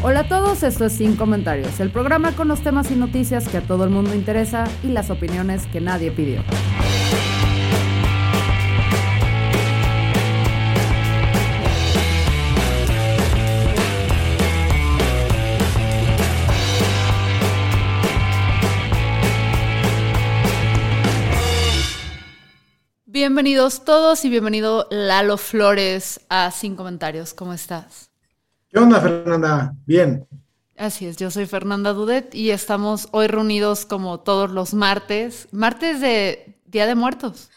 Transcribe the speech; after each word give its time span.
Hola 0.00 0.20
a 0.20 0.28
todos, 0.28 0.62
esto 0.62 0.84
es 0.84 0.92
Sin 0.92 1.16
Comentarios, 1.16 1.80
el 1.80 1.90
programa 1.90 2.30
con 2.36 2.46
los 2.46 2.62
temas 2.62 2.88
y 2.92 2.94
noticias 2.94 3.48
que 3.48 3.56
a 3.56 3.62
todo 3.62 3.82
el 3.82 3.90
mundo 3.90 4.14
interesa 4.14 4.64
y 4.84 4.88
las 4.88 5.10
opiniones 5.10 5.66
que 5.66 5.80
nadie 5.80 6.12
pidió. 6.12 6.44
Bienvenidos 23.04 23.84
todos 23.84 24.24
y 24.24 24.30
bienvenido 24.30 24.86
Lalo 24.92 25.38
Flores 25.38 26.20
a 26.28 26.52
Sin 26.52 26.76
Comentarios. 26.76 27.34
¿Cómo 27.34 27.52
estás? 27.52 28.07
¿Qué 28.70 28.78
onda, 28.78 29.00
Fernanda? 29.00 29.74
Bien. 29.86 30.26
Así 30.76 31.06
es, 31.06 31.16
yo 31.16 31.30
soy 31.30 31.46
Fernanda 31.46 31.92
Dudet 31.92 32.34
y 32.34 32.50
estamos 32.50 33.08
hoy 33.12 33.26
reunidos 33.26 33.86
como 33.86 34.20
todos 34.20 34.50
los 34.50 34.74
martes, 34.74 35.48
martes 35.50 36.00
de 36.00 36.60
Día 36.66 36.86
de 36.86 36.94
Muertos. 36.94 37.50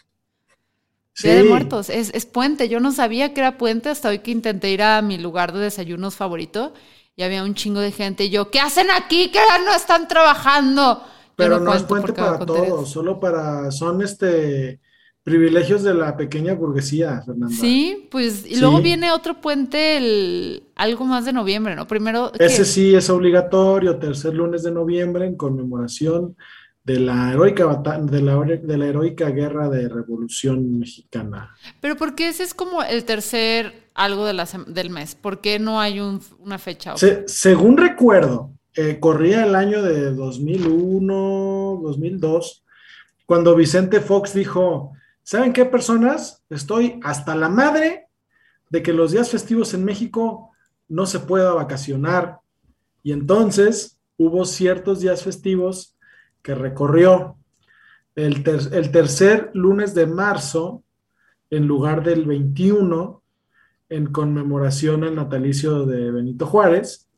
Día 1.22 1.34
de 1.34 1.44
Muertos, 1.44 1.90
es, 1.90 2.10
es, 2.14 2.24
puente. 2.24 2.70
Yo 2.70 2.80
no 2.80 2.90
sabía 2.90 3.34
que 3.34 3.40
era 3.40 3.58
puente 3.58 3.90
hasta 3.90 4.08
hoy 4.08 4.20
que 4.20 4.30
intenté 4.30 4.70
ir 4.70 4.82
a 4.82 5.02
mi 5.02 5.18
lugar 5.18 5.52
de 5.52 5.60
desayunos 5.60 6.16
favorito 6.16 6.72
y 7.14 7.22
había 7.22 7.44
un 7.44 7.54
chingo 7.54 7.80
de 7.80 7.92
gente 7.92 8.24
y 8.24 8.30
yo, 8.30 8.50
¿qué 8.50 8.60
hacen 8.60 8.90
aquí? 8.90 9.30
¿Que 9.30 9.38
no 9.64 9.74
están 9.74 10.08
trabajando? 10.08 11.04
Pero 11.36 11.60
no, 11.60 11.74
es 11.74 11.82
puente 11.82 12.14
para 12.14 12.38
todos, 12.38 12.90
solo 12.90 13.20
para, 13.20 13.70
son 13.70 14.00
este 14.02 14.80
privilegios 15.22 15.82
de 15.82 15.94
la 15.94 16.16
pequeña 16.16 16.54
burguesía, 16.54 17.22
Fernanda. 17.24 17.54
Sí, 17.54 18.08
pues, 18.10 18.44
y 18.44 18.58
luego 18.58 18.80
viene 18.80 19.12
otro 19.12 19.40
puente 19.40 19.96
el 19.96 20.64
algo 20.74 21.04
más 21.04 21.24
de 21.24 21.32
noviembre, 21.32 21.76
¿no? 21.76 21.86
Primero. 21.86 22.32
Ese 22.38 22.64
sí 22.64 22.94
es 22.94 23.08
obligatorio, 23.08 23.98
tercer 23.98 24.34
lunes 24.34 24.62
de 24.62 24.72
noviembre, 24.72 25.26
en 25.26 25.36
conmemoración 25.36 26.36
de 26.84 26.98
la 26.98 27.32
heroica 27.32 27.64
de 28.00 28.22
la, 28.22 28.34
de 28.42 28.76
la 28.76 28.86
heroica 28.86 29.30
guerra 29.30 29.68
de 29.68 29.88
revolución 29.88 30.78
mexicana. 30.78 31.54
Pero 31.80 31.96
¿por 31.96 32.14
qué 32.14 32.28
ese 32.28 32.42
es 32.42 32.54
como 32.54 32.82
el 32.82 33.04
tercer 33.04 33.90
algo 33.94 34.26
de 34.26 34.32
la, 34.32 34.48
del 34.66 34.90
mes? 34.90 35.14
¿Por 35.14 35.40
qué 35.40 35.58
no 35.58 35.80
hay 35.80 36.00
una 36.00 36.58
fecha? 36.58 36.94
según 37.26 37.76
recuerdo, 37.76 38.50
eh, 38.74 38.98
corría 38.98 39.44
el 39.44 39.54
año 39.54 39.82
de 39.82 40.12
2001, 40.12 41.80
2002, 41.82 42.64
cuando 43.26 43.54
Vicente 43.54 44.00
Fox 44.00 44.34
dijo, 44.34 44.92
¿Saben 45.22 45.52
qué, 45.52 45.64
personas? 45.64 46.42
Estoy 46.50 47.00
hasta 47.04 47.34
la 47.36 47.48
madre 47.48 48.08
de 48.70 48.82
que 48.82 48.92
los 48.92 49.12
días 49.12 49.30
festivos 49.30 49.72
en 49.74 49.84
México 49.84 50.50
no 50.88 51.06
se 51.06 51.20
pueda 51.20 51.52
vacacionar. 51.52 52.40
Y 53.02 53.12
entonces 53.12 54.00
hubo 54.16 54.44
ciertos 54.44 55.00
días 55.00 55.22
festivos 55.22 55.96
que 56.42 56.54
recorrió 56.54 57.36
el, 58.14 58.44
el 58.72 58.90
tercer 58.90 59.50
lunes 59.54 59.94
de 59.94 60.06
marzo 60.06 60.82
en 61.50 61.66
lugar 61.66 62.02
del 62.02 62.24
21 62.24 63.22
en 63.88 64.06
conmemoración 64.06 65.04
al 65.04 65.14
natalicio 65.14 65.84
de 65.84 66.10
Benito 66.10 66.46
Juárez 66.46 67.10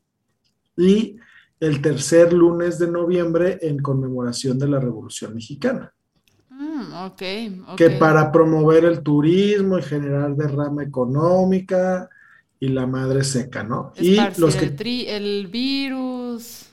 y 0.75 1.17
el 1.61 1.81
tercer 1.81 2.33
lunes 2.33 2.77
de 2.79 2.91
noviembre 2.91 3.57
en 3.61 3.79
conmemoración 3.79 4.59
de 4.59 4.67
la 4.67 4.79
Revolución 4.79 5.33
Mexicana. 5.33 5.94
Mm, 6.85 7.75
que 7.75 7.91
para 7.91 8.31
promover 8.31 8.85
el 8.85 9.01
turismo 9.01 9.77
y 9.77 9.83
generar 9.83 10.35
derrama 10.35 10.83
económica 10.83 12.09
y 12.59 12.69
la 12.69 12.87
madre 12.87 13.23
seca, 13.23 13.63
¿no? 13.63 13.93
y 13.97 14.17
los 14.37 14.55
que... 14.55 15.15
el, 15.15 15.47
virus. 15.47 16.67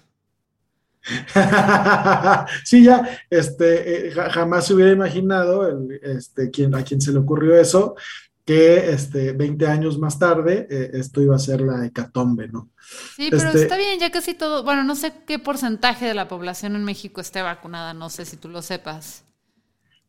sí, 2.65 2.85
ya, 2.85 3.19
este, 3.29 4.09
eh, 4.09 4.11
jamás 4.13 4.67
se 4.67 4.75
hubiera 4.75 4.93
imaginado 4.93 5.69
este, 6.03 6.51
quien, 6.51 6.75
a 6.77 6.85
quien 6.85 7.01
se 7.01 7.13
le 7.13 7.19
ocurrió 7.19 7.57
eso, 7.57 7.97
que 8.45 8.91
este, 8.91 9.33
20 9.33 9.67
años 9.67 9.99
más 9.99 10.19
tarde 10.19 10.67
eh, 10.71 10.91
esto 10.95 11.21
iba 11.21 11.35
a 11.35 11.41
ser 11.41 11.61
la 11.61 11.85
hecatombe, 11.85 12.49
¿no? 12.49 12.71
Sí, 13.17 13.29
pero 13.31 13.49
este 13.49 13.63
está 13.63 13.77
bien, 13.77 13.99
ya 13.99 14.11
casi 14.11 14.35
todo, 14.35 14.63
bueno, 14.63 14.85
no 14.85 14.95
sé 14.95 15.13
qué 15.27 15.39
porcentaje 15.39 16.07
de 16.07 16.15
la 16.15 16.29
población 16.29 16.77
en 16.77 16.85
México 16.85 17.21
esté 17.21 17.43
vacunada, 17.43 17.95
no 17.95 18.09
sé 18.11 18.25
si 18.25 18.37
tú 18.37 18.49
lo 18.49 18.63
sepas. 18.63 19.25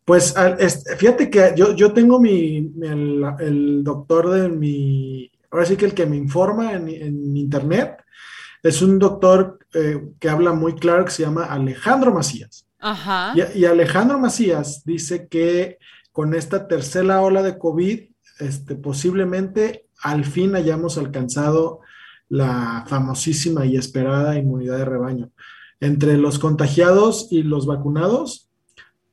Pues 0.06 0.34
fíjate 0.98 1.30
que 1.30 1.54
yo, 1.56 1.76
yo 1.76 1.94
tengo 1.94 2.20
mi, 2.20 2.74
el, 2.82 3.84
doctor 3.84 4.30
de 4.32 4.50
mi, 4.50 5.32
ahora 5.50 5.66
sí 5.66 5.78
que 5.78 5.86
el 5.86 5.94
que 5.94 6.06
me 6.06 6.18
informa 6.18 6.74
en, 6.74 7.38
internet, 7.38 7.98
es 8.62 8.82
un 8.82 9.00
doctor 9.00 9.60
eh, 9.74 10.02
que 10.20 10.30
habla 10.30 10.54
muy 10.54 10.76
claro 10.76 11.06
que 11.06 11.12
se 11.12 11.24
llama 11.24 11.46
Alejandro 11.46 12.14
Macías. 12.14 12.68
Ajá. 12.80 13.34
Y, 13.56 13.66
Alejandro 13.66 14.20
Macías 14.20 14.84
dice 14.86 15.28
que 15.28 15.78
con 16.12 16.34
esta 16.34 16.68
tercera 16.68 17.22
ola 17.22 17.42
de 17.42 17.58
COVID, 17.58 18.02
este, 18.40 18.76
posiblemente 18.76 19.88
al 20.02 20.26
fin 20.26 20.56
hayamos 20.56 20.98
alcanzado 20.98 21.80
la 22.28 22.84
famosísima 22.88 23.66
y 23.66 23.78
esperada 23.78 24.38
inmunidad 24.38 24.78
de 24.78 24.86
rebaño. 24.86 25.32
Entre 25.80 26.18
los 26.18 26.40
contagiados 26.40 27.28
y 27.32 27.44
los 27.44 27.66
vacunados, 27.66 28.50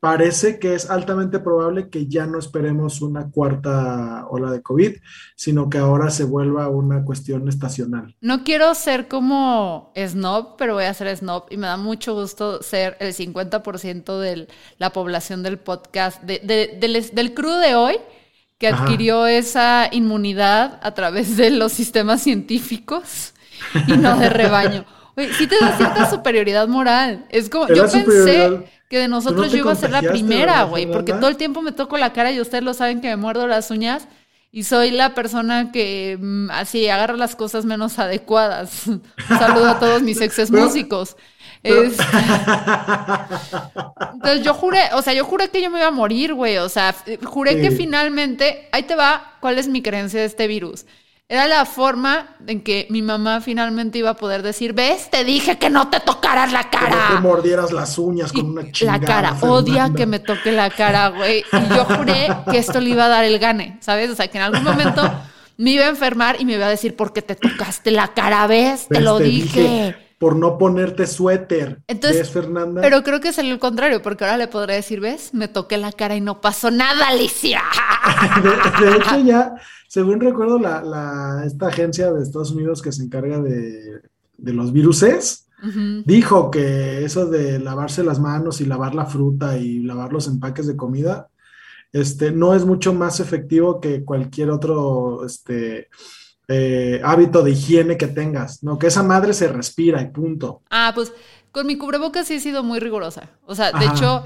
parece 0.01 0.59
que 0.59 0.75
es 0.75 0.91
altamente 0.91 1.39
probable 1.39 1.91
que 1.91 2.07
ya 2.07 2.27
no 2.27 2.39
esperemos 2.39 3.03
una 3.03 3.31
cuarta 3.31 4.27
ola 4.29 4.51
de 4.51 4.63
COVID, 4.63 4.97
sino 5.37 5.69
que 5.69 5.77
ahora 5.77 6.11
se 6.11 6.25
vuelva 6.25 6.69
una 6.69 7.05
cuestión 7.05 7.49
estacional. 7.49 8.17
No 8.23 8.43
quiero 8.43 8.75
ser 8.75 9.09
como 9.09 9.93
snob, 9.95 10.57
pero 10.57 10.75
voy 10.75 10.85
a 10.85 10.95
ser 10.95 11.15
snob 11.15 11.45
y 11.51 11.59
me 11.59 11.67
da 11.67 11.77
mucho 11.77 12.15
gusto 12.15 12.63
ser 12.63 12.97
el 12.99 13.15
50% 13.15 14.19
de 14.19 14.49
la 14.79 14.91
población 14.91 15.43
del 15.43 15.59
podcast, 15.59 16.23
del, 16.23 16.81
del 16.81 17.35
crew 17.35 17.57
de 17.57 17.75
hoy 17.75 17.97
que 18.59 18.69
adquirió 18.69 19.27
esa 19.27 19.89
inmunidad 19.91 20.81
a 20.83 20.93
través 20.93 21.37
de 21.37 21.51
los 21.51 21.73
sistemas 21.73 22.23
científicos 22.23 23.33
y 23.87 23.93
no 23.93 24.19
de 24.19 24.29
rebaño. 24.29 24.85
Oye, 25.17 25.33
sí 25.33 25.47
te 25.47 25.57
da 25.59 25.77
cierta 25.77 26.11
superioridad 26.11 26.69
moral. 26.69 27.27
Es 27.31 27.49
como, 27.49 27.69
yo 27.69 27.91
pensé 27.91 28.71
que 28.91 28.99
de 28.99 29.07
nosotros 29.07 29.53
yo 29.53 29.59
iba 29.59 29.71
a 29.71 29.77
ser 29.77 29.93
la 29.93 30.03
primera, 30.03 30.65
güey, 30.65 30.91
porque 30.91 31.13
todo 31.13 31.29
el 31.29 31.37
tiempo 31.37 31.63
me 31.63 31.71
toco 31.71 31.97
la 31.97 32.13
cara 32.13 32.33
y 32.33 32.41
ustedes 32.41 32.65
lo 32.65 32.75
saben 32.75 33.01
que 33.01 33.07
me 33.07 33.15
muerdo 33.15 33.47
las 33.47 33.71
uñas 33.71 34.09
y 34.51 34.65
soy 34.65 34.91
la 34.91 35.15
persona 35.15 35.71
que 35.71 36.19
mm, 36.21 36.51
así 36.51 36.89
agarra 36.89 37.17
las 37.17 37.37
cosas 37.37 37.65
menos 37.65 38.01
adecuadas. 38.01 38.87
saludo 39.29 39.69
a 39.69 39.79
todos 39.79 40.03
mis 40.03 40.21
exes 40.21 40.51
músicos. 40.51 41.17
Entonces 41.63 41.87
yo 44.43 44.55
juré, 44.55 44.81
o 44.95 45.03
sea, 45.03 45.13
yo 45.13 45.25
juré 45.25 45.51
que 45.51 45.63
yo 45.63 45.71
me 45.71 45.79
iba 45.79 45.87
a 45.87 45.93
morir, 45.93 46.35
güey. 46.35 46.59
O 46.59 46.69
sea, 46.69 46.93
juré 47.23 47.61
que 47.61 47.71
finalmente, 47.71 48.69
ahí 48.73 48.83
te 48.83 48.97
va, 48.97 49.35
¿cuál 49.41 49.61
es 49.61 49.69
mi 49.69 49.83
creencia 49.83 50.19
de 50.19 50.27
este 50.27 50.49
virus? 50.49 50.85
Era 51.31 51.47
la 51.47 51.65
forma 51.65 52.35
en 52.45 52.61
que 52.61 52.89
mi 52.91 53.03
mamá 53.03 53.41
finalmente 53.41 53.99
iba 53.99 54.11
a 54.11 54.17
poder 54.17 54.43
decir, 54.43 54.73
ves, 54.73 55.09
te 55.11 55.23
dije 55.23 55.59
que 55.59 55.71
no 55.71 55.89
te 55.89 56.01
tocaras 56.01 56.51
la 56.51 56.69
cara. 56.71 56.89
Que 56.89 57.15
no 57.15 57.21
te 57.21 57.21
mordieras 57.21 57.71
las 57.71 57.97
uñas 57.99 58.33
con 58.33 58.47
una 58.51 58.73
chingada. 58.73 58.99
La 58.99 59.07
cara, 59.07 59.37
odia 59.41 59.93
que 59.97 60.07
me 60.07 60.19
toque 60.19 60.51
la 60.51 60.71
cara, 60.71 61.11
güey. 61.11 61.45
Y 61.53 61.69
yo 61.73 61.85
juré 61.85 62.29
que 62.51 62.59
esto 62.59 62.81
le 62.81 62.91
iba 62.91 63.05
a 63.05 63.09
dar 63.09 63.25
el 63.25 63.39
gane, 63.39 63.79
¿sabes? 63.81 64.11
O 64.11 64.17
sea, 64.17 64.27
que 64.27 64.39
en 64.39 64.43
algún 64.43 64.65
momento 64.65 65.09
me 65.57 65.71
iba 65.71 65.85
a 65.85 65.89
enfermar 65.91 66.35
y 66.41 66.45
me 66.45 66.55
iba 66.55 66.67
a 66.67 66.71
decir, 66.71 66.97
¿por 66.97 67.13
qué 67.13 67.23
te 67.23 67.37
tocaste 67.37 67.93
la 67.93 68.09
cara? 68.09 68.45
¿Ves? 68.49 68.89
Te 68.89 69.01
lo 69.01 69.21
dije 69.21 70.10
por 70.21 70.37
no 70.37 70.59
ponerte 70.59 71.07
suéter. 71.07 71.81
Entonces, 71.87 72.21
¿Ves, 72.21 72.31
Fernanda? 72.31 72.83
Pero 72.83 73.03
creo 73.03 73.21
que 73.21 73.31
es 73.31 73.39
el 73.39 73.59
contrario, 73.59 74.03
porque 74.03 74.25
ahora 74.25 74.37
le 74.37 74.49
podré 74.49 74.75
decir, 74.75 75.01
¿ves? 75.01 75.33
Me 75.33 75.49
toqué 75.49 75.79
la 75.79 75.93
cara 75.93 76.15
y 76.15 76.21
no 76.21 76.43
pasó 76.43 76.71
nada, 76.71 77.09
Alicia. 77.09 77.63
de, 78.83 78.97
hecho, 78.99 79.19
ya, 79.25 79.55
según 79.89 80.21
recuerdo, 80.21 80.59
la, 80.59 81.43
esta 81.47 81.69
agencia 81.69 82.13
de 82.13 82.23
Estados 82.23 82.51
Unidos 82.51 82.83
que 82.83 82.93
se 82.93 83.03
encarga 83.03 83.41
de, 83.41 84.03
los 84.37 84.75
viruses, 84.75 85.49
dijo 86.05 86.51
que 86.51 87.03
eso 87.03 87.25
de 87.25 87.59
lavarse 87.59 88.05
las 88.05 88.21
manos 88.21 88.61
y 88.61 88.67
lavar 88.67 88.95
la 88.95 89.07
fruta 89.07 89.57
y 89.57 89.81
lavar 89.81 90.13
los 90.13 90.27
empaques 90.27 90.67
de 90.67 90.77
comida 90.77 91.31
este, 91.93 92.31
no 92.31 92.55
es 92.55 92.65
mucho 92.65 92.95
más 92.95 93.21
efectivo 93.21 93.81
que 93.81 94.05
cualquier 94.05 94.51
otro 94.51 95.25
este, 95.27 95.89
eh, 96.53 97.01
hábito 97.05 97.45
de 97.45 97.53
higiene 97.53 97.97
que 97.97 98.09
tengas, 98.09 98.65
¿no? 98.65 98.77
Que 98.77 98.89
esa 98.89 99.05
madre 99.05 99.35
se 99.35 99.47
respira 99.47 100.03
y 100.03 100.09
punto. 100.09 100.63
Ah, 100.69 100.91
pues 100.93 101.13
con 101.53 101.65
mi 101.65 101.77
cubrebocas 101.77 102.27
sí 102.27 102.35
he 102.35 102.41
sido 102.41 102.65
muy 102.65 102.81
rigurosa. 102.81 103.31
O 103.47 103.55
sea, 103.55 103.71
de 103.71 103.87
hecho, 103.87 104.25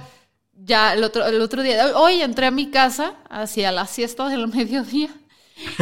ya 0.54 0.94
el 0.94 1.04
otro, 1.04 1.26
el 1.26 1.38
otro 1.42 1.62
día, 1.62 1.98
hoy 1.98 2.22
entré 2.22 2.46
a 2.46 2.50
mi 2.50 2.70
casa 2.70 3.16
hacia 3.28 3.70
la 3.72 3.86
siesta 3.86 4.26
del 4.30 4.48
mediodía. 4.54 5.10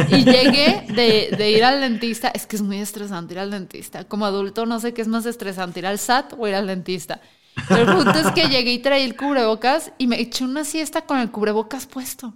Y 0.09 0.25
llegué 0.25 0.85
de, 0.89 1.35
de, 1.35 1.51
ir 1.51 1.63
al 1.63 1.79
dentista. 1.79 2.27
Es 2.27 2.45
que 2.45 2.57
es 2.57 2.61
muy 2.61 2.79
estresante 2.79 3.35
ir 3.35 3.39
al 3.39 3.49
dentista. 3.49 4.03
Como 4.03 4.25
adulto 4.25 4.65
no 4.65 4.81
sé 4.81 4.93
qué 4.93 5.01
es 5.01 5.07
más 5.07 5.25
estresante, 5.25 5.79
ir 5.79 5.87
al 5.87 5.97
SAT 5.97 6.33
o 6.37 6.45
ir 6.45 6.55
al 6.55 6.67
dentista. 6.67 7.21
Pero 7.69 7.89
el 7.89 7.95
punto 7.95 8.19
es 8.19 8.31
que 8.33 8.49
llegué 8.49 8.73
y 8.73 8.79
traí 8.79 9.03
el 9.03 9.15
cubrebocas 9.15 9.93
y 9.97 10.07
me 10.07 10.19
eché 10.19 10.43
una 10.43 10.65
siesta 10.65 11.05
con 11.05 11.19
el 11.19 11.31
cubrebocas 11.31 11.85
puesto. 11.85 12.33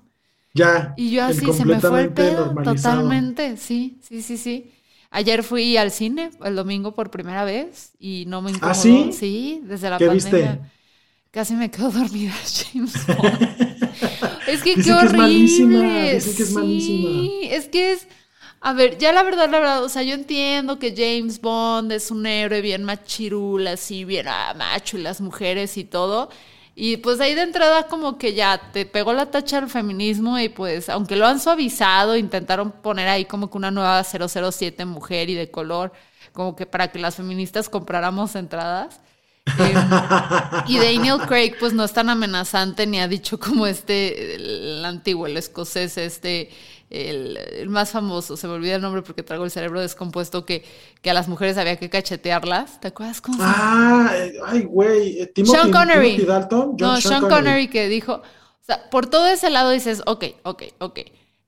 Ya. 0.53 0.95
Y 0.95 1.11
yo 1.11 1.23
así, 1.25 1.53
se 1.53 1.65
me 1.65 1.79
fue 1.81 2.01
el 2.01 2.13
pedo. 2.13 2.59
Totalmente, 2.63 3.57
sí, 3.57 3.99
sí, 4.01 4.21
sí, 4.21 4.37
sí. 4.37 4.73
Ayer 5.11 5.43
fui 5.43 5.77
al 5.77 5.91
cine 5.91 6.31
el 6.43 6.55
domingo 6.55 6.93
por 6.95 7.11
primera 7.11 7.43
vez 7.45 7.93
y 7.99 8.25
no 8.27 8.41
me 8.41 8.51
incomodó. 8.51 9.09
¿Ah, 9.09 9.11
sí? 9.11 9.11
Sí, 9.11 9.61
desde 9.63 9.89
la 9.89 9.97
¿Qué 9.97 10.05
pandemia. 10.05 10.57
viste? 10.57 10.71
Casi 11.31 11.55
me 11.55 11.71
quedo 11.71 11.91
dormida, 11.91 12.33
James 12.73 13.05
Bond. 13.05 13.47
es 14.45 14.63
que 14.63 14.77
Dicen 14.77 14.83
qué 14.83 14.91
que 14.93 15.05
es 15.05 15.13
horrible. 15.13 15.13
malísima, 15.13 16.09
dicen 16.09 16.35
que 16.35 16.43
es 16.43 16.49
sí, 16.49 16.53
malísima. 16.53 17.31
es 17.41 17.67
que 17.69 17.91
es. 17.93 18.07
A 18.61 18.73
ver, 18.73 18.97
ya 18.97 19.11
la 19.13 19.23
verdad, 19.23 19.49
la 19.49 19.59
verdad, 19.59 19.83
o 19.83 19.89
sea, 19.89 20.03
yo 20.03 20.15
entiendo 20.15 20.79
que 20.79 20.93
James 20.95 21.39
Bond 21.41 21.91
es 21.91 22.09
un 22.11 22.25
héroe 22.25 22.61
bien 22.61 22.83
machirul, 22.83 23.67
así, 23.67 24.03
bien 24.05 24.27
ah, 24.27 24.53
macho 24.57 24.97
y 24.97 25.01
las 25.01 25.21
mujeres 25.21 25.77
y 25.77 25.83
todo. 25.85 26.29
Y 26.79 26.97
pues 26.97 27.19
ahí 27.19 27.33
de 27.33 27.41
entrada 27.41 27.87
como 27.87 28.19
que 28.19 28.35
ya 28.35 28.69
te 28.71 28.85
pegó 28.85 29.11
la 29.11 29.31
tacha 29.31 29.57
al 29.57 29.67
feminismo 29.67 30.37
y 30.37 30.47
pues 30.47 30.89
aunque 30.89 31.15
lo 31.15 31.25
han 31.25 31.39
suavizado, 31.39 32.15
intentaron 32.15 32.71
poner 32.71 33.07
ahí 33.07 33.25
como 33.25 33.49
que 33.49 33.57
una 33.57 33.71
nueva 33.71 34.03
007 34.03 34.85
mujer 34.85 35.27
y 35.31 35.33
de 35.33 35.49
color, 35.49 35.91
como 36.33 36.55
que 36.55 36.67
para 36.67 36.91
que 36.91 36.99
las 36.99 37.15
feministas 37.15 37.67
compráramos 37.67 38.35
entradas. 38.35 38.99
Eh, 39.47 39.73
y 40.67 40.77
Daniel 40.77 41.17
Craig 41.27 41.55
pues 41.59 41.73
no 41.73 41.83
es 41.83 41.93
tan 41.93 42.11
amenazante 42.11 42.85
ni 42.85 42.99
ha 42.99 43.07
dicho 43.07 43.39
como 43.39 43.65
este, 43.65 44.35
el 44.35 44.85
antiguo, 44.85 45.25
el 45.25 45.37
escocés, 45.37 45.97
este, 45.97 46.51
el, 46.89 47.37
el 47.37 47.69
más 47.69 47.91
famoso, 47.91 48.37
se 48.37 48.47
me 48.47 48.53
olvida 48.53 48.75
el 48.75 48.81
nombre 48.81 49.01
porque 49.01 49.23
traigo 49.23 49.43
el 49.45 49.51
cerebro 49.51 49.81
descompuesto, 49.81 50.45
que, 50.45 50.63
que 51.01 51.09
a 51.09 51.13
las 51.13 51.27
mujeres 51.27 51.57
había 51.57 51.75
que 51.75 51.89
cachetearlas. 51.89 52.79
¿Te 52.79 52.89
acuerdas 52.89 53.21
cómo 53.21 53.37
se? 53.37 53.43
Ah, 53.45 54.11
ay, 54.45 54.63
güey. 54.63 55.29
Sean 55.43 55.71
Connery. 55.71 56.17
Dalton. 56.17 56.69
John 56.71 56.77
no, 56.79 57.01
Sean 57.01 57.27
Connery. 57.27 57.67
que 57.67 57.87
dijo, 57.89 58.13
o 58.13 58.65
sea, 58.65 58.89
por 58.89 59.07
todo 59.07 59.27
ese 59.27 59.49
lado 59.49 59.71
dices, 59.71 60.01
ok, 60.05 60.25
ok, 60.43 60.63
ok. 60.79 60.99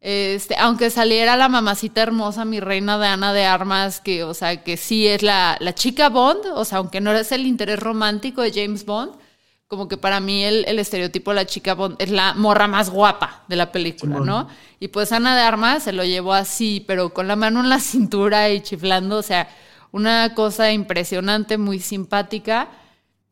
Este, 0.02 0.56
aunque 0.58 0.90
saliera 0.90 1.36
la 1.36 1.50
mamacita 1.50 2.02
hermosa, 2.02 2.46
mi 2.46 2.62
reina 2.62 2.98
de 2.98 3.08
Ana 3.08 3.34
de 3.34 3.46
Armas, 3.46 4.00
que, 4.00 4.24
o 4.24 4.34
sea, 4.34 4.64
que 4.64 4.78
sí 4.78 5.08
es 5.08 5.24
la, 5.24 5.58
la 5.60 5.76
chica 5.76 6.08
Bond, 6.08 6.46
o 6.54 6.64
sea, 6.64 6.78
aunque 6.78 7.02
no 7.02 7.12
es 7.12 7.34
el 7.34 7.46
interés 7.46 7.80
romántico 7.80 8.42
de 8.42 8.54
James 8.54 8.86
Bond, 8.86 9.14
como 9.70 9.88
que 9.88 9.98
para 9.98 10.20
mí 10.20 10.44
el, 10.44 10.66
el 10.68 10.80
estereotipo 10.80 11.30
de 11.30 11.36
la 11.36 11.46
chica 11.46 11.76
Bond 11.76 11.96
es 12.00 12.10
la 12.10 12.34
morra 12.34 12.68
más 12.68 12.90
guapa 12.90 13.44
de 13.48 13.56
la 13.56 13.72
película. 13.72 14.20
¿no? 14.20 14.48
Y 14.80 14.88
pues 14.88 15.12
Ana 15.12 15.36
de 15.36 15.44
Armas 15.44 15.84
se 15.84 15.94
lo 15.94 16.04
llevó 16.04 16.34
así, 16.34 16.84
pero 16.88 17.14
con 17.14 17.28
la 17.28 17.36
mano 17.36 17.60
en 17.60 17.70
la 17.70 17.80
cintura 17.80 18.50
y 18.50 18.62
chiflando, 18.62 19.18
o 19.18 19.22
sea, 19.22 19.48
una 19.92 20.34
cosa 20.34 20.72
impresionante, 20.72 21.60
muy 21.60 21.80
simpática. 21.80 22.68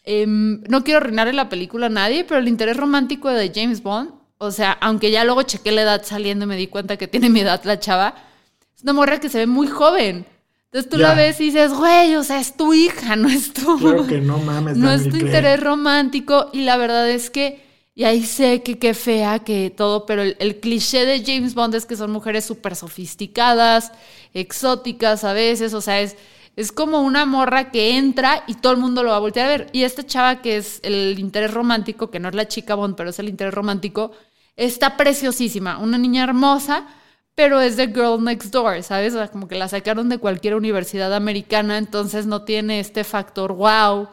Em, 0.03 0.61
no 0.69 0.83
quiero 0.83 0.99
arruinarle 0.99 1.33
la 1.33 1.49
película 1.49 1.87
a 1.87 1.89
nadie, 1.89 2.23
pero 2.23 2.39
el 2.39 2.47
interés 2.47 2.77
romántico 2.77 3.29
de 3.29 3.51
James 3.53 3.81
Bond, 3.81 4.11
o 4.37 4.51
sea, 4.51 4.73
aunque 4.73 5.09
ya 5.09 5.23
luego 5.23 5.41
chequé 5.41 5.71
la 5.71 5.81
edad 5.81 6.03
saliendo 6.05 6.45
y 6.45 6.49
me 6.49 6.55
di 6.55 6.67
cuenta 6.67 6.97
que 6.97 7.07
tiene 7.07 7.31
mi 7.31 7.39
edad 7.39 7.63
la 7.63 7.79
chava, 7.79 8.13
es 8.75 8.83
una 8.83 8.93
morra 8.93 9.19
que 9.19 9.29
se 9.29 9.39
ve 9.39 9.47
muy 9.47 9.65
joven. 9.65 10.27
Entonces 10.77 10.89
tú 10.91 10.97
Ya. 10.97 11.07
la 11.09 11.13
ves 11.15 11.41
y 11.41 11.45
dices, 11.45 11.73
güey, 11.73 12.15
o 12.17 12.23
sea, 12.23 12.39
es 12.39 12.55
tu 12.55 12.71
hija, 12.73 13.15
no 13.15 13.27
es 13.29 13.51
tu. 13.51 13.77
Claro 13.79 14.05
que 14.05 14.19
no 14.19 14.37
mames. 14.37 14.77
no 14.77 14.91
es 14.91 15.09
tu 15.09 15.15
interés 15.17 15.59
romántico. 15.59 16.49
Y 16.53 16.61
la 16.61 16.77
verdad 16.77 17.09
es 17.09 17.31
que, 17.31 17.63
y 17.95 18.03
ahí 18.03 18.23
sé 18.23 18.61
que 18.61 18.77
qué 18.77 18.93
fea 18.93 19.39
que 19.39 19.73
todo, 19.75 20.05
pero 20.05 20.21
el, 20.21 20.35
el 20.39 20.59
cliché 20.59 21.03
de 21.05 21.23
James 21.25 21.55
Bond 21.55 21.73
es 21.73 21.87
que 21.87 21.95
son 21.95 22.11
mujeres 22.11 22.45
súper 22.45 22.75
sofisticadas, 22.75 23.91
exóticas 24.35 25.23
a 25.23 25.33
veces, 25.33 25.73
o 25.73 25.81
sea, 25.81 25.99
es, 25.99 26.15
es 26.55 26.71
como 26.71 27.01
una 27.01 27.25
morra 27.25 27.71
que 27.71 27.97
entra 27.97 28.43
y 28.45 28.53
todo 28.53 28.73
el 28.73 28.77
mundo 28.79 29.01
lo 29.01 29.09
va 29.09 29.15
a 29.15 29.19
voltear 29.19 29.47
a 29.47 29.49
ver. 29.49 29.67
Y 29.73 29.81
esta 29.81 30.05
chava 30.05 30.41
que 30.43 30.57
es 30.57 30.79
el 30.83 31.17
interés 31.17 31.51
romántico, 31.55 32.11
que 32.11 32.19
no 32.19 32.29
es 32.29 32.35
la 32.35 32.47
chica 32.47 32.75
Bond, 32.75 32.95
pero 32.95 33.09
es 33.09 33.17
el 33.17 33.29
interés 33.29 33.53
romántico, 33.55 34.11
está 34.55 34.95
preciosísima, 34.95 35.79
una 35.79 35.97
niña 35.97 36.23
hermosa, 36.23 36.85
pero 37.37 37.61
es 37.61 37.77
de 37.77 37.89
Girl 37.89 38.23
Next 38.23 38.51
Door, 38.51 38.81
¿sabes? 38.81 39.13
O 39.13 39.19
sea, 39.19 39.27
como 39.27 39.47
que 39.47 39.53
la 39.53 39.67
sacaron 39.67 40.09
de 40.09 40.17
cualquier 40.17 40.55
universidad 40.55 41.13
americana, 41.13 41.77
entonces 41.77 42.25
no 42.25 42.41
tiene 42.41 42.79
este 42.79 43.03
factor 43.03 43.53
wow. 43.53 44.09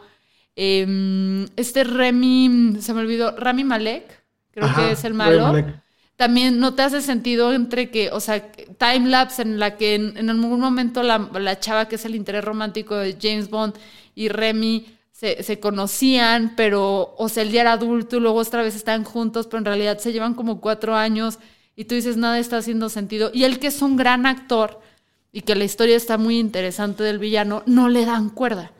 Eh, 0.56 1.46
este 1.56 1.84
Remy, 1.84 2.76
se 2.80 2.92
me 2.92 3.00
olvidó, 3.00 3.34
Rami 3.34 3.64
Malek, 3.64 4.22
creo 4.50 4.66
Ajá, 4.66 4.76
que 4.76 4.92
es 4.92 5.04
el 5.04 5.14
malo. 5.14 5.40
Malek. 5.40 5.82
También 6.16 6.60
no 6.60 6.74
te 6.74 6.82
hace 6.82 7.00
sentido 7.00 7.54
entre 7.54 7.90
que, 7.90 8.10
o 8.10 8.20
sea, 8.20 8.52
time 8.52 9.08
lapse 9.08 9.40
en 9.40 9.58
la 9.58 9.78
que 9.78 9.94
en, 9.94 10.18
en 10.18 10.28
algún 10.28 10.60
momento 10.60 11.02
la, 11.02 11.16
la 11.32 11.58
chava 11.58 11.88
que 11.88 11.94
es 11.94 12.04
el 12.04 12.14
interés 12.16 12.44
romántico 12.44 12.94
de 12.94 13.16
James 13.18 13.48
Bond 13.48 13.74
y 14.14 14.28
Remy 14.28 14.98
se, 15.12 15.42
se 15.42 15.58
conocían, 15.58 16.52
pero, 16.58 17.14
o 17.16 17.30
sea, 17.30 17.42
él 17.42 17.52
ya 17.52 17.62
era 17.62 17.72
adulto 17.72 18.18
y 18.18 18.20
luego 18.20 18.40
otra 18.40 18.62
vez 18.62 18.76
están 18.76 19.02
juntos, 19.02 19.46
pero 19.46 19.60
en 19.60 19.64
realidad 19.64 19.96
se 19.96 20.12
llevan 20.12 20.34
como 20.34 20.60
cuatro 20.60 20.94
años 20.94 21.38
y 21.76 21.84
tú 21.86 21.94
dices, 21.94 22.16
nada 22.16 22.38
está 22.38 22.58
haciendo 22.58 22.88
sentido. 22.88 23.30
Y 23.32 23.44
él 23.44 23.58
que 23.58 23.66
es 23.68 23.82
un 23.82 23.96
gran 23.96 24.26
actor 24.26 24.80
y 25.32 25.40
que 25.42 25.54
la 25.56 25.64
historia 25.64 25.96
está 25.96 26.18
muy 26.18 26.38
interesante 26.38 27.02
del 27.02 27.18
villano, 27.18 27.62
no 27.66 27.88
le 27.88 28.04
dan 28.04 28.30
cuerda. 28.30 28.72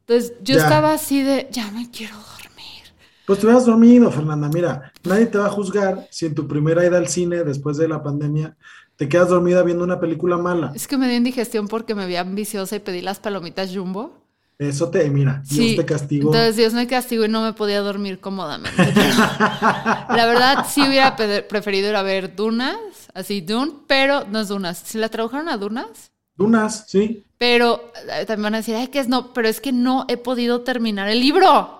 Entonces 0.00 0.32
yo 0.42 0.56
Ya. 0.56 0.62
estaba 0.64 0.92
así 0.92 1.22
de, 1.22 1.48
ya 1.52 1.70
me 1.70 1.88
quiero 1.90 2.14
dormir. 2.16 2.82
Pues 3.26 3.38
te 3.38 3.46
hubieras 3.46 3.66
dormido, 3.66 4.10
Fernanda. 4.10 4.50
Mira, 4.52 4.92
nadie 5.04 5.26
te 5.26 5.38
va 5.38 5.46
a 5.46 5.50
juzgar 5.50 6.08
si 6.10 6.26
en 6.26 6.34
tu 6.34 6.48
primera 6.48 6.84
ida 6.84 6.98
al 6.98 7.06
cine 7.08 7.44
después 7.44 7.76
de 7.76 7.86
la 7.86 8.02
pandemia 8.02 8.56
te 8.96 9.08
quedas 9.08 9.28
dormida 9.28 9.62
viendo 9.62 9.84
una 9.84 10.00
película 10.00 10.36
mala. 10.36 10.72
Es 10.74 10.86
que 10.88 10.98
me 10.98 11.06
dio 11.08 11.16
indigestión 11.16 11.68
porque 11.68 11.94
me 11.94 12.06
vi 12.06 12.16
ambiciosa 12.16 12.76
y 12.76 12.80
pedí 12.80 13.00
las 13.00 13.20
palomitas 13.20 13.70
jumbo. 13.74 14.19
Eso 14.60 14.90
te, 14.90 15.08
mira, 15.08 15.42
Dios 15.48 15.74
te 15.74 15.86
castigó. 15.86 16.28
Entonces 16.28 16.54
Dios 16.54 16.74
me 16.74 16.86
castigó 16.86 17.24
y 17.24 17.30
no 17.30 17.40
me 17.40 17.54
podía 17.54 17.80
dormir 17.80 18.20
cómodamente. 18.20 18.92
La 18.94 20.26
verdad 20.26 20.66
sí 20.68 20.82
hubiera 20.86 21.16
preferido 21.16 21.88
ir 21.88 21.96
a 21.96 22.02
ver 22.02 22.36
Dunas, 22.36 22.76
así 23.14 23.40
Dune, 23.40 23.72
pero 23.86 24.26
no 24.30 24.38
es 24.38 24.48
Dunas. 24.48 24.82
Si 24.84 24.98
la 24.98 25.08
tradujeron 25.08 25.48
a 25.48 25.56
Dunas, 25.56 26.12
Dunas, 26.36 26.84
sí. 26.88 27.24
pero 27.38 27.90
eh, 28.12 28.26
también 28.26 28.42
van 28.42 28.54
a 28.56 28.56
decir, 28.58 28.74
ay, 28.74 28.88
que 28.88 28.98
es 28.98 29.08
no, 29.08 29.32
pero 29.32 29.48
es 29.48 29.62
que 29.62 29.72
no 29.72 30.04
he 30.08 30.18
podido 30.18 30.60
terminar 30.60 31.08
el 31.08 31.20
libro. 31.20 31.78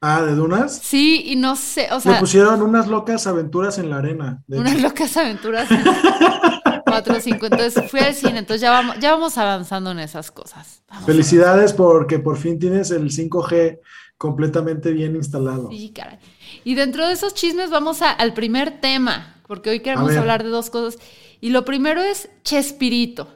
Ah, 0.00 0.22
de 0.22 0.36
Dunas. 0.36 0.78
Sí, 0.84 1.24
y 1.26 1.34
no 1.34 1.56
sé, 1.56 1.88
o 1.90 1.98
Le 2.08 2.20
pusieron 2.20 2.62
unas 2.62 2.86
locas 2.86 3.26
aventuras 3.26 3.78
en 3.78 3.90
la 3.90 3.96
arena. 3.98 4.44
unas 4.46 4.80
locas 4.80 5.16
aventuras. 5.16 5.68
Cuatro 6.94 7.20
cinco. 7.20 7.46
Entonces 7.46 7.90
fui 7.90 8.00
al 8.00 8.14
cine, 8.14 8.38
entonces 8.38 8.60
ya 8.60 8.70
vamos, 8.70 8.96
ya 9.00 9.12
vamos 9.12 9.36
avanzando 9.38 9.90
en 9.90 9.98
esas 9.98 10.30
cosas. 10.30 10.82
Vamos 10.88 11.06
Felicidades 11.06 11.72
porque 11.72 12.18
por 12.18 12.36
fin 12.36 12.58
tienes 12.58 12.90
el 12.90 13.10
5G 13.10 13.80
completamente 14.18 14.92
bien 14.92 15.16
instalado. 15.16 15.68
Sí, 15.70 15.92
caray. 15.94 16.18
Y 16.64 16.74
dentro 16.74 17.06
de 17.06 17.12
esos 17.12 17.34
chismes 17.34 17.70
vamos 17.70 18.00
a- 18.02 18.10
al 18.10 18.32
primer 18.32 18.80
tema, 18.80 19.36
porque 19.46 19.70
hoy 19.70 19.80
queremos 19.80 20.08
ver. 20.08 20.18
hablar 20.18 20.42
de 20.44 20.50
dos 20.50 20.70
cosas. 20.70 21.00
Y 21.40 21.50
lo 21.50 21.64
primero 21.64 22.00
es 22.00 22.28
Chespirito, 22.42 23.28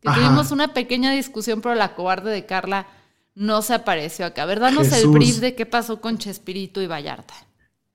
que 0.00 0.08
Ajá. 0.08 0.18
tuvimos 0.18 0.50
una 0.50 0.74
pequeña 0.74 1.12
discusión, 1.12 1.60
pero 1.60 1.74
la 1.76 1.94
cobarde 1.94 2.30
de 2.32 2.44
Carla 2.46 2.86
no 3.34 3.62
se 3.62 3.74
apareció 3.74 4.26
acá. 4.26 4.46
¿Verdad? 4.46 4.70
Danos 4.72 4.90
el 4.92 5.06
brief 5.08 5.36
de 5.38 5.54
qué 5.54 5.64
pasó 5.64 6.00
con 6.00 6.18
Chespirito 6.18 6.82
y 6.82 6.86
Vallarta. 6.86 7.34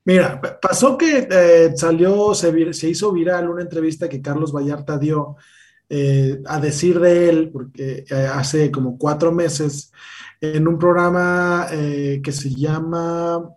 Mira, 0.08 0.40
pa- 0.40 0.58
pasó 0.58 0.96
que 0.96 1.28
eh, 1.30 1.72
salió, 1.76 2.32
se, 2.34 2.50
vir- 2.50 2.72
se 2.72 2.88
hizo 2.88 3.12
viral 3.12 3.50
una 3.50 3.60
entrevista 3.60 4.08
que 4.08 4.22
Carlos 4.22 4.52
Vallarta 4.52 4.96
dio 4.96 5.36
eh, 5.90 6.40
a 6.46 6.58
decir 6.60 6.98
de 6.98 7.28
él, 7.28 7.50
porque 7.52 8.04
eh, 8.08 8.26
hace 8.32 8.70
como 8.70 8.96
cuatro 8.96 9.32
meses, 9.32 9.92
en 10.40 10.66
un 10.66 10.78
programa 10.78 11.66
eh, 11.70 12.20
que 12.24 12.32
se 12.32 12.48
llama... 12.54 13.50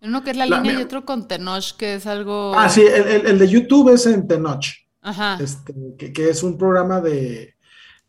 Uno 0.00 0.22
que 0.22 0.30
es 0.30 0.36
la, 0.36 0.46
La- 0.46 0.60
línea 0.60 0.78
y 0.78 0.82
otro 0.84 1.04
con 1.04 1.26
Tenoch, 1.26 1.76
que 1.76 1.94
es 1.96 2.06
algo... 2.06 2.52
Ah, 2.56 2.68
sí, 2.68 2.82
el, 2.82 3.02
el- 3.08 3.26
el 3.26 3.38
de 3.40 3.48
YouTube 3.48 3.92
es 3.92 4.06
en 4.06 4.28
Tenoch, 4.28 4.64
Ajá. 5.02 5.38
este, 5.40 5.74
que, 5.98 6.12
que 6.12 6.30
es 6.30 6.42
un 6.44 6.56
programa 6.56 7.00
de, 7.00 7.56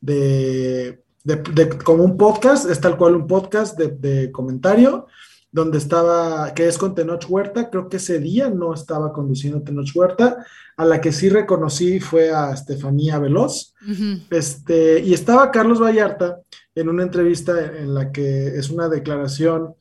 de, 0.01 1.01
de- 1.23 1.35
de- 1.35 1.77
como 1.79 2.03
un 2.03 2.15
podcast, 2.15 2.69
es 2.69 2.79
tal 2.79 2.95
cual 2.95 3.15
un 3.15 3.25
podcast 3.25 3.75
de, 3.75 3.87
de 3.87 4.31
comentario, 4.31 5.07
donde 5.51 5.77
estaba, 5.77 6.53
que 6.53 6.67
es 6.67 6.77
con 6.77 6.93
Tenoch 6.93 7.25
Huerta, 7.27 7.69
creo 7.69 7.89
que 7.89 7.97
ese 7.97 8.19
día 8.19 8.49
no 8.49 8.73
estaba 8.73 9.13
conduciendo 9.13 9.61
Tenoch 9.61 9.95
Huerta, 9.95 10.45
a 10.75 10.85
la 10.85 11.01
que 11.01 11.11
sí 11.11 11.29
reconocí 11.29 11.99
fue 11.99 12.31
a 12.31 12.51
Estefanía 12.51 13.17
Veloz, 13.17 13.73
Ujú. 13.81 14.19
este, 14.29 14.99
y 14.99 15.13
estaba 15.13 15.51
Carlos 15.51 15.81
Vallarta 15.81 16.39
en 16.75 16.89
una 16.89 17.03
entrevista 17.03 17.53
en 17.59 17.93
la 17.93 18.11
que 18.11 18.47
es 18.57 18.69
una 18.69 18.87
declaración 18.87 19.73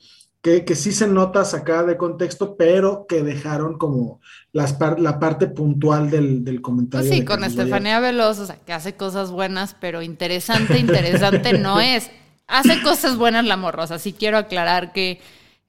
que, 0.65 0.77
sí 0.77 0.93
se 0.93 1.09
nota 1.09 1.45
sacada 1.45 1.85
de 1.85 1.97
contexto, 1.97 2.57
pero 2.57 3.07
que 3.09 3.23
dejaron 3.25 3.79
como 3.79 4.21
las 4.53 4.79
la 4.99 5.19
parte 5.19 5.49
puntual 5.49 6.09
del, 6.09 6.61
comentario. 6.63 7.09
Pues 7.09 7.19
sí, 7.19 7.25
con 7.25 7.43
Estefanía 7.43 7.99
Veloz, 7.99 8.39
o 8.39 8.47
sea, 8.47 8.57
que 8.57 8.73
hace 8.73 8.95
cosas 8.95 9.33
buenas, 9.33 9.75
pero 9.81 10.03
interesante, 10.03 10.79
interesante 10.79 11.59
no 11.59 11.81
es. 11.81 12.11
Hace 12.47 12.81
cosas 12.83 13.17
buenas 13.17 13.45
la 13.45 13.57
morrosa, 13.57 13.99
sí 13.99 14.13
quiero 14.13 14.39
aclarar 14.39 14.93
que, 14.93 15.21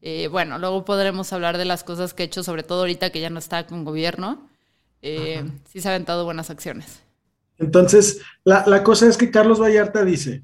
eh, 0.01 0.27
bueno, 0.27 0.59
luego 0.59 0.85
podremos 0.85 1.33
hablar 1.33 1.57
de 1.57 1.65
las 1.65 1.83
cosas 1.83 2.13
que 2.13 2.23
he 2.23 2.25
hecho, 2.25 2.43
sobre 2.43 2.63
todo 2.63 2.81
ahorita 2.81 3.09
que 3.09 3.19
ya 3.19 3.29
no 3.29 3.39
está 3.39 3.65
con 3.67 3.83
gobierno. 3.83 4.49
Eh, 5.01 5.43
sí 5.71 5.81
se 5.81 5.87
ha 5.87 5.91
aventado 5.91 6.25
buenas 6.25 6.49
acciones. 6.49 7.01
Entonces, 7.57 8.21
la, 8.43 8.65
la 8.67 8.83
cosa 8.83 9.07
es 9.07 9.17
que 9.17 9.31
Carlos 9.31 9.59
Vallarta 9.59 10.03
dice, 10.03 10.43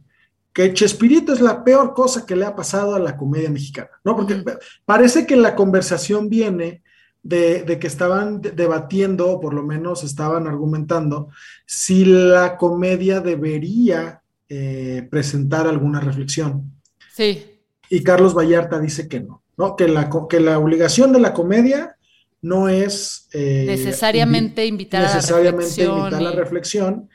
que 0.54 0.74
Chespirito 0.74 1.34
es 1.34 1.42
la 1.42 1.64
peor 1.64 1.94
cosa 1.94 2.26
que 2.26 2.36
le 2.36 2.46
ha 2.46 2.56
pasado 2.56 2.96
a 2.96 3.00
la 3.00 3.18
comedia 3.18 3.50
mexicana, 3.50 3.90
¿no? 4.04 4.16
Porque 4.16 4.44
parece 4.86 5.26
que 5.26 5.36
la 5.36 5.56
conversación 5.56 6.30
viene 6.30 6.84
de, 7.24 7.78
que 7.80 7.88
estaban 7.88 8.42
debatiendo, 8.42 9.30
o 9.30 9.40
por 9.40 9.54
lo 9.54 9.64
menos 9.64 10.04
estaban 10.04 10.46
argumentando, 10.46 11.30
si 11.66 12.06
la 12.06 12.58
comedia 12.58 13.20
debería 13.22 14.22
eh, 14.50 15.08
presentar 15.10 15.68
alguna 15.68 16.00
reflexión. 16.00 16.72
Sí. 17.12 17.46
Y 17.90 18.04
Carlos 18.04 18.36
Vallarta 18.36 18.80
dice 18.80 19.08
que 19.08 19.22
no, 19.22 19.42
¿no? 19.58 19.76
Que 19.76 19.88
la, 19.88 20.10
que 20.30 20.40
la 20.40 20.60
obligación 20.60 21.14
de 21.14 21.20
la 21.20 21.34
comedia 21.34 21.98
no 22.42 22.70
es... 22.70 23.28
Eh, 23.34 23.66
necesariamente 23.68 24.66
invitar 24.66 25.04
necesariamente 25.04 25.86
a 25.86 26.22
la 26.22 26.32
reflexión 26.32 27.10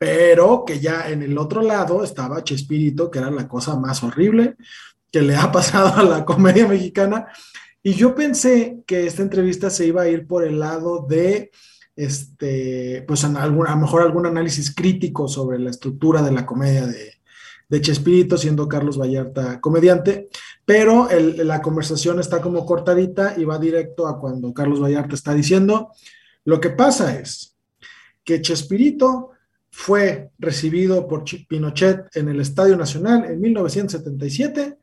pero 0.00 0.64
que 0.66 0.80
ya 0.80 1.10
en 1.10 1.20
el 1.20 1.36
otro 1.36 1.60
lado 1.60 2.02
estaba 2.02 2.42
Chespirito, 2.42 3.10
que 3.10 3.18
era 3.18 3.30
la 3.30 3.46
cosa 3.46 3.76
más 3.76 4.02
horrible 4.02 4.56
que 5.12 5.20
le 5.20 5.36
ha 5.36 5.52
pasado 5.52 5.94
a 5.94 6.02
la 6.02 6.24
comedia 6.24 6.66
mexicana. 6.66 7.26
Y 7.82 7.92
yo 7.92 8.14
pensé 8.14 8.78
que 8.86 9.06
esta 9.06 9.20
entrevista 9.20 9.68
se 9.68 9.86
iba 9.86 10.00
a 10.00 10.08
ir 10.08 10.26
por 10.26 10.42
el 10.42 10.58
lado 10.58 11.04
de, 11.06 11.50
este, 11.96 13.04
pues 13.06 13.24
a, 13.24 13.42
a 13.42 13.46
lo 13.46 13.76
mejor 13.76 14.00
algún 14.00 14.24
análisis 14.24 14.74
crítico 14.74 15.28
sobre 15.28 15.58
la 15.58 15.68
estructura 15.68 16.22
de 16.22 16.32
la 16.32 16.46
comedia 16.46 16.86
de, 16.86 17.20
de 17.68 17.80
Chespirito, 17.82 18.38
siendo 18.38 18.68
Carlos 18.68 18.98
Vallarta 18.98 19.60
comediante, 19.60 20.28
pero 20.70 21.08
la 21.10 21.60
conversación 21.60 22.20
está 22.20 22.40
como 22.40 22.64
cortadita 22.64 23.34
y 23.36 23.44
va 23.44 23.58
directo 23.58 24.06
a 24.06 24.20
cuando 24.20 24.54
Carlos 24.54 24.80
Vallarta 24.80 25.16
está 25.16 25.34
diciendo, 25.34 25.90
lo 26.44 26.60
que 26.60 26.70
pasa 26.70 27.18
es 27.18 27.56
que 28.22 28.40
Chespirito 28.40 29.30
fue 29.68 30.30
recibido 30.38 31.08
por 31.08 31.24
Pinochet 31.48 32.06
en 32.14 32.28
el 32.28 32.40
Estadio 32.40 32.76
Nacional 32.76 33.24
en 33.24 33.40
1977, 33.40 34.78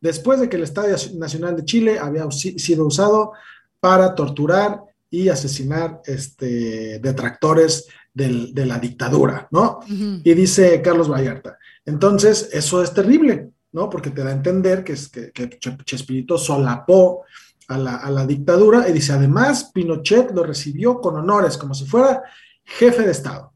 después 0.00 0.40
de 0.40 0.48
que 0.48 0.56
el 0.56 0.62
Estadio 0.62 0.96
Nacional 1.18 1.54
de 1.54 1.66
Chile 1.66 1.98
había 1.98 2.26
sido 2.30 2.86
usado 2.86 3.32
para 3.78 4.14
torturar 4.14 4.80
y 5.10 5.28
asesinar 5.28 6.00
este, 6.06 6.98
detractores 6.98 7.86
de 8.14 8.64
la 8.64 8.78
dictadura, 8.78 9.48
¿no? 9.50 9.80
Y 9.86 10.32
dice 10.32 10.80
Carlos 10.80 11.10
Vallarta, 11.10 11.58
entonces 11.84 12.48
eso 12.54 12.82
es 12.82 12.94
terrible, 12.94 13.50
¿no? 13.76 13.90
Porque 13.90 14.10
te 14.10 14.24
da 14.24 14.30
a 14.30 14.32
entender 14.32 14.82
que, 14.82 14.94
es, 14.94 15.08
que, 15.08 15.58
Chespirito 15.84 16.38
solapó 16.38 17.24
a 17.68 17.76
la, 17.76 17.96
a 17.96 18.10
la 18.10 18.26
dictadura 18.26 18.88
y 18.88 18.92
dice, 18.92 19.12
además, 19.12 19.70
Pinochet 19.72 20.32
lo 20.32 20.42
recibió 20.42 21.00
con 21.00 21.16
honores, 21.16 21.58
como 21.58 21.74
si 21.74 21.84
fuera 21.84 22.22
jefe 22.64 23.02
de 23.02 23.12
Estado 23.12 23.52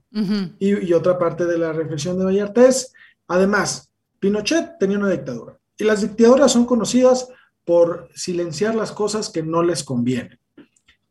y, 0.59 0.93
otra 0.93 1.19
parte 1.19 1.47
de 1.47 1.59
la 1.59 1.73
reflexión 1.73 2.19
de 2.19 2.25
Vallarta 2.25 2.67
es, 2.67 2.93
además, 3.29 3.91
Pinochet 4.19 4.79
tenía 4.79 4.99
una 4.99 5.09
dictadura 5.09 5.59
y 5.79 5.85
las 5.85 6.03
dictaduras 6.03 6.53
son 6.53 6.67
conocidas 6.67 7.29
por 7.65 8.09
silenciar 8.15 8.75
las 8.75 8.93
cosas 8.93 9.31
que 9.31 9.43
no 9.43 9.63
les 9.63 9.85
convienen. 9.85 10.39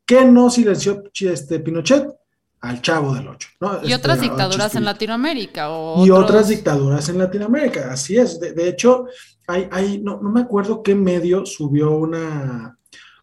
¿Qué 0.06 0.25
no 0.25 0.50
silenció 0.50 1.04
este 1.20 1.60
Pinochet? 1.60 2.08
Al 2.62 2.82
Chavo 2.82 3.13
del 3.13 3.28
Ocho. 3.28 3.50
Y 3.84 3.94
este, 3.94 3.96
otras 3.96 4.22
dictaduras 4.22 4.75
en 4.75 4.86
Latinoamérica. 4.86 5.70
y 5.98 6.10
otras 6.10 6.50
dictaduras 6.50 7.08
en 7.10 7.18
Latinoamérica, 7.18 7.92
así 7.92 8.18
es. 8.18 8.39
De, 8.39 8.68
hecho, 8.68 9.06
hay, 9.48 9.68
hay 9.72 10.01
no, 10.01 10.20
no, 10.22 10.30
me 10.30 10.42
acuerdo 10.42 10.84
qué 10.84 10.94
medio 10.94 11.46
subió 11.46 11.92
una, 11.92 12.78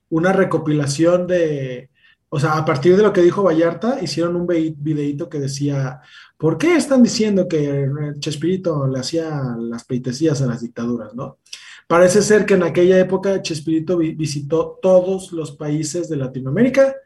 una 0.08 0.32
recopilación 0.32 1.26
de, 1.26 1.90
o 2.28 2.40
sea, 2.40 2.52
a 2.56 2.64
partir 2.64 2.96
de 2.96 3.02
lo 3.02 3.12
que 3.12 3.22
dijo 3.22 3.42
Vallarta, 3.42 3.98
hicieron 4.02 4.36
un 4.36 4.46
videíto 4.46 5.28
que 5.28 5.38
decía, 5.38 6.00
¿por 6.36 6.58
qué 6.58 6.76
están 6.76 7.02
diciendo 7.02 7.46
que 7.48 7.88
Chespirito 8.18 8.86
le 8.88 8.98
hacía 8.98 9.56
las 9.58 9.84
pleitesías 9.84 10.42
a 10.42 10.46
las 10.46 10.60
dictaduras, 10.60 11.14
no? 11.14 11.38
Parece 11.86 12.20
ser 12.22 12.44
que 12.44 12.54
en 12.54 12.64
aquella 12.64 12.98
época 12.98 13.40
Chespirito 13.42 13.96
visitó 13.96 14.78
todos 14.82 15.30
los 15.30 15.52
países 15.52 16.08
de 16.08 16.16
Latinoamérica, 16.16 16.96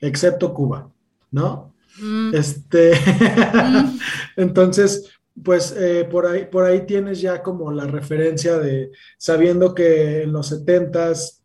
excepto 0.00 0.54
Cuba, 0.54 0.90
¿no? 1.30 1.69
Mm. 1.98 2.34
Este, 2.34 2.92
entonces, 4.36 5.10
pues 5.42 5.74
eh, 5.76 6.06
por, 6.10 6.26
ahí, 6.26 6.46
por 6.46 6.64
ahí 6.64 6.86
tienes 6.86 7.20
ya 7.20 7.42
como 7.42 7.72
la 7.72 7.86
referencia 7.86 8.58
de, 8.58 8.90
sabiendo 9.18 9.74
que 9.74 10.22
en 10.22 10.32
los 10.32 10.48
setentas 10.48 11.42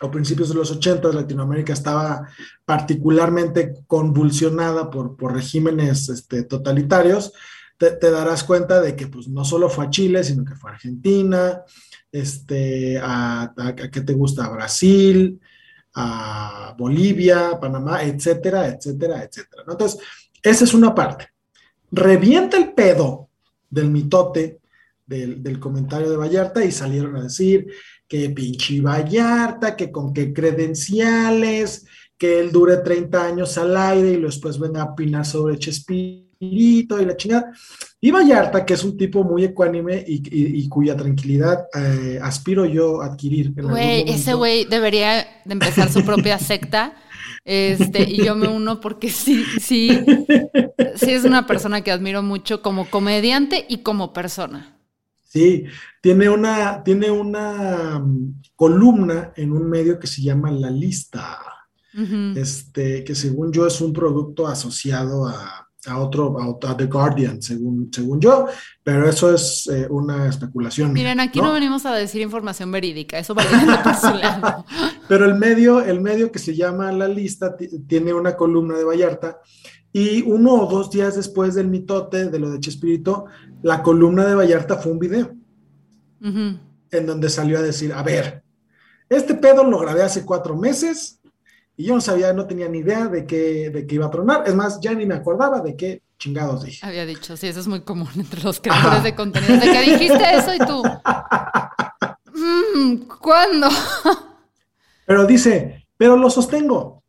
o 0.00 0.10
principios 0.10 0.48
de 0.48 0.56
los 0.56 0.70
80 0.70 1.08
Latinoamérica 1.12 1.72
estaba 1.72 2.28
particularmente 2.64 3.74
convulsionada 3.86 4.90
por, 4.90 5.16
por 5.16 5.34
regímenes 5.34 6.08
este, 6.08 6.42
totalitarios, 6.42 7.32
te, 7.78 8.10
darás 8.10 8.44
cuenta 8.44 8.80
de 8.80 8.96
que 8.96 9.06
pues, 9.08 9.28
no 9.28 9.44
solo 9.44 9.68
fue 9.68 9.86
a 9.86 9.90
Chile, 9.90 10.24
sino 10.24 10.44
que 10.44 10.54
fue 10.54 10.70
a 10.70 10.74
Argentina, 10.74 11.62
este, 12.10 12.98
a, 13.02 13.54
¿qué 13.90 14.00
te 14.00 14.12
gusta? 14.12 14.44
A 14.44 14.50
Brasil, 14.50 15.40
a 15.94 16.74
Bolivia, 16.76 17.58
Panamá, 17.60 18.02
etcétera, 18.02 18.68
etcétera, 18.68 19.22
etcétera. 19.22 19.64
Entonces, 19.68 20.00
esa 20.42 20.64
es 20.64 20.74
una 20.74 20.94
parte. 20.94 21.28
Revienta 21.90 22.56
el 22.56 22.72
pedo 22.72 23.28
del 23.70 23.90
mitote 23.90 24.60
del, 25.06 25.42
del 25.42 25.60
comentario 25.60 26.10
de 26.10 26.16
Vallarta 26.16 26.64
y 26.64 26.72
salieron 26.72 27.16
a 27.16 27.22
decir 27.24 27.66
que 28.08 28.30
pinche 28.30 28.80
Vallarta, 28.80 29.76
que 29.76 29.90
con 29.92 30.12
qué 30.12 30.32
credenciales, 30.32 31.86
que 32.18 32.40
él 32.40 32.52
dure 32.52 32.78
30 32.78 33.26
años 33.26 33.58
al 33.58 33.76
aire 33.76 34.12
y 34.12 34.22
después 34.22 34.58
venga 34.58 34.82
a 34.82 34.92
opinar 34.92 35.24
sobre 35.24 35.58
Chespirito 35.58 37.00
y 37.00 37.04
la 37.04 37.16
chingada. 37.16 37.52
Y 38.04 38.10
Vallarta, 38.10 38.66
que 38.66 38.74
es 38.74 38.84
un 38.84 38.98
tipo 38.98 39.24
muy 39.24 39.44
ecuánime 39.44 40.04
y, 40.06 40.68
cuya 40.68 40.94
tranquilidad 40.94 41.68
eh, 41.74 42.18
aspiro 42.22 42.66
yo 42.66 43.00
a 43.00 43.06
adquirir. 43.06 43.54
Güey, 43.54 44.04
ese 44.06 44.34
güey 44.34 44.66
debería 44.66 45.26
de 45.42 45.52
empezar 45.54 45.90
su 45.90 46.04
propia 46.04 46.38
secta. 46.38 46.96
Este, 47.46 48.02
y 48.02 48.22
yo 48.22 48.34
me 48.34 48.46
uno 48.46 48.78
porque 48.78 49.08
sí, 49.08 49.42
sí, 49.58 50.04
sí 50.96 51.12
es 51.12 51.24
una 51.24 51.46
persona 51.46 51.80
que 51.80 51.92
admiro 51.92 52.22
mucho 52.22 52.60
como 52.60 52.90
comediante 52.90 53.64
y 53.70 53.78
como 53.78 54.12
persona. 54.12 54.76
Sí, 55.22 55.64
tiene 56.02 56.28
una, 56.28 56.84
tiene 56.84 57.10
una 57.10 58.00
mm, 58.00 58.42
columna 58.54 59.32
en 59.34 59.50
un 59.50 59.70
medio 59.70 59.98
que 59.98 60.08
se 60.08 60.20
llama 60.20 60.50
La 60.50 60.68
Lista, 60.68 61.38
este, 62.36 63.02
que 63.02 63.14
según 63.14 63.50
yo 63.50 63.66
es 63.66 63.80
un 63.80 63.94
producto 63.94 64.46
asociado 64.46 65.26
a, 65.26 65.63
otro, 65.92 66.58
a, 66.62 66.76
The 66.76 66.86
Guardian, 66.86 67.42
según, 67.42 67.90
según 67.92 68.20
yo, 68.20 68.46
pero 68.82 69.08
eso 69.08 69.34
es 69.34 69.66
eh, 69.66 69.86
una 69.90 70.28
especulación. 70.28 70.92
Miren, 70.92 71.20
aquí 71.20 71.40
¿no? 71.40 71.52
venimos 71.52 71.84
a 71.86 71.94
decir 71.94 72.22
información 72.22 72.70
verídica, 72.72 73.18
eso 73.18 73.34
va 73.34 73.44
por 73.82 73.94
su 73.94 74.16
lado. 74.16 74.64
Pero 75.08 75.26
el 75.26 75.34
medio, 75.34 75.80
el 75.82 76.00
medio 76.00 76.32
que 76.32 76.38
se 76.38 76.54
llama 76.54 76.90
La 76.92 77.08
Lista 77.08 77.54
tiene 77.86 78.14
una 78.14 78.36
columna 78.36 78.76
de 78.76 78.84
Vallarta 78.84 79.40
y 79.92 80.22
uno 80.22 80.54
o 80.54 80.66
dos 80.66 80.90
días 80.90 81.14
después 81.14 81.54
del 81.54 81.68
mitote, 81.68 82.28
de 82.28 82.38
lo 82.38 82.50
de 82.50 82.60
Chespirito, 82.60 83.26
la 83.62 83.82
columna 83.82 84.24
de 84.24 84.34
Vallarta 84.34 84.76
fue 84.76 84.92
un 84.92 84.98
video. 84.98 85.34
En 86.20 87.06
donde 87.06 87.28
salió 87.28 87.58
a 87.58 87.62
decir, 87.62 87.92
a 87.92 88.02
ver, 88.02 88.42
este 89.08 89.34
pedo 89.34 89.62
lo 89.62 89.78
grabé 89.78 90.02
hace 90.02 90.24
cuatro 90.24 90.56
meses 90.56 91.20
y 91.76 91.84
yo 91.84 91.94
no 91.94 92.00
sabía, 92.00 92.32
no 92.32 92.46
tenía 92.46 92.68
ni 92.68 92.78
idea 92.78 93.08
de 93.08 93.26
qué, 93.26 93.70
de 93.70 93.86
qué 93.86 93.94
iba 93.96 94.06
a 94.06 94.10
tronar. 94.10 94.44
Es 94.46 94.54
más, 94.54 94.80
ya 94.80 94.94
ni 94.94 95.06
me 95.06 95.14
acordaba 95.14 95.60
de 95.60 95.76
qué 95.76 96.02
chingados 96.18 96.64
dije. 96.64 96.86
Había 96.86 97.06
dicho, 97.06 97.36
sí, 97.36 97.48
eso 97.48 97.60
es 97.60 97.66
muy 97.66 97.80
común 97.80 98.08
entre 98.16 98.42
los 98.42 98.60
creadores 98.60 99.02
de 99.02 99.14
contenido, 99.14 99.54
de 99.54 99.72
que 99.72 99.80
dijiste 99.92 100.34
eso 100.34 100.54
y 100.54 100.58
tú. 100.58 100.82
Mm, 102.34 103.06
¿Cuándo? 103.20 103.68
pero 105.06 105.26
dice, 105.26 105.86
pero 105.96 106.16
lo 106.16 106.30
sostengo 106.30 107.04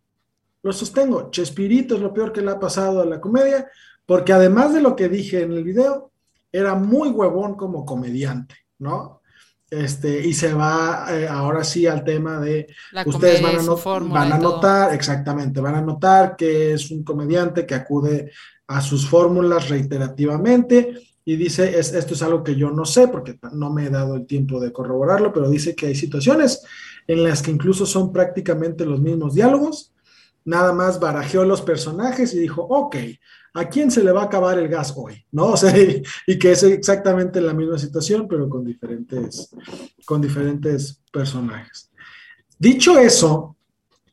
lo 0.65 0.74
sostengo. 0.74 1.29
Chespirito 1.29 1.93
es 1.93 2.01
lo 2.01 2.12
peor 2.12 2.34
que 2.34 2.41
le 2.41 2.50
ha 2.50 2.60
pasado 2.60 3.00
a 3.00 3.05
la 3.05 3.22
comedia, 3.22 3.69
porque 4.03 4.34
además 4.34 4.74
de 4.74 4.81
lo 4.81 4.95
que 4.95 5.10
dije 5.10 5.43
en 5.43 5.51
el 5.51 5.63
video, 5.63 6.12
era 6.51 6.74
muy 6.74 7.10
huevón 7.10 7.53
como 7.53 7.86
comediante, 7.86 8.55
¿no? 8.79 9.22
Este, 9.75 10.25
y 10.25 10.34
se 10.34 10.53
va 10.53 11.05
eh, 11.10 11.27
ahora 11.27 11.63
sí 11.63 11.86
al 11.86 12.03
tema 12.03 12.39
de 12.39 12.67
ustedes 13.05 13.41
van 13.41 13.58
a, 13.58 14.00
van 14.03 14.32
a 14.32 14.38
notar, 14.38 14.94
exactamente, 14.94 15.60
van 15.60 15.75
a 15.75 15.82
notar 15.82 16.36
que 16.38 16.74
es 16.74 16.91
un 16.91 17.03
comediante 17.03 17.65
que 17.65 17.75
acude 17.75 18.32
a 18.67 18.79
sus 18.79 19.08
fórmulas 19.10 19.67
reiterativamente 19.67 20.94
y 21.25 21.36
dice, 21.36 21.77
es, 21.77 21.94
esto 21.94 22.13
es 22.13 22.22
algo 22.22 22.44
que 22.44 22.55
yo 22.55 22.72
no 22.72 22.86
sé 22.86 23.10
porque 23.10 23.38
no 23.51 23.74
me 23.74 23.86
he 23.86 23.89
dado 23.89 24.15
el 24.15 24.25
tiempo 24.25 24.60
de 24.60 24.72
corroborarlo, 24.72 25.34
pero 25.34 25.50
dice 25.50 25.75
que 25.75 25.88
hay 25.88 25.96
situaciones 25.96 26.63
en 27.08 27.24
las 27.24 27.41
que 27.41 27.51
incluso 27.51 27.86
son 27.86 28.13
prácticamente 28.13 28.86
los 28.86 29.01
mismos 29.01 29.34
diálogos, 29.34 29.94
nada 30.46 30.72
más 30.72 31.00
barajeó 31.00 31.44
los 31.44 31.62
personajes 31.62 32.34
y 32.34 32.39
dijo, 32.39 32.62
ok, 32.62 32.96
¿a 33.55 33.67
quién 33.67 33.89
se 33.89 34.03
le 34.03 34.12
va 34.12 34.21
a 34.21 34.25
acabar 34.25 34.59
el 34.59 34.67
gas 34.67 34.93
hoy? 34.95 35.25
¿No? 35.31 35.47
O 35.53 35.57
sea, 35.57 35.74
y, 36.27 36.38
que 36.38 36.51
es 36.51 36.63
exactamente 36.63 37.41
la 37.41 37.53
misma 37.53 37.77
situación, 37.77 38.27
pero 38.27 38.47
con 38.47 38.63
diferentes, 38.63 39.50
con 40.05 40.21
diferentes 40.21 41.01
personajes. 41.12 41.89
Dicho 42.59 42.97
eso, 42.97 43.55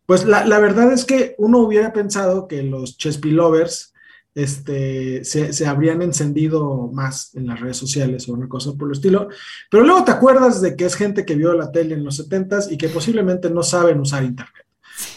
pues 0.06 0.24
la, 0.24 0.44
la 0.46 0.58
verdad 0.58 0.92
es 0.92 1.04
que 1.04 1.34
uno 1.38 1.58
hubiera 1.58 1.92
pensado 1.92 2.48
que 2.48 2.62
los 2.62 2.96
Chespi 2.96 3.30
Lovers 3.30 3.92
este, 4.34 5.24
se, 5.24 5.66
habrían 5.66 6.00
encendido 6.00 6.90
más 6.92 7.34
en 7.34 7.46
las 7.46 7.60
redes 7.60 7.76
sociales 7.76 8.28
o 8.28 8.32
una 8.32 8.48
cosa 8.48 8.72
por 8.72 8.88
el 8.88 8.92
estilo. 8.92 9.28
Pero 9.70 9.84
luego 9.84 10.04
te 10.04 10.12
acuerdas 10.12 10.60
de 10.60 10.76
que 10.76 10.86
es 10.86 10.94
gente 10.94 11.24
que 11.24 11.34
vio 11.34 11.52
la 11.52 11.70
tele 11.70 11.94
en 11.94 12.04
los 12.04 12.16
70 12.16 12.70
y 12.70 12.78
que 12.78 12.88
posiblemente 12.88 13.50
no 13.50 13.62
saben 13.62 14.00
usar 14.00 14.24
Internet. 14.24 14.66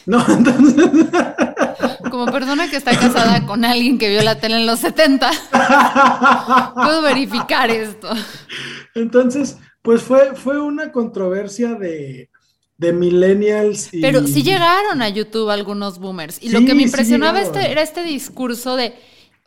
¿No? 0.06 0.26
Como 2.16 2.32
persona 2.32 2.70
que 2.70 2.78
está 2.78 2.98
casada 2.98 3.46
con 3.46 3.66
alguien 3.66 3.98
que 3.98 4.10
vio 4.10 4.22
la 4.24 4.40
tele 4.40 4.56
en 4.56 4.66
los 4.66 4.80
70, 4.80 5.32
puedo 6.74 7.02
verificar 7.02 7.70
esto. 7.70 8.08
Entonces, 8.94 9.58
pues 9.82 10.02
fue, 10.02 10.34
fue 10.34 10.62
una 10.62 10.94
controversia 10.94 11.74
de, 11.74 12.30
de 12.78 12.94
millennials. 12.94 13.90
Pero 13.92 14.26
sí 14.26 14.44
llegaron 14.44 15.02
a 15.02 15.10
YouTube 15.10 15.50
algunos 15.50 16.00
boomers. 16.00 16.42
Y 16.42 16.52
lo 16.52 16.64
que 16.64 16.74
me 16.74 16.84
impresionaba 16.84 17.42
este, 17.42 17.70
era 17.70 17.82
este 17.82 18.02
discurso 18.04 18.78
de, 18.78 18.96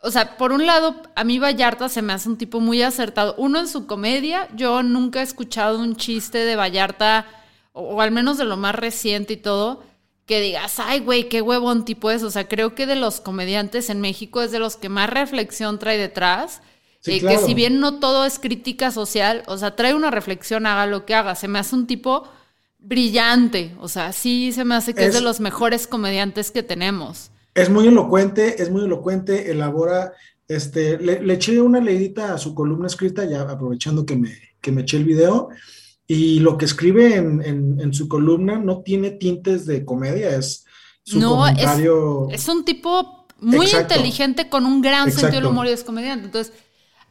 o 0.03 0.11
sea, 0.11 0.37
por 0.37 0.51
un 0.51 0.67
lado, 0.67 1.01
a 1.15 1.23
mí 1.23 1.39
Vallarta 1.39 1.89
se 1.89 2.03
me 2.03 2.13
hace 2.13 2.29
un 2.29 2.37
tipo 2.37 2.59
muy 2.59 2.83
acertado. 2.83 3.33
Uno 3.39 3.59
en 3.59 3.67
su 3.67 3.87
comedia, 3.87 4.47
yo 4.55 4.83
nunca 4.83 5.21
he 5.21 5.23
escuchado 5.23 5.79
un 5.79 5.95
chiste 5.95 6.37
de 6.37 6.55
Vallarta, 6.55 7.25
o, 7.73 7.99
al 7.99 8.11
menos 8.11 8.37
de 8.37 8.45
lo 8.45 8.57
más 8.57 8.75
reciente 8.75 9.33
y 9.33 9.37
todo, 9.37 9.83
que 10.29 10.41
digas, 10.41 10.79
ay, 10.79 10.99
güey, 10.99 11.27
qué 11.27 11.41
huevón 11.41 11.85
tipo 11.85 12.11
es. 12.11 12.21
O 12.21 12.29
sea, 12.29 12.47
creo 12.47 12.75
que 12.75 12.85
de 12.85 12.95
los 12.95 13.19
comediantes 13.19 13.89
en 13.89 13.99
México 13.99 14.43
es 14.43 14.51
de 14.51 14.59
los 14.59 14.75
que 14.75 14.87
más 14.87 15.09
reflexión 15.09 15.79
trae 15.79 15.97
detrás. 15.97 16.61
Eh, 17.07 17.19
que 17.19 17.39
si 17.39 17.55
bien 17.55 17.79
no 17.79 17.99
todo 17.99 18.23
es 18.25 18.37
crítica 18.37 18.91
social, 18.91 19.41
o 19.47 19.57
sea, 19.57 19.75
trae 19.75 19.95
una 19.95 20.11
reflexión, 20.11 20.67
haga 20.67 20.85
lo 20.85 21.03
que 21.03 21.15
haga. 21.15 21.33
Se 21.33 21.47
me 21.47 21.57
hace 21.57 21.73
un 21.73 21.87
tipo 21.87 22.29
brillante. 22.77 23.75
O 23.79 23.87
sea, 23.87 24.13
sí 24.13 24.51
se 24.51 24.65
me 24.65 24.75
hace 24.75 24.93
que 24.93 25.07
es, 25.07 25.15
de 25.15 25.21
los 25.21 25.39
mejores 25.39 25.87
comediantes 25.87 26.51
que 26.51 26.61
tenemos. 26.61 27.31
Es 27.55 27.71
muy 27.71 27.87
elocuente, 27.87 28.61
es 28.61 28.69
muy 28.69 28.83
elocuente, 28.85 29.49
elabora, 29.49 30.13
este, 30.47 30.99
le, 30.99 31.33
eché 31.33 31.59
una 31.59 31.79
leidita 31.79 32.35
a 32.35 32.37
su 32.37 32.53
columna 32.53 32.85
escrita, 32.85 33.25
ya 33.25 33.41
aprovechando 33.41 34.05
que 34.05 34.15
me, 34.15 34.37
que 34.61 34.71
me 34.71 34.81
eché 34.81 34.97
el 34.97 35.05
video, 35.05 35.49
y 36.11 36.39
lo 36.39 36.57
que 36.57 36.65
escribe 36.65 37.17
en, 37.17 37.93
su 37.93 38.07
columna 38.07 38.57
no 38.57 38.81
tiene 38.81 39.11
tintes 39.11 39.67
de 39.67 39.85
comedia, 39.85 40.35
es 40.35 40.65
su 41.03 41.19
no, 41.19 41.35
comentario... 41.35 42.27
Es, 42.31 42.47
un 42.47 42.65
tipo 42.65 43.27
muy 43.37 43.67
inteligente 43.67 44.49
con 44.49 44.65
un 44.65 44.81
gran 44.81 45.11
sentido 45.11 45.33
del 45.33 45.45
humor 45.45 45.67
y 45.67 45.69
es 45.69 45.83
comediante. 45.83 46.25
Entonces, 46.25 46.51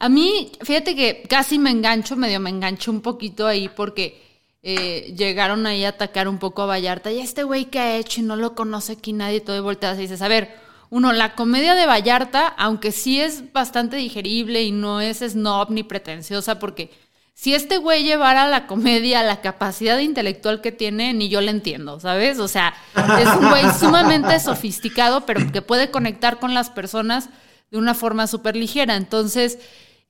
a 0.01 0.09
mí, 0.09 0.51
fíjate 0.63 0.97
que 0.97 1.23
casi 1.29 1.61
me 1.61 1.71
engancho, 1.71 2.17
medio 2.17 2.41
me 2.41 2.51
engancho 2.51 2.91
un 2.91 3.01
poquito 3.01 3.47
ahí 3.47 3.69
porque 3.69 4.21
eh, 4.65 5.15
llegaron 5.17 5.65
ahí 5.67 5.85
a 5.85 5.91
atacar 5.91 6.27
un 6.27 6.39
poco 6.39 6.63
a 6.63 6.67
Vallarta. 6.67 7.13
Y 7.13 7.21
este 7.21 7.45
güey 7.45 7.67
que 7.67 7.79
ha 7.79 7.97
hecho 7.99 8.21
y 8.21 8.25
no 8.25 8.35
lo 8.35 8.57
conoce 8.57 8.95
aquí 8.95 9.13
nadie, 9.13 9.41
todo 9.41 9.55
de 9.55 9.63
volteas 9.63 9.97
y 9.99 10.03
dices, 10.03 10.23
a 10.23 10.29
ver, 10.29 10.57
uno, 10.91 11.13
la 11.13 11.37
comedia 11.37 11.77
de 11.77 11.87
Vallarta, 11.87 12.49
aunque 12.49 12.91
sí 12.91 13.21
es 13.21 13.53
bastante 13.53 13.97
digerible 13.97 14.65
y 14.65 14.73
no 14.73 15.01
es 15.01 15.19
snob 15.19 15.71
ni 15.71 15.85
pretenciosa, 15.85 16.59
porque 16.59 16.91
si 17.39 17.55
este 17.55 17.77
güey 17.77 18.03
llevara 18.03 18.49
la 18.49 18.67
comedia 18.67 19.23
la 19.23 19.41
capacidad 19.41 20.01
intelectual 20.01 20.61
que 20.61 20.73
tiene, 20.73 21.15
ni 21.15 21.29
yo 21.29 21.41
le 21.41 21.53
entiendo, 21.53 22.01
¿sabes? 22.01 22.41
O 22.41 22.49
sea, 22.49 22.75
es 22.97 23.29
un 23.29 23.49
güey 23.49 23.63
sumamente 23.79 24.41
sofisticado, 24.41 25.25
pero 25.25 25.53
que 25.53 25.63
puede 25.63 25.93
conectar 25.93 26.41
con 26.41 26.53
las 26.53 26.69
personas 26.69 27.31
de 27.71 27.79
una 27.79 27.95
forma 27.95 28.27
súper 28.27 28.57
ligera. 28.57 28.97
Entonces, 28.97 29.61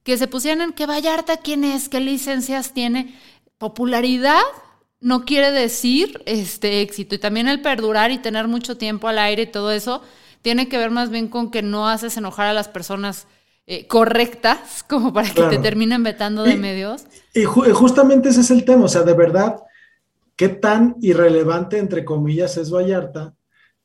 que 0.04 0.16
se 0.16 0.26
pusieran 0.26 0.72
que 0.72 0.86
Vallarta 0.86 1.36
quién 1.36 1.64
es, 1.64 1.90
qué 1.90 2.00
licencias 2.00 2.72
tiene, 2.72 3.14
popularidad 3.58 4.40
no 5.02 5.26
quiere 5.26 5.50
decir 5.50 6.22
este 6.24 6.80
éxito. 6.80 7.14
Y 7.14 7.18
también 7.18 7.46
el 7.46 7.60
perdurar 7.60 8.10
y 8.10 8.16
tener 8.16 8.48
mucho 8.48 8.78
tiempo 8.78 9.06
al 9.06 9.18
aire 9.18 9.42
y 9.42 9.52
todo 9.52 9.70
eso 9.70 10.00
tiene 10.40 10.70
que 10.70 10.78
ver 10.78 10.90
más 10.90 11.10
bien 11.10 11.28
con 11.28 11.50
que 11.50 11.60
no 11.60 11.90
haces 11.90 12.16
enojar 12.16 12.46
a 12.46 12.54
las 12.54 12.68
personas 12.68 13.26
eh, 13.70 13.86
correctas 13.86 14.82
como 14.88 15.12
para 15.12 15.30
que 15.30 15.42
te 15.42 15.58
terminen 15.58 16.02
vetando 16.02 16.42
de 16.42 16.56
medios. 16.56 17.04
Y 17.34 17.44
justamente 17.44 18.30
ese 18.30 18.40
es 18.40 18.50
el 18.50 18.64
tema, 18.64 18.86
o 18.86 18.88
sea, 18.88 19.02
de 19.02 19.12
verdad, 19.12 19.56
qué 20.36 20.48
tan 20.48 20.96
irrelevante, 21.02 21.78
entre 21.78 22.04
comillas, 22.04 22.56
es 22.56 22.72
Vallarta 22.72 23.34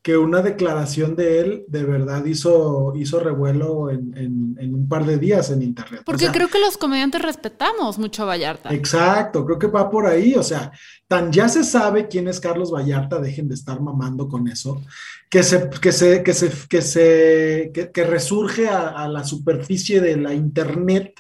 que 0.04 0.18
una 0.18 0.42
declaración 0.42 1.16
de 1.16 1.40
él 1.40 1.66
de 1.70 1.86
verdad 1.86 2.26
hizo, 2.26 2.92
hizo 2.94 3.22
revuelo 3.22 3.90
en, 3.90 4.58
un 4.60 4.88
par 4.90 5.06
de 5.06 5.18
días 5.18 5.50
en 5.50 5.62
internet. 5.62 6.02
Porque 6.06 6.28
creo 6.28 6.50
que 6.50 6.60
los 6.60 6.78
comediantes 6.78 7.22
respetamos 7.22 7.98
mucho 7.98 8.24
a 8.24 8.26
Vallarta. 8.26 8.74
Exacto, 8.74 9.46
creo 9.46 9.58
que 9.58 9.68
va 9.68 9.90
por 9.90 10.06
ahí, 10.06 10.36
o 10.36 10.44
sea, 10.44 10.74
tan 11.14 11.32
ya 11.32 11.48
se 11.48 11.64
sabe 11.64 12.08
quién 12.08 12.28
es 12.28 12.40
Carlos 12.40 12.72
Vallarta, 12.72 13.20
dejen 13.20 13.48
de 13.48 13.54
estar 13.54 13.80
mamando 13.80 14.28
con 14.28 14.48
eso, 14.48 14.82
que 15.30 15.44
se, 15.44 15.70
que 15.70 15.92
se, 15.92 16.24
que 16.24 16.34
se, 16.34 16.52
que 16.68 16.82
se, 16.82 17.72
que, 17.94 18.04
resurge 18.04 18.68
a, 18.68 18.90
a 18.90 19.08
la 19.08 19.24
superficie 19.24 20.02
de 20.02 20.18
la 20.18 20.34
internet 20.34 21.14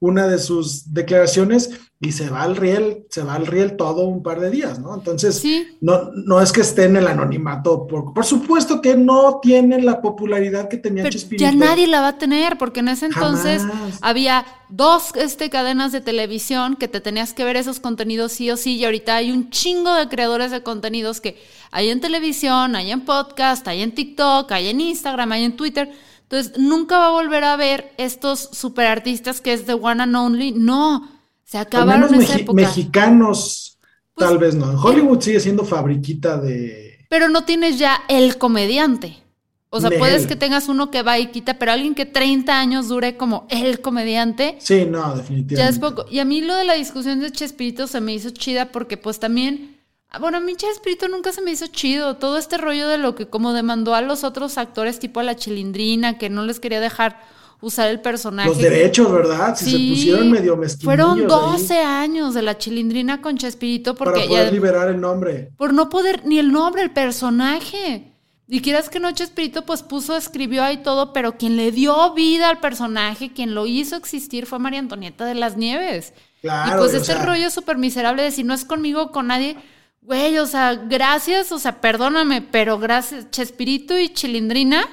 una 0.00 0.26
de 0.26 0.38
sus 0.38 0.92
declaraciones 0.92 1.70
y 2.00 2.12
se 2.12 2.30
va 2.30 2.42
al 2.42 2.54
riel, 2.54 3.06
se 3.10 3.22
va 3.22 3.34
al 3.34 3.46
riel 3.46 3.76
todo 3.76 4.06
un 4.06 4.22
par 4.22 4.38
de 4.38 4.50
días, 4.50 4.78
¿no? 4.78 4.94
Entonces, 4.94 5.42
no, 5.80 6.12
no 6.12 6.40
es 6.40 6.52
que 6.52 6.60
esté 6.60 6.84
en 6.84 6.96
el 6.96 7.08
anonimato, 7.08 7.88
por, 7.88 8.14
por 8.14 8.24
supuesto 8.24 8.80
que 8.80 8.96
no 8.96 9.40
tiene 9.42 9.82
la 9.82 10.00
popularidad 10.00 10.68
que 10.68 10.76
tenía 10.76 11.02
Pero 11.02 11.18
Ya 11.36 11.50
nadie 11.50 11.88
la 11.88 12.00
va 12.00 12.08
a 12.08 12.18
tener, 12.18 12.56
porque 12.56 12.80
en 12.80 12.88
ese 12.88 13.06
entonces 13.06 13.64
había 14.00 14.46
dos 14.68 15.12
este, 15.14 15.50
cadenas 15.50 15.92
de 15.92 16.00
televisión 16.00 16.76
que 16.76 16.88
te 16.88 17.00
tenías 17.00 17.32
que 17.32 17.44
ver 17.44 17.56
esos 17.56 17.80
contenidos 17.80 18.32
sí 18.32 18.50
o 18.50 18.56
sí, 18.56 18.76
y 18.76 18.84
ahorita 18.84 19.16
hay 19.16 19.30
un 19.30 19.50
chingo 19.50 19.94
de 19.94 20.08
creadores 20.08 20.50
de 20.50 20.62
contenidos 20.62 21.20
que 21.20 21.42
hay 21.70 21.90
en 21.90 22.00
televisión, 22.00 22.76
hay 22.76 22.90
en 22.90 23.02
podcast, 23.02 23.66
hay 23.68 23.82
en 23.82 23.92
TikTok, 23.92 24.50
hay 24.52 24.68
en 24.68 24.80
Instagram, 24.80 25.32
hay 25.32 25.44
en 25.44 25.56
Twitter. 25.56 25.90
Entonces, 26.22 26.58
nunca 26.58 26.98
va 26.98 27.08
a 27.08 27.12
volver 27.12 27.44
a 27.44 27.56
ver 27.56 27.92
estos 27.96 28.50
superartistas 28.52 29.40
que 29.40 29.54
es 29.54 29.64
The 29.64 29.74
One 29.74 30.02
and 30.02 30.16
Only. 30.16 30.52
No, 30.52 31.08
se 31.44 31.56
acabaron 31.56 32.14
esa 32.14 32.36
época. 32.36 32.60
Mexicanos, 32.60 33.78
pues, 34.12 34.28
tal 34.28 34.38
vez 34.38 34.54
no. 34.54 34.70
En 34.70 34.76
Hollywood 34.76 35.20
sigue 35.20 35.40
siendo 35.40 35.64
fabriquita 35.64 36.38
de. 36.38 37.06
Pero 37.08 37.30
no 37.30 37.44
tienes 37.44 37.78
ya 37.78 38.02
el 38.08 38.36
comediante. 38.36 39.22
O 39.70 39.80
sea, 39.80 39.90
puedes 39.90 40.26
que 40.26 40.34
tengas 40.34 40.68
uno 40.68 40.90
que 40.90 41.02
va 41.02 41.18
y 41.18 41.26
quita, 41.26 41.58
pero 41.58 41.72
alguien 41.72 41.94
que 41.94 42.06
30 42.06 42.58
años 42.58 42.88
dure 42.88 43.16
como 43.16 43.46
el 43.50 43.80
comediante. 43.80 44.56
Sí, 44.60 44.86
no, 44.86 45.14
definitivamente. 45.14 45.56
Ya 45.56 45.68
es 45.68 45.78
poco. 45.78 46.06
Y 46.10 46.20
a 46.20 46.24
mí 46.24 46.40
lo 46.40 46.54
de 46.54 46.64
la 46.64 46.74
discusión 46.74 47.20
de 47.20 47.30
Chespirito 47.30 47.86
se 47.86 48.00
me 48.00 48.14
hizo 48.14 48.30
chida 48.30 48.72
porque 48.72 48.96
pues 48.96 49.20
también. 49.20 49.76
Bueno, 50.20 50.38
a 50.38 50.40
mí 50.40 50.56
Chespirito 50.56 51.06
nunca 51.08 51.32
se 51.32 51.42
me 51.42 51.50
hizo 51.50 51.66
chido. 51.66 52.16
Todo 52.16 52.38
este 52.38 52.56
rollo 52.56 52.88
de 52.88 52.96
lo 52.96 53.14
que 53.14 53.26
como 53.26 53.52
demandó 53.52 53.94
a 53.94 54.00
los 54.00 54.24
otros 54.24 54.56
actores, 54.56 54.98
tipo 55.00 55.20
a 55.20 55.22
la 55.22 55.36
chilindrina, 55.36 56.16
que 56.16 56.30
no 56.30 56.44
les 56.44 56.60
quería 56.60 56.80
dejar 56.80 57.20
usar 57.60 57.90
el 57.90 58.00
personaje. 58.00 58.48
Los 58.48 58.58
derechos, 58.58 59.12
¿verdad? 59.12 59.54
Si 59.54 59.70
se 59.70 59.94
pusieron 59.94 60.30
medio 60.30 60.56
mezquinos. 60.56 60.84
Fueron 60.84 61.26
12 61.26 61.78
años 61.80 62.32
de 62.32 62.40
la 62.40 62.56
chilindrina 62.56 63.20
con 63.20 63.36
Chespirito 63.36 63.94
porque 63.94 64.20
Para 64.20 64.28
poder 64.28 64.52
liberar 64.52 64.88
el 64.88 64.98
nombre. 64.98 65.50
Por 65.58 65.74
no 65.74 65.90
poder, 65.90 66.22
ni 66.24 66.38
el 66.38 66.52
nombre, 66.52 66.80
el 66.80 66.90
personaje. 66.90 68.14
Y 68.48 68.60
quieras 68.62 68.88
que 68.88 68.98
no, 68.98 69.10
Chespirito 69.12 69.66
pues 69.66 69.82
puso, 69.82 70.16
escribió 70.16 70.64
ahí 70.64 70.78
todo, 70.78 71.12
pero 71.12 71.36
quien 71.36 71.56
le 71.56 71.70
dio 71.70 72.14
vida 72.14 72.48
al 72.48 72.60
personaje, 72.60 73.32
quien 73.32 73.54
lo 73.54 73.66
hizo 73.66 73.96
existir 73.96 74.46
fue 74.46 74.58
María 74.58 74.78
Antonieta 74.78 75.26
de 75.26 75.34
las 75.34 75.56
Nieves. 75.56 76.14
Claro. 76.40 76.76
Y 76.76 76.78
pues 76.78 76.94
este 76.94 77.14
rollo 77.14 77.50
súper 77.50 77.76
miserable 77.76 78.22
de 78.22 78.30
si 78.30 78.44
no 78.44 78.54
es 78.54 78.64
conmigo, 78.64 79.12
con 79.12 79.26
nadie. 79.26 79.56
Güey, 80.00 80.38
o 80.38 80.46
sea, 80.46 80.74
gracias, 80.74 81.52
o 81.52 81.58
sea, 81.58 81.82
perdóname, 81.82 82.40
pero 82.40 82.78
gracias, 82.78 83.30
Chespirito 83.30 83.98
y 83.98 84.08
Chilindrina 84.08 84.88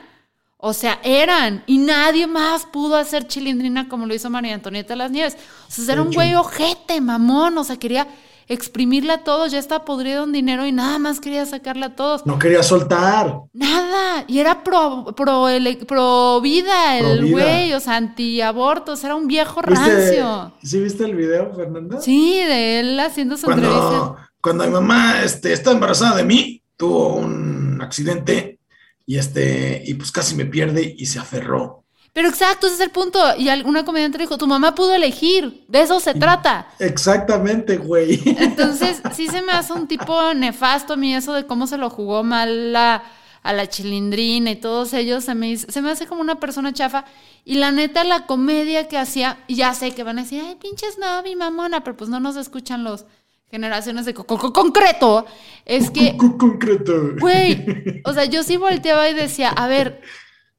o 0.67 0.73
sea, 0.73 0.99
eran. 1.03 1.63
Y 1.67 1.77
nadie 1.77 2.25
más 2.25 2.65
pudo 2.65 2.95
hacer 2.95 3.27
chilindrina 3.27 3.87
como 3.87 4.07
lo 4.07 4.15
hizo 4.15 4.31
María 4.31 4.55
Antonieta 4.55 4.93
de 4.93 4.97
las 4.97 5.11
Nieves. 5.11 5.37
O 5.67 5.71
sea, 5.71 5.93
era 5.93 6.01
un 6.01 6.11
güey 6.11 6.33
ojete, 6.33 6.99
mamón. 7.01 7.55
O 7.59 7.63
sea, 7.63 7.77
quería 7.77 8.07
exprimirla 8.47 9.15
a 9.15 9.23
todos. 9.23 9.51
Ya 9.51 9.59
está 9.59 9.85
podrido 9.85 10.23
en 10.23 10.31
dinero 10.31 10.65
y 10.65 10.71
nada 10.71 10.99
más 10.99 11.19
quería 11.19 11.45
sacarla 11.45 11.87
a 11.87 11.95
todos. 11.95 12.25
No 12.25 12.39
quería 12.39 12.63
soltar. 12.63 13.39
Nada. 13.53 14.25
Y 14.27 14.39
era 14.39 14.63
pro, 14.63 15.13
pro, 15.15 15.47
pro 15.87 16.41
vida 16.41 16.97
el 16.97 17.31
güey. 17.31 17.73
O 17.73 17.79
sea, 17.79 17.97
antiabortos. 17.97 19.03
Era 19.03 19.15
un 19.15 19.27
viejo 19.27 19.61
rancio. 19.61 20.53
¿Sí 20.63 20.79
viste 20.79 21.05
el 21.05 21.15
video, 21.15 21.53
Fernanda? 21.53 22.01
Sí, 22.01 22.37
de 22.37 22.79
él 22.79 22.99
haciendo 22.99 23.37
su 23.37 23.45
cuando, 23.45 24.17
Cuando 24.41 24.65
mi 24.65 24.71
mamá 24.71 25.23
este, 25.23 25.53
está 25.53 25.71
embarazada 25.71 26.17
de 26.17 26.23
mí, 26.23 26.61
tuvo 26.77 27.15
un 27.15 27.81
accidente 27.81 28.59
y 29.05 29.17
este, 29.17 29.83
y 29.85 29.93
pues 29.93 30.11
casi 30.11 30.35
me 30.35 30.45
pierde 30.45 30.95
y 30.97 31.05
se 31.05 31.19
aferró. 31.19 31.84
Pero 32.15 32.29
exacto, 32.29 32.67
ese 32.67 32.77
es 32.77 32.81
el 32.81 32.91
punto. 32.91 33.19
Y 33.37 33.49
alguna 33.49 33.83
comediante 33.83 34.17
dijo, 34.17 34.37
tu 34.37 34.47
mamá 34.47 34.73
pudo 34.73 34.95
elegir, 34.95 35.65
de 35.67 35.81
eso 35.81 35.99
se 35.99 36.13
trata. 36.13 36.65
Exactamente, 36.79 37.75
güey. 37.75 38.21
Entonces, 38.39 39.01
sí 39.13 39.27
se 39.27 39.41
me 39.41 39.51
hace 39.51 39.73
un 39.73 39.85
tipo 39.85 40.33
nefasto 40.33 40.93
a 40.93 40.95
mí 40.95 41.13
eso 41.13 41.33
de 41.33 41.45
cómo 41.45 41.67
se 41.67 41.77
lo 41.77 41.89
jugó 41.89 42.23
mal 42.23 42.71
la, 42.71 43.03
a 43.43 43.51
la 43.51 43.67
chilindrina 43.67 44.51
y 44.51 44.55
todos 44.55 44.93
ellos. 44.93 45.25
Se 45.25 45.35
me, 45.35 45.57
se 45.57 45.81
me 45.81 45.91
hace 45.91 46.07
como 46.07 46.21
una 46.21 46.39
persona 46.39 46.71
chafa. 46.71 47.03
Y 47.43 47.55
la 47.55 47.71
neta, 47.71 48.05
la 48.05 48.25
comedia 48.25 48.87
que 48.87 48.97
hacía, 48.97 49.39
y 49.47 49.55
ya 49.55 49.73
sé 49.73 49.91
que 49.91 50.03
van 50.03 50.17
a 50.17 50.21
decir, 50.21 50.41
ay, 50.41 50.55
pinches 50.55 50.97
no, 50.97 51.21
mi 51.21 51.35
mamona, 51.35 51.83
pero 51.83 51.97
pues 51.97 52.09
no 52.09 52.21
nos 52.21 52.37
escuchan 52.37 52.85
los 52.85 53.03
generaciones 53.51 54.05
de 54.05 54.13
concreto. 54.13 55.25
Es 55.65 55.91
que... 55.91 56.15
concreto. 56.15 56.93
Güey, 57.19 58.01
o 58.05 58.13
sea, 58.13 58.23
yo 58.23 58.41
sí 58.43 58.55
volteaba 58.55 59.09
y 59.09 59.13
decía, 59.13 59.49
a 59.49 59.67
ver, 59.67 60.01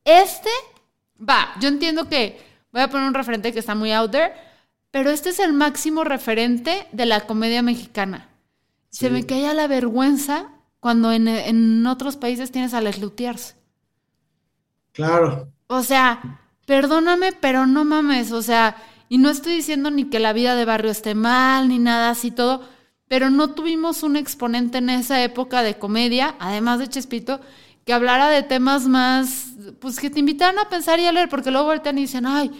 este 0.04 0.50
va, 1.18 1.54
yo 1.60 1.68
entiendo 1.68 2.08
que 2.08 2.40
voy 2.72 2.82
a 2.82 2.90
poner 2.90 3.08
un 3.08 3.14
referente 3.14 3.52
que 3.52 3.58
está 3.58 3.74
muy 3.74 3.92
out 3.92 4.10
there, 4.10 4.32
pero 4.90 5.10
este 5.10 5.30
es 5.30 5.38
el 5.38 5.52
máximo 5.52 6.04
referente 6.04 6.86
de 6.92 7.06
la 7.06 7.26
comedia 7.26 7.62
mexicana. 7.62 8.28
Se 8.88 9.10
me 9.10 9.26
cae 9.26 9.52
la 9.52 9.66
vergüenza 9.66 10.48
cuando 10.80 11.12
en, 11.12 11.86
otros 11.86 12.16
países 12.16 12.50
tienes 12.50 12.72
a 12.72 12.80
Les 12.80 12.98
Luthiers. 13.00 13.56
Claro. 14.92 15.52
O 15.66 15.82
sea, 15.82 16.40
perdóname, 16.64 17.32
pero 17.32 17.66
no 17.66 17.84
mames, 17.84 18.32
o 18.32 18.40
sea, 18.40 18.76
y 19.08 19.18
no 19.18 19.30
estoy 19.30 19.56
diciendo 19.56 19.90
ni 19.90 20.04
que 20.04 20.18
la 20.18 20.32
vida 20.32 20.54
de 20.54 20.64
barrio 20.64 20.90
esté 20.90 21.14
mal, 21.14 21.68
ni 21.68 21.78
nada 21.78 22.10
así 22.10 22.30
todo, 22.30 22.66
pero 23.08 23.30
no 23.30 23.50
tuvimos 23.50 24.02
un 24.02 24.16
exponente 24.16 24.78
en 24.78 24.90
esa 24.90 25.22
época 25.22 25.62
de 25.62 25.78
comedia, 25.78 26.34
además 26.38 26.78
de 26.78 26.88
Chespito, 26.88 27.40
que 27.84 27.92
hablara 27.92 28.28
de 28.28 28.42
temas 28.42 28.86
más, 28.86 29.45
pues 29.80 29.98
que 29.98 30.10
te 30.10 30.20
invitaran 30.20 30.58
a 30.58 30.68
pensar 30.68 30.98
y 30.98 31.06
a 31.06 31.12
leer, 31.12 31.28
porque 31.28 31.50
luego 31.50 31.66
voltean 31.66 31.98
y 31.98 32.02
dicen, 32.02 32.26
ay, 32.26 32.50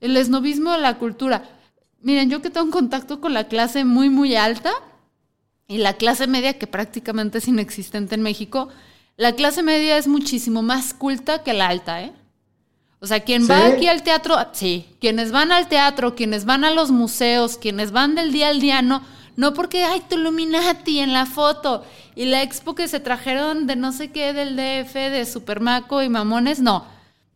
el 0.00 0.16
esnovismo 0.16 0.72
de 0.72 0.78
la 0.78 0.98
cultura. 0.98 1.44
Miren, 2.00 2.30
yo 2.30 2.42
que 2.42 2.50
tengo 2.50 2.66
un 2.66 2.72
contacto 2.72 3.20
con 3.20 3.34
la 3.34 3.48
clase 3.48 3.84
muy, 3.84 4.10
muy 4.10 4.34
alta 4.34 4.72
y 5.68 5.78
la 5.78 5.94
clase 5.94 6.26
media 6.26 6.58
que 6.58 6.66
prácticamente 6.66 7.38
es 7.38 7.48
inexistente 7.48 8.14
en 8.14 8.22
México, 8.22 8.68
la 9.16 9.34
clase 9.34 9.62
media 9.62 9.96
es 9.96 10.08
muchísimo 10.08 10.62
más 10.62 10.94
culta 10.94 11.42
que 11.42 11.52
la 11.52 11.68
alta, 11.68 12.02
¿eh? 12.02 12.12
O 12.98 13.06
sea, 13.06 13.20
quien 13.20 13.48
va 13.50 13.66
aquí 13.66 13.88
al 13.88 14.04
teatro, 14.04 14.36
sí, 14.52 14.86
quienes 15.00 15.32
van 15.32 15.50
al 15.50 15.68
teatro, 15.68 16.14
quienes 16.14 16.44
van 16.44 16.64
a 16.64 16.70
los 16.70 16.92
museos, 16.92 17.58
quienes 17.58 17.90
van 17.90 18.14
del 18.14 18.30
día 18.30 18.48
al 18.48 18.60
día, 18.60 18.80
no, 18.80 19.02
no 19.36 19.54
porque, 19.54 19.84
ay, 19.84 20.02
tu 20.08 20.16
Illuminati 20.16 21.00
en 21.00 21.12
la 21.12 21.26
foto 21.26 21.84
y 22.14 22.26
la 22.26 22.42
expo 22.42 22.74
que 22.74 22.88
se 22.88 23.00
trajeron 23.00 23.66
de 23.66 23.76
no 23.76 23.92
sé 23.92 24.10
qué 24.10 24.32
del 24.32 24.56
DF, 24.56 24.94
de 24.94 25.24
Supermaco 25.24 26.02
y 26.02 26.08
Mamones, 26.08 26.60
no. 26.60 26.84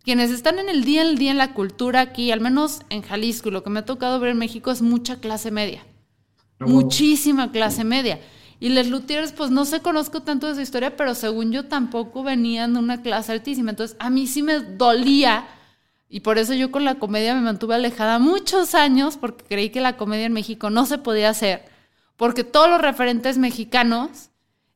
Quienes 0.02 0.30
están 0.30 0.58
en 0.58 0.68
el 0.68 0.84
día 0.84 1.02
al 1.02 1.18
día 1.18 1.32
en 1.32 1.38
la 1.38 1.52
cultura 1.52 2.00
aquí, 2.00 2.30
al 2.30 2.40
menos 2.40 2.82
en 2.90 3.02
Jalisco, 3.02 3.48
y 3.48 3.52
lo 3.52 3.62
que 3.62 3.70
me 3.70 3.80
ha 3.80 3.84
tocado 3.84 4.20
ver 4.20 4.30
en 4.30 4.38
México 4.38 4.70
es 4.70 4.82
mucha 4.82 5.16
clase 5.16 5.50
media. 5.50 5.84
Muchísima 6.60 7.50
clase 7.50 7.82
media. 7.82 8.20
Y 8.60 8.70
Les 8.70 8.88
Luthiers, 8.88 9.32
pues 9.32 9.50
no 9.50 9.64
sé, 9.64 9.80
conozco 9.80 10.22
tanto 10.22 10.46
de 10.46 10.54
su 10.54 10.60
historia, 10.60 10.96
pero 10.96 11.14
según 11.14 11.52
yo 11.52 11.66
tampoco 11.66 12.22
venían 12.22 12.74
de 12.74 12.78
una 12.78 13.02
clase 13.02 13.32
altísima. 13.32 13.70
Entonces, 13.70 13.96
a 13.98 14.08
mí 14.08 14.26
sí 14.26 14.42
me 14.42 14.60
dolía. 14.60 15.46
Y 16.08 16.20
por 16.20 16.38
eso 16.38 16.54
yo 16.54 16.70
con 16.70 16.84
la 16.84 16.94
comedia 16.94 17.34
me 17.34 17.40
mantuve 17.40 17.74
alejada 17.74 18.18
muchos 18.18 18.74
años, 18.74 19.16
porque 19.16 19.44
creí 19.44 19.70
que 19.70 19.80
la 19.80 19.96
comedia 19.96 20.26
en 20.26 20.32
México 20.32 20.70
no 20.70 20.86
se 20.86 20.98
podía 20.98 21.30
hacer 21.30 21.75
porque 22.16 22.44
todos 22.44 22.68
los 22.68 22.80
referentes 22.80 23.38
mexicanos 23.38 24.30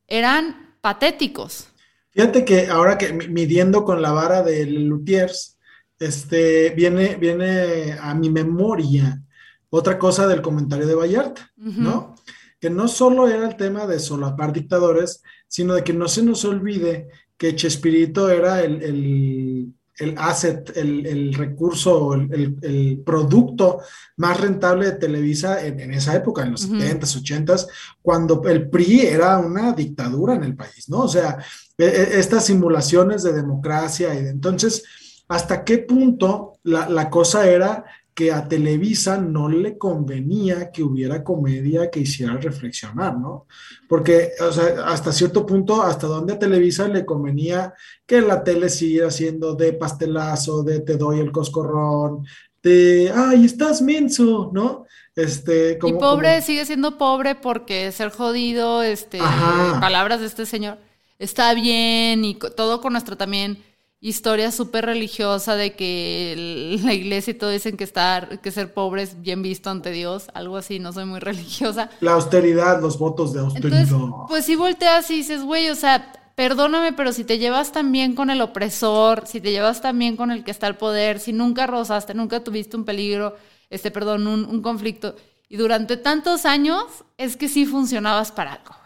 eran 0.07 0.75
patéticos. 0.81 1.67
Fíjate 2.11 2.43
que 2.43 2.67
ahora 2.67 2.97
que 2.97 3.13
midiendo 3.13 3.85
con 3.85 4.01
la 4.01 4.11
vara 4.11 4.43
de 4.43 4.65
Lutiers, 4.65 5.57
este, 5.99 6.71
viene, 6.71 7.15
viene 7.15 7.93
a 7.99 8.13
mi 8.15 8.29
memoria 8.29 9.21
otra 9.69 9.97
cosa 9.97 10.27
del 10.27 10.41
comentario 10.41 10.85
de 10.85 10.95
Vallarta, 10.95 11.51
¿no? 11.55 12.15
Que 12.59 12.69
no 12.69 12.87
solo 12.87 13.27
era 13.27 13.47
el 13.47 13.55
tema 13.55 13.87
de 13.87 13.99
solapar 13.99 14.51
dictadores, 14.51 15.23
sino 15.47 15.73
de 15.73 15.83
que 15.83 15.93
no 15.93 16.07
se 16.07 16.23
nos 16.23 16.43
olvide 16.43 17.07
que 17.37 17.55
Chespirito 17.55 18.29
era 18.29 18.61
el 18.61 18.83
el 18.83 19.73
asset, 20.17 20.75
el, 20.75 21.33
recurso, 21.33 22.13
el, 22.13 22.57
el, 22.61 23.01
producto 23.05 23.79
más 24.17 24.39
rentable 24.39 24.85
de 24.85 24.97
Televisa 24.97 25.65
en, 25.65 25.93
esa 25.93 26.15
época, 26.15 26.43
en 26.43 26.51
los 26.51 26.69
70s, 26.69 27.21
80s, 27.23 27.67
cuando 28.01 28.41
el 28.45 28.69
PRI 28.69 29.01
era 29.01 29.37
una 29.39 29.73
dictadura 29.73 30.35
en 30.35 30.43
el 30.43 30.55
país, 30.55 30.89
¿no? 30.89 31.01
O 31.01 31.07
sea, 31.07 31.37
e, 31.77 31.85
e, 31.85 32.19
estas 32.19 32.45
simulaciones 32.45 33.23
de 33.23 33.33
democracia 33.33 34.13
y 34.13 34.23
de 34.23 34.29
entonces, 34.29 34.83
¿hasta 35.27 35.63
qué 35.63 35.79
punto 35.79 36.59
la, 36.63 36.89
la 36.89 37.09
cosa 37.09 37.47
era 37.47 37.85
que 38.13 38.31
a 38.31 38.47
Televisa 38.47 39.17
no 39.17 39.47
le 39.47 39.77
convenía 39.77 40.71
que 40.71 40.83
hubiera 40.83 41.23
comedia 41.23 41.89
que 41.89 42.01
hiciera 42.01 42.37
reflexionar, 42.37 43.17
¿no? 43.17 43.47
Porque, 43.87 44.31
o 44.41 44.51
sea, 44.51 44.85
hasta 44.85 45.13
cierto 45.13 45.45
punto, 45.45 45.81
hasta 45.81 46.07
donde 46.07 46.33
a 46.33 46.39
Televisa 46.39 46.87
le 46.87 47.05
convenía 47.05 47.73
que 48.05 48.21
la 48.21 48.43
tele 48.43 48.69
siguiera 48.69 49.09
siendo 49.11 49.55
de 49.55 49.73
pastelazo, 49.73 50.63
de 50.63 50.81
te 50.81 50.97
doy 50.97 51.19
el 51.19 51.31
coscorrón, 51.31 52.25
de, 52.61 53.11
ay, 53.15 53.45
estás 53.45 53.81
menso, 53.81 54.51
¿no? 54.53 54.85
Este, 55.15 55.77
como, 55.77 55.95
y 55.95 55.99
pobre 55.99 56.41
sigue 56.41 56.65
siendo 56.65 56.97
pobre 56.97 57.35
porque 57.35 57.91
ser 57.91 58.11
jodido, 58.11 58.83
este, 58.83 59.19
palabras 59.19 60.19
de 60.19 60.27
este 60.27 60.45
señor, 60.45 60.77
está 61.19 61.53
bien 61.53 62.23
y 62.23 62.35
todo 62.35 62.81
con 62.81 62.93
nuestro 62.93 63.17
también 63.17 63.63
historia 64.01 64.51
súper 64.51 64.85
religiosa 64.85 65.55
de 65.55 65.73
que 65.75 66.79
la 66.83 66.93
iglesia 66.93 67.31
y 67.31 67.35
todo 67.35 67.51
dicen 67.51 67.77
que 67.77 67.83
estar, 67.83 68.41
que 68.41 68.51
ser 68.51 68.73
pobre 68.73 69.03
es 69.03 69.21
bien 69.21 69.41
visto 69.41 69.69
ante 69.69 69.91
Dios, 69.91 70.27
algo 70.33 70.57
así, 70.57 70.79
no 70.79 70.91
soy 70.91 71.05
muy 71.05 71.19
religiosa. 71.21 71.89
La 72.01 72.13
austeridad, 72.13 72.81
los 72.81 72.97
votos 72.97 73.31
de 73.31 73.39
austeridad. 73.39 73.87
pues 74.27 74.45
si 74.45 74.55
volteas 74.55 75.09
y 75.11 75.17
dices, 75.17 75.43
güey, 75.43 75.69
o 75.69 75.75
sea, 75.75 76.11
perdóname, 76.35 76.93
pero 76.93 77.13
si 77.13 77.23
te 77.23 77.37
llevas 77.37 77.71
también 77.71 78.15
con 78.15 78.29
el 78.31 78.41
opresor, 78.41 79.27
si 79.27 79.39
te 79.39 79.51
llevas 79.51 79.81
también 79.81 80.17
con 80.17 80.31
el 80.31 80.43
que 80.43 80.51
está 80.51 80.67
al 80.67 80.77
poder, 80.77 81.19
si 81.19 81.31
nunca 81.31 81.67
rozaste, 81.67 82.13
nunca 82.15 82.43
tuviste 82.43 82.75
un 82.75 82.85
peligro, 82.85 83.35
este, 83.69 83.91
perdón, 83.91 84.25
un, 84.27 84.45
un 84.45 84.61
conflicto, 84.61 85.15
y 85.47 85.57
durante 85.57 85.97
tantos 85.97 86.45
años, 86.45 86.85
es 87.17 87.35
que 87.35 87.49
sí 87.49 87.65
funcionabas 87.65 88.31
para 88.31 88.53
algo. 88.53 88.80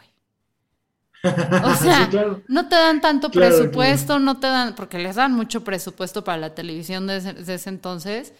O 1.63 1.75
sea, 1.81 2.09
no 2.47 2.67
te 2.67 2.75
dan 2.75 3.01
tanto 3.01 3.29
presupuesto, 3.29 4.19
no 4.19 4.39
te 4.39 4.47
dan, 4.47 4.75
porque 4.75 4.99
les 4.99 5.15
dan 5.15 5.33
mucho 5.33 5.63
presupuesto 5.63 6.23
para 6.23 6.37
la 6.37 6.55
televisión 6.55 7.07
de 7.07 7.17
ese, 7.17 7.69
entonces. 7.69 8.33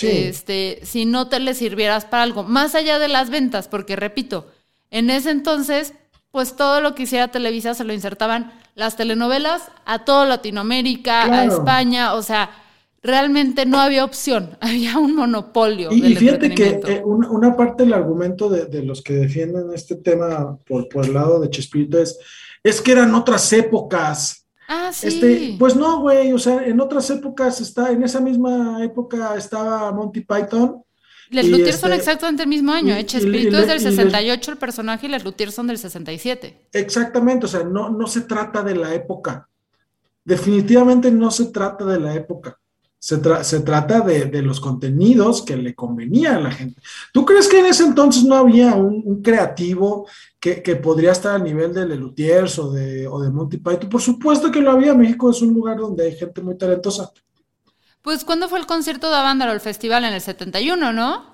Este, 0.00 0.80
si 0.82 1.04
no 1.04 1.28
te 1.28 1.40
le 1.40 1.52
sirvieras 1.52 2.06
para 2.06 2.22
algo, 2.22 2.42
más 2.42 2.74
allá 2.74 2.98
de 2.98 3.08
las 3.08 3.28
ventas, 3.28 3.68
porque 3.68 3.96
repito, 3.96 4.50
en 4.90 5.10
ese 5.10 5.30
entonces, 5.30 5.92
pues 6.30 6.56
todo 6.56 6.80
lo 6.80 6.94
que 6.94 7.02
hiciera 7.02 7.28
Televisa 7.28 7.74
se 7.74 7.84
lo 7.84 7.92
insertaban 7.92 8.52
las 8.74 8.96
telenovelas 8.96 9.62
a 9.84 10.00
toda 10.00 10.24
Latinoamérica, 10.24 11.24
a 11.24 11.44
España, 11.44 12.14
o 12.14 12.22
sea, 12.22 12.50
realmente 13.02 13.66
no 13.66 13.78
había 13.78 14.04
opción, 14.04 14.56
había 14.60 14.98
un 14.98 15.14
monopolio. 15.14 15.90
Y, 15.92 16.14
fíjate 16.14 16.54
que 16.54 16.80
eh, 16.86 17.02
una, 17.04 17.56
parte 17.56 17.84
del 17.84 17.94
argumento 17.94 18.48
de, 18.48 18.82
los 18.82 19.02
que 19.02 19.14
defienden 19.14 19.72
este 19.74 19.96
tema 19.96 20.58
por, 20.66 20.88
por 20.88 21.04
el 21.04 21.14
lado 21.14 21.40
de 21.40 21.50
Chespirito 21.50 21.98
es, 21.98 22.18
es 22.62 22.80
que 22.80 22.92
eran 22.92 23.14
otras 23.14 23.52
épocas. 23.52 24.46
Ah, 24.68 24.90
sí. 24.92 25.08
Este, 25.08 25.56
pues 25.58 25.74
no, 25.74 26.00
güey, 26.00 26.32
o 26.32 26.38
sea, 26.38 26.64
en 26.64 26.80
otras 26.80 27.10
épocas 27.10 27.60
está, 27.60 27.90
en 27.90 28.04
esa 28.04 28.20
misma 28.20 28.84
época 28.84 29.34
estaba 29.36 29.90
Monty 29.90 30.20
Python. 30.20 30.82
Les 31.30 31.48
Luthiers 31.48 31.78
son 31.78 31.92
este, 31.92 32.02
exactamente 32.02 32.42
el 32.42 32.48
mismo 32.48 32.72
año, 32.72 32.94
¿eh? 32.94 33.06
Chespirito 33.06 33.58
es 33.58 33.68
del 33.68 33.80
68 33.80 34.50
el 34.50 34.58
personaje 34.58 35.06
y 35.06 35.10
Les 35.10 35.24
Luthiers 35.24 35.54
son 35.54 35.68
del 35.68 35.78
67. 35.78 36.68
Exactamente, 36.72 37.46
o 37.46 37.48
sea, 37.48 37.62
no, 37.62 37.88
no 37.88 38.06
se 38.08 38.22
trata 38.22 38.62
de 38.62 38.74
la 38.74 38.94
época. 38.94 39.48
Definitivamente 40.24 41.10
no 41.10 41.30
se 41.30 41.46
trata 41.46 41.84
de 41.84 42.00
la 42.00 42.14
época. 42.14 42.59
Se, 43.02 43.16
trata 43.16 44.00
de, 44.02 44.42
los 44.42 44.60
contenidos 44.60 45.40
que 45.40 45.56
le 45.56 45.74
convenía 45.74 46.36
a 46.36 46.40
la 46.40 46.50
gente. 46.50 46.82
¿Tú 47.14 47.24
crees 47.24 47.48
que 47.48 47.60
en 47.60 47.66
ese 47.66 47.84
entonces 47.84 48.24
no 48.24 48.34
había 48.34 48.74
un, 48.74 49.22
creativo 49.22 50.06
que, 50.38 50.60
podría 50.76 51.12
estar 51.12 51.36
al 51.36 51.44
nivel 51.44 51.72
de 51.72 51.86
Lelutiers 51.86 52.58
o 52.58 52.70
de, 52.70 53.08
o 53.08 53.18
de 53.22 53.30
Monty 53.30 53.56
Python? 53.56 53.88
Por 53.88 54.02
supuesto 54.02 54.50
que 54.50 54.60
lo 54.60 54.70
había. 54.70 54.92
México 54.92 55.30
es 55.30 55.40
un 55.40 55.54
lugar 55.54 55.78
donde 55.78 56.04
hay 56.04 56.14
gente 56.14 56.42
muy 56.42 56.58
talentosa. 56.58 57.10
Pues, 58.02 58.22
¿cuándo 58.22 58.50
fue 58.50 58.58
el 58.58 58.66
concierto 58.66 59.08
de 59.08 59.16
Avándaro, 59.16 59.52
el 59.52 59.60
festival? 59.60 60.04
En 60.04 60.12
el 60.12 60.20
71, 60.20 60.92
¿no? 60.92 61.24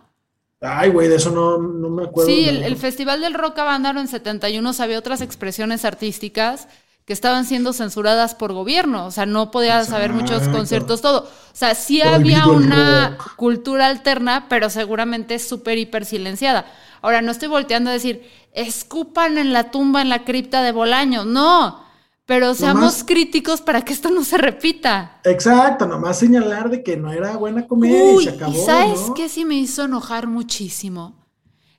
Ay, 0.61 0.90
güey, 0.90 1.09
de 1.09 1.16
eso 1.16 1.31
no, 1.31 1.59
me 1.59 2.05
acuerdo. 2.05 2.31
Sí, 2.31 2.48
el, 2.48 2.62
el, 2.62 2.76
Festival 2.76 3.20
del 3.20 3.35
Rock 3.35 3.59
Avándaro 3.59 4.00
en 4.00 4.07
71 4.07 4.70
había 4.79 5.00
otras 5.00 5.20
expresiones 5.20 5.85
artísticas 5.85 6.68
que 7.06 7.12
estaban 7.12 7.44
siendo 7.44 7.72
censuradas 7.72 8.34
por 8.34 8.52
gobierno, 8.52 9.06
o 9.06 9.10
sea, 9.12 9.26
no 9.26 9.52
podías 9.52 9.86
saber 9.86 10.12
muchos 10.12 10.48
conciertos, 10.48 11.00
todo. 11.00 11.20
O 11.20 11.56
sea, 11.56 11.76
sí 11.76 12.02
había 12.02 12.48
una 12.48 13.16
cultura 13.36 13.86
alterna, 13.86 14.46
pero 14.48 14.70
seguramente 14.70 15.38
súper 15.38 15.78
hiper 15.78 16.04
silenciada. 16.04 16.66
Ahora, 17.02 17.22
no 17.22 17.30
estoy 17.30 17.46
volteando 17.46 17.90
a 17.90 17.92
decir, 17.92 18.28
escupan 18.52 19.38
en 19.38 19.52
la 19.52 19.70
tumba, 19.70 20.02
en 20.02 20.08
la 20.08 20.24
cripta 20.24 20.62
de 20.62 20.72
Bolaño, 20.72 21.24
no, 21.24 21.80
pero 22.26 22.54
seamos 22.54 23.04
críticos 23.04 23.60
para 23.60 23.82
que 23.82 23.92
esto 23.92 24.10
no 24.10 24.24
se 24.24 24.36
repita. 24.36 25.20
Exacto, 25.22 25.86
nomás 25.86 26.18
señalar 26.18 26.70
de 26.70 26.82
que 26.82 26.96
no 26.96 27.12
era 27.12 27.36
buena 27.36 27.68
comedia 27.68 28.14
y 28.14 28.24
se 28.24 28.30
acabó. 28.30 28.52
¿Y 28.52 28.56
sabes 28.56 29.12
qué 29.14 29.28
sí 29.28 29.44
me 29.44 29.54
hizo 29.54 29.84
enojar 29.84 30.26
muchísimo? 30.26 31.25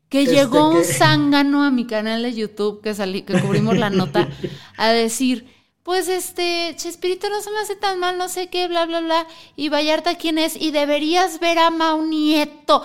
Que 0.10 0.22
este, 0.22 0.36
llegó 0.36 0.70
un 0.70 0.84
zángano 0.84 1.64
a 1.64 1.72
mi 1.72 1.86
canal 1.86 2.24
de 2.24 2.34
YouTube 2.34 2.82
que 2.82 2.94
salí, 2.94 3.24
que 3.24 3.40
cubrimos 3.42 3.78
la 3.78 3.90
nota, 3.90 4.30
a 4.78 4.90
decir, 4.90 5.54
pues 5.84 6.08
este, 6.08 6.74
Chespirito 6.78 7.30
no 7.30 7.42
se 7.42 7.52
me 7.52 7.60
hace 7.60 7.76
tan 7.76 8.00
mal, 8.00 8.18
no 8.18 8.30
sé 8.30 8.48
qué, 8.48 8.68
bla, 8.68 8.86
bla, 8.86 9.02
bla. 9.02 9.28
Y 9.56 9.70
Vallarta, 9.70 10.16
¿quién 10.16 10.38
es? 10.38 10.56
Y 10.56 10.72
deberías 10.72 11.40
ver 11.40 11.60
a 11.60 11.70
Mau 11.70 12.06
Nieto. 12.06 12.84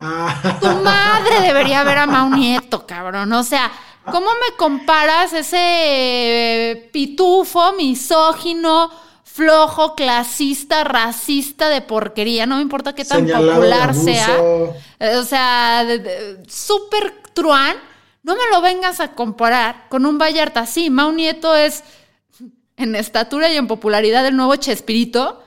Ah. 0.00 0.58
Tu 0.60 0.66
madre 0.66 1.40
debería 1.42 1.82
ver 1.84 1.98
a 1.98 2.06
Mau 2.06 2.30
Nieto, 2.30 2.86
cabrón. 2.86 3.32
O 3.32 3.42
sea, 3.42 3.70
¿Cómo 4.10 4.26
me 4.26 4.56
comparas 4.56 5.32
ese 5.34 6.88
pitufo, 6.92 7.74
misógino, 7.74 8.90
flojo, 9.38 9.94
clasista, 9.94 10.82
racista 10.82 11.68
de 11.68 11.80
porquería? 11.80 12.44
No 12.44 12.56
me 12.56 12.62
importa 12.62 12.92
qué 12.92 13.04
tan 13.04 13.24
popular 13.24 13.94
sea. 13.94 14.36
Eh, 14.98 15.14
o 15.16 15.22
sea, 15.22 15.86
súper 16.48 17.22
truán. 17.34 17.76
No 18.24 18.34
me 18.34 18.42
lo 18.52 18.60
vengas 18.60 18.98
a 18.98 19.12
comparar 19.12 19.88
con 19.88 20.06
un 20.06 20.18
Vallarta. 20.18 20.66
Sí, 20.66 20.90
Mau 20.90 21.12
Nieto 21.12 21.54
es 21.54 21.84
en 22.76 22.96
estatura 22.96 23.48
y 23.48 23.56
en 23.56 23.68
popularidad 23.68 24.26
el 24.26 24.36
nuevo 24.36 24.56
Chespirito. 24.56 25.44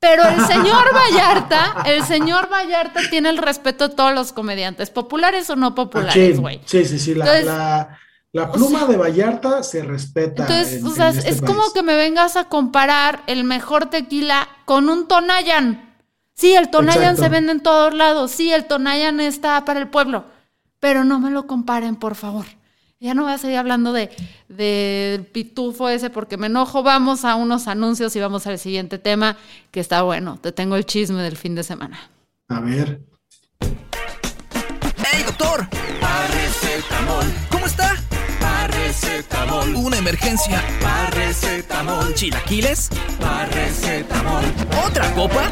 Pero 0.00 0.22
el 0.26 0.40
señor 0.46 0.94
Vallarta, 0.94 1.82
el 1.86 2.02
señor 2.04 2.50
Vallarta 2.50 3.00
tiene 3.10 3.28
el 3.28 3.36
respeto 3.36 3.88
de 3.88 3.94
todos 3.94 4.14
los 4.14 4.32
comediantes, 4.32 4.88
populares 4.88 5.48
o 5.50 5.56
no 5.56 5.74
populares, 5.74 6.40
güey. 6.40 6.60
Sí, 6.64 6.84
sí, 6.86 6.98
sí. 6.98 7.14
la, 7.14 7.40
la 7.40 7.98
pluma 8.52 8.86
de 8.86 8.96
Vallarta 8.96 9.62
se 9.62 9.82
respeta. 9.82 10.42
Entonces, 10.42 10.84
o 10.84 10.90
sea, 10.90 11.10
este 11.10 11.28
es 11.30 11.40
como 11.40 11.72
que 11.72 11.82
me 11.82 11.94
vengas 11.94 12.36
a 12.36 12.48
comparar 12.48 13.22
el 13.26 13.44
mejor 13.44 13.86
tequila 13.86 14.48
con 14.64 14.88
un 14.88 15.06
Tonayan. 15.06 15.94
Sí, 16.34 16.54
el 16.54 16.68
Tonayan 16.68 17.16
se 17.16 17.28
vende 17.28 17.52
en 17.52 17.60
todos 17.60 17.94
lados. 17.94 18.32
Sí, 18.32 18.52
el 18.52 18.66
Tonayan 18.66 19.20
está 19.20 19.64
para 19.64 19.80
el 19.80 19.88
pueblo. 19.88 20.24
Pero 20.80 21.04
no 21.04 21.20
me 21.20 21.30
lo 21.30 21.46
comparen, 21.46 21.96
por 21.96 22.16
favor. 22.16 22.44
Ya 23.00 23.14
no 23.14 23.24
voy 23.24 23.32
a 23.32 23.38
seguir 23.38 23.58
hablando 23.58 23.92
de 23.92 24.10
del 24.48 25.26
pitufo 25.26 25.88
ese 25.88 26.10
porque 26.10 26.36
me 26.36 26.46
enojo. 26.46 26.82
Vamos 26.82 27.24
a 27.24 27.36
unos 27.36 27.68
anuncios 27.68 28.16
y 28.16 28.20
vamos 28.20 28.46
al 28.46 28.58
siguiente 28.58 28.98
tema 28.98 29.36
que 29.70 29.80
está 29.80 30.02
bueno. 30.02 30.38
Te 30.40 30.52
tengo 30.52 30.74
el 30.76 30.86
chisme 30.86 31.22
del 31.22 31.36
fin 31.36 31.54
de 31.54 31.62
semana. 31.62 32.10
A 32.48 32.60
ver. 32.60 33.00
¡Hey, 33.60 35.22
doctor! 35.26 35.68
Paracetamol. 36.00 37.26
¿Cómo 37.50 37.63
está? 37.63 37.63
Paracetamol. 38.94 39.74
Una 39.74 39.98
emergencia. 39.98 40.62
Paracetamol. 40.80 42.14
¿Chilaquiles? 42.14 42.90
Paracetamol. 43.20 44.44
¿Otra 44.86 45.12
copa? 45.14 45.50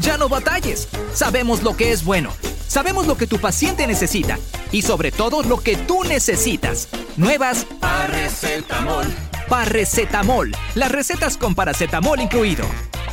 Ya 0.00 0.18
no 0.18 0.28
batalles. 0.28 0.88
Sabemos 1.14 1.62
lo 1.62 1.74
que 1.74 1.92
es 1.92 2.04
bueno. 2.04 2.30
Sabemos 2.68 3.06
lo 3.06 3.16
que 3.16 3.26
tu 3.26 3.38
paciente 3.38 3.86
necesita. 3.86 4.38
Y 4.72 4.82
sobre 4.82 5.10
todo 5.10 5.42
lo 5.42 5.58
que 5.60 5.76
tú 5.76 6.04
necesitas. 6.04 6.88
Nuevas 7.16 7.66
Paracetamol. 7.80 9.06
Paracetamol. 9.48 10.52
Las 10.74 10.92
recetas 10.92 11.38
con 11.38 11.54
paracetamol 11.54 12.20
incluido. 12.20 12.66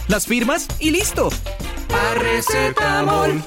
Las 0.10 0.28
firmas 0.28 0.67
y 0.80 0.91
listo. 0.91 1.30
Paracetamol. 1.88 3.41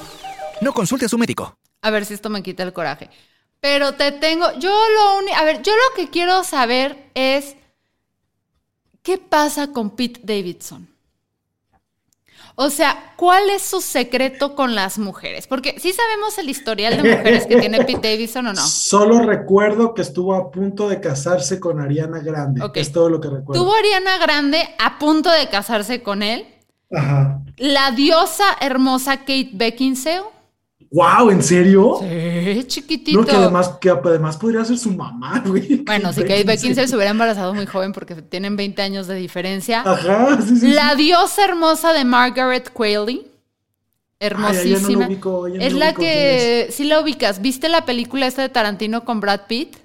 No 0.61 0.73
consulte 0.73 1.05
a 1.05 1.09
su 1.09 1.19
médico. 1.19 1.55
A 1.83 1.91
ver 1.91 2.05
si 2.05 2.15
esto 2.15 2.31
me 2.31 2.41
quita 2.41 2.63
el 2.63 2.73
coraje. 2.73 3.11
Pero 3.59 3.93
te 3.93 4.11
tengo, 4.11 4.51
yo 4.59 4.69
lo 4.69 5.17
único, 5.17 5.35
a 5.35 5.43
ver, 5.43 5.61
yo 5.61 5.73
lo 5.73 5.95
que 5.95 6.09
quiero 6.09 6.43
saber 6.43 7.09
es, 7.15 7.55
¿qué 9.01 9.17
pasa 9.17 9.67
con 9.71 9.91
Pete 9.91 10.21
Davidson? 10.23 10.87
O 12.59 12.71
sea, 12.71 13.13
¿cuál 13.17 13.51
es 13.51 13.61
su 13.61 13.81
secreto 13.81 14.55
con 14.55 14.73
las 14.73 14.97
mujeres? 14.97 15.45
Porque 15.45 15.79
sí 15.79 15.93
sabemos 15.93 16.39
el 16.39 16.49
historial 16.49 16.97
de 16.97 17.17
mujeres 17.17 17.45
que 17.45 17.57
tiene 17.57 17.85
Pete 17.85 18.09
Davidson 18.09 18.47
o 18.47 18.53
no. 18.53 18.65
Solo 18.65 19.19
recuerdo 19.19 19.93
que 19.93 20.01
estuvo 20.01 20.33
a 20.33 20.49
punto 20.49 20.89
de 20.89 20.99
casarse 20.99 21.59
con 21.59 21.79
Ariana 21.79 22.19
Grande. 22.19 22.67
Es 22.73 22.91
todo 22.91 23.09
lo 23.09 23.21
que 23.21 23.29
recuerdo. 23.29 23.63
Tuvo 23.63 23.75
Ariana 23.75 24.17
Grande 24.17 24.67
a 24.79 24.97
punto 24.97 25.29
de 25.29 25.47
casarse 25.49 26.01
con 26.01 26.23
él. 26.23 26.47
Ajá. 26.91 27.41
La 27.57 27.91
diosa 27.91 28.45
hermosa 28.59 29.17
Kate 29.17 29.51
Beckinsale 29.53 30.23
¡Wow! 30.91 31.31
¿En 31.31 31.43
serio? 31.43 31.99
Sí, 31.99 32.63
chiquitito. 32.65 33.19
No, 33.19 33.25
que 33.25 33.35
además, 33.35 33.69
que 33.81 33.89
además 33.89 34.37
podría 34.37 34.63
ser 34.63 34.77
su 34.77 34.91
mamá, 34.91 35.43
güey. 35.45 35.83
Bueno, 35.83 36.13
si 36.13 36.21
Kate 36.21 36.43
Beckinsale 36.43 36.87
se 36.87 36.95
hubiera 36.95 37.11
embarazado 37.11 37.53
muy 37.53 37.65
joven 37.65 37.91
porque 37.91 38.15
tienen 38.15 38.55
20 38.55 38.81
años 38.81 39.07
de 39.07 39.15
diferencia. 39.15 39.81
Ajá, 39.81 40.41
sí, 40.41 40.57
sí. 40.57 40.67
La 40.69 40.95
diosa 40.95 41.43
hermosa 41.45 41.93
de 41.93 42.05
Margaret 42.05 42.71
Qualley. 42.71 43.25
Hermosísima. 44.19 45.07
es 45.59 45.73
la 45.73 45.93
que, 45.93 46.69
sí 46.71 46.85
la 46.85 47.01
ubicas. 47.01 47.41
¿Viste 47.41 47.69
la 47.69 47.85
película 47.85 48.25
esta 48.25 48.41
de 48.41 48.49
Tarantino 48.49 49.05
con 49.05 49.19
Brad 49.19 49.41
Pitt? 49.47 49.77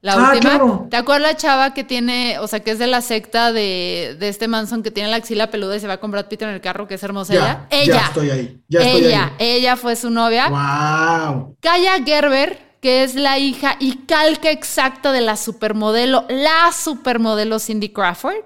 La 0.00 0.12
ah, 0.12 0.32
última. 0.32 0.88
¿Te 0.88 0.96
acuerdas 0.96 1.32
la 1.32 1.36
chava 1.36 1.74
que 1.74 1.82
tiene, 1.82 2.38
o 2.38 2.46
sea, 2.46 2.60
que 2.60 2.70
es 2.70 2.78
de 2.78 2.86
la 2.86 3.00
secta 3.00 3.52
de, 3.52 4.16
este 4.20 4.46
Manson 4.46 4.82
que 4.82 4.92
tiene 4.92 5.10
la 5.10 5.16
axila 5.16 5.50
peluda 5.50 5.76
y 5.76 5.80
se 5.80 5.88
va 5.88 5.98
con 5.98 6.12
Brad 6.12 6.26
Pitt 6.26 6.42
en 6.42 6.50
el 6.50 6.60
carro, 6.60 6.86
que 6.86 6.94
es 6.94 7.02
hermosa 7.02 7.34
ella? 7.34 7.66
Ella. 7.70 7.94
Ya 7.94 8.06
estoy 8.06 8.30
ahí. 8.30 8.62
Ya 8.68 8.80
estoy 8.80 9.04
ella, 9.06 9.32
ella 9.38 9.76
fue 9.76 9.96
su 9.96 10.10
novia. 10.10 10.48
Wow. 10.48 11.56
Kaya 11.60 12.02
Gerber, 12.04 12.58
que 12.80 13.02
es 13.02 13.16
la 13.16 13.38
hija 13.38 13.76
y 13.80 13.96
calca 14.06 14.52
exacta 14.52 15.10
de 15.10 15.20
la 15.20 15.36
supermodelo, 15.36 16.26
la 16.28 16.70
supermodelo 16.72 17.58
Cindy 17.58 17.88
Crawford. 17.88 18.44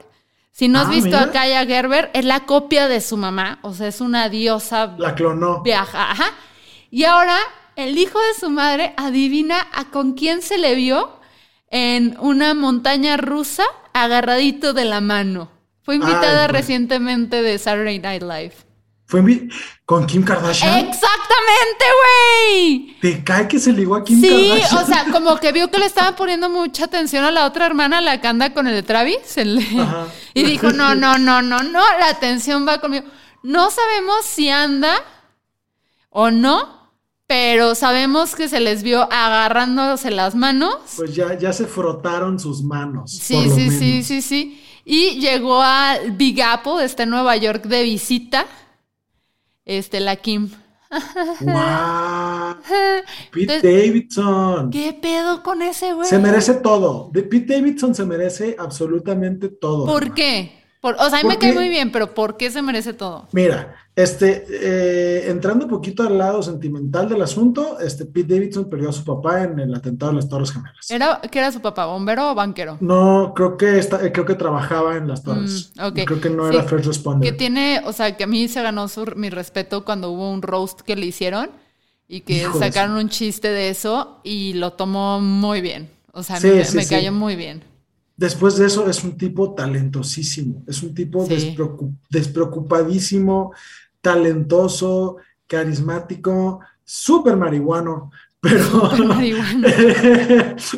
Si 0.53 0.69
no 0.69 0.81
has 0.81 0.87
ah, 0.87 0.91
visto 0.91 1.17
a 1.19 1.31
Kaya 1.33 1.67
Gerber, 1.67 2.11
es 2.15 2.25
la 2.25 2.41
copia 2.41 2.89
de 2.89 3.03
su 3.03 3.19
mamá, 3.19 3.59
o 3.63 3.75
sea, 3.75 3.89
es 3.89 4.01
una 4.01 4.31
diosa. 4.31 4.95
La 4.99 5.15
clonó. 5.15 5.63
Viaja, 5.63 6.11
ajá. 6.11 6.31
Y 6.91 7.05
ahora 7.05 7.37
el 7.77 7.99
hijo 7.99 8.19
de 8.19 8.41
su 8.41 8.49
madre 8.49 8.95
adivina 8.97 9.67
a 9.73 9.87
con 9.87 10.13
quién 10.13 10.41
se 10.41 10.57
le 10.57 10.75
vio 10.75 11.21
en 11.73 12.17
una 12.21 12.55
montaña 12.55 13.17
rusa 13.17 13.65
agarradito 13.95 14.75
de 14.75 14.85
la 14.85 15.01
mano. 15.01 15.51
Fue 15.83 15.97
invitada 15.97 16.47
recientemente 16.47 17.43
de 17.43 17.59
Saturday 17.59 17.99
Night 17.99 18.23
Live. 18.23 18.53
¿Fue 19.07 19.21
con 19.85 20.07
Kim 20.07 20.23
Kardashian? 20.23 20.79
¡Exactamente, 20.79 21.85
güey! 22.01 22.97
¿Te 23.01 23.25
cae 23.25 23.49
que 23.49 23.59
se 23.59 23.73
ligó 23.73 23.97
a 23.97 24.05
Kim 24.05 24.23
Kardashian? 24.23 24.69
Sí, 24.69 24.77
o 24.77 24.87
sea, 24.87 25.07
como 25.11 25.37
que 25.37 25.51
vio 25.53 25.71
que 25.71 25.79
le 25.79 25.87
estaban 25.87 26.15
poniendo 26.15 26.49
mucha 26.49 26.85
atención 26.85 27.25
a 27.25 27.31
la 27.31 27.47
otra 27.47 27.67
hermana, 27.67 28.01
la 28.01 28.21
que 28.21 28.29
anda 28.29 28.55
con 28.55 28.67
el 28.67 28.75
de 28.75 28.83
Travis. 28.83 29.19
Y 30.35 30.45
dijo, 30.45 30.71
no, 30.71 30.95
no, 30.95 31.19
no, 31.19 31.43
no, 31.43 31.63
no, 31.63 31.81
la 31.99 32.09
atención 32.09 32.67
va 32.67 32.81
conmigo. 32.81 33.05
No 33.43 33.71
sabemos 33.71 34.25
si 34.25 34.49
anda 34.49 35.03
o 36.09 36.31
no, 36.31 36.82
pero 37.33 37.75
sabemos 37.75 38.35
que 38.35 38.47
se 38.47 38.61
les 38.61 38.83
vio 38.83 39.11
agarrándose 39.11 40.11
las 40.11 40.35
manos. 40.35 40.77
Pues 40.97 41.15
ya, 41.15 41.33
ya 41.39 41.51
se 41.55 41.65
frotaron 41.65 42.39
sus 42.39 42.63
manos. 42.63 43.11
Sí, 43.11 43.49
sí, 43.49 43.71
sí, 43.71 44.03
sí, 44.03 44.21
sí. 44.21 44.63
Y 44.85 45.19
llegó 45.19 45.63
al 45.63 46.11
Big 46.11 46.43
Apple, 46.43 46.85
este 46.85 47.07
Nueva 47.07 47.35
York, 47.39 47.65
de 47.65 47.85
visita. 47.85 48.45
Este, 49.65 50.01
la 50.01 50.17
Kim. 50.17 50.51
¡Wow! 51.41 52.57
Pete 53.33 53.63
Davidson. 53.63 54.71
¿Qué 54.71 54.93
pedo 54.93 55.43
con 55.43 55.63
ese 55.63 55.95
güey? 55.95 56.07
Se 56.07 56.19
merece 56.19 56.53
todo. 56.57 57.09
De 57.15 57.23
Pete 57.23 57.55
Davidson 57.55 57.95
se 57.95 58.05
merece 58.05 58.57
absolutamente 58.59 59.49
todo. 59.49 59.87
¿Por 59.87 60.13
qué? 60.13 60.63
o 60.83 61.09
sea, 61.09 61.21
a 61.21 61.23
mí 61.23 61.29
me 61.29 61.39
cae 61.39 61.53
muy 61.53 61.69
bien, 61.69 61.93
pero 61.93 62.13
¿por 62.13 62.37
qué 62.37 62.51
se 62.51 62.61
merece 62.61 62.93
todo? 62.93 63.29
Mira, 63.33 63.77
este, 63.95 64.47
eh, 64.49 65.31
entrando 65.31 65.67
un 65.67 65.71
poquito 65.71 66.03
al 66.03 66.17
lado 66.17 66.43
sentimental 66.43 67.11
del 67.11 67.21
asunto, 67.21 67.79
este, 67.79 68.07
Pete 68.07 68.35
Davidson 68.35 68.71
perdió 68.71 68.89
a 68.89 68.93
su 68.93 69.05
papá 69.05 69.43
en 69.43 69.59
el 69.59 69.75
atentado 69.75 70.13
de 70.13 70.17
las 70.17 70.29
Torres 70.31 70.51
Gemelas. 70.51 70.91
¿Era, 70.91 71.21
¿Qué 71.31 71.39
era 71.39 71.53
su 71.53 71.61
papá, 71.61 71.85
bombero 71.85 72.31
o 72.31 72.35
banquero? 72.35 72.79
No, 72.81 73.35
creo 73.37 73.59
que, 73.59 73.79
está, 73.79 73.99
creo 74.11 74.25
que 74.25 74.35
trabajaba 74.35 74.97
en 74.97 75.09
las 75.09 75.23
Torres. 75.23 75.73
Mm, 75.77 76.05
creo 76.05 76.21
que 76.23 76.31
no 76.31 76.49
era 76.49 76.63
first 76.63 76.87
responder. 76.87 77.31
Que 77.31 77.37
tiene, 77.37 77.83
o 77.85 77.93
sea, 77.93 78.17
que 78.17 78.25
a 78.25 78.27
mí 78.27 78.49
se 78.49 78.63
ganó 78.63 78.87
mi 79.17 79.29
respeto 79.29 79.85
cuando 79.85 80.11
hubo 80.11 80.31
un 80.31 80.41
roast 80.41 80.81
que 80.81 80.97
le 80.97 81.05
hicieron 81.05 81.51
y 82.09 82.23
que 82.23 82.47
sacaron 82.59 82.97
un 82.97 83.11
chiste 83.11 83.49
de 83.49 83.69
eso 83.69 84.21
y 84.25 84.55
lo 84.55 84.73
tomó 84.73 85.21
muy 85.21 85.61
bien. 85.61 85.91
O 86.13 86.23
sea, 86.23 86.41
me, 86.41 86.65
me 86.75 86.87
cayó 86.87 87.13
muy 87.13 87.37
bien. 87.37 87.63
Después 88.23 88.57
de 88.57 88.67
eso 88.67 88.89
es 88.89 89.03
un 89.03 89.19
tipo 89.19 89.53
talentosísimo, 89.53 90.63
es 90.69 90.81
un 90.85 90.95
tipo 90.95 91.27
despreocupadísimo, 92.09 93.53
talentoso, 94.01 95.17
carismático, 95.49 96.61
súper 96.85 97.37
marihuano, 97.37 98.13
pero 98.41 98.63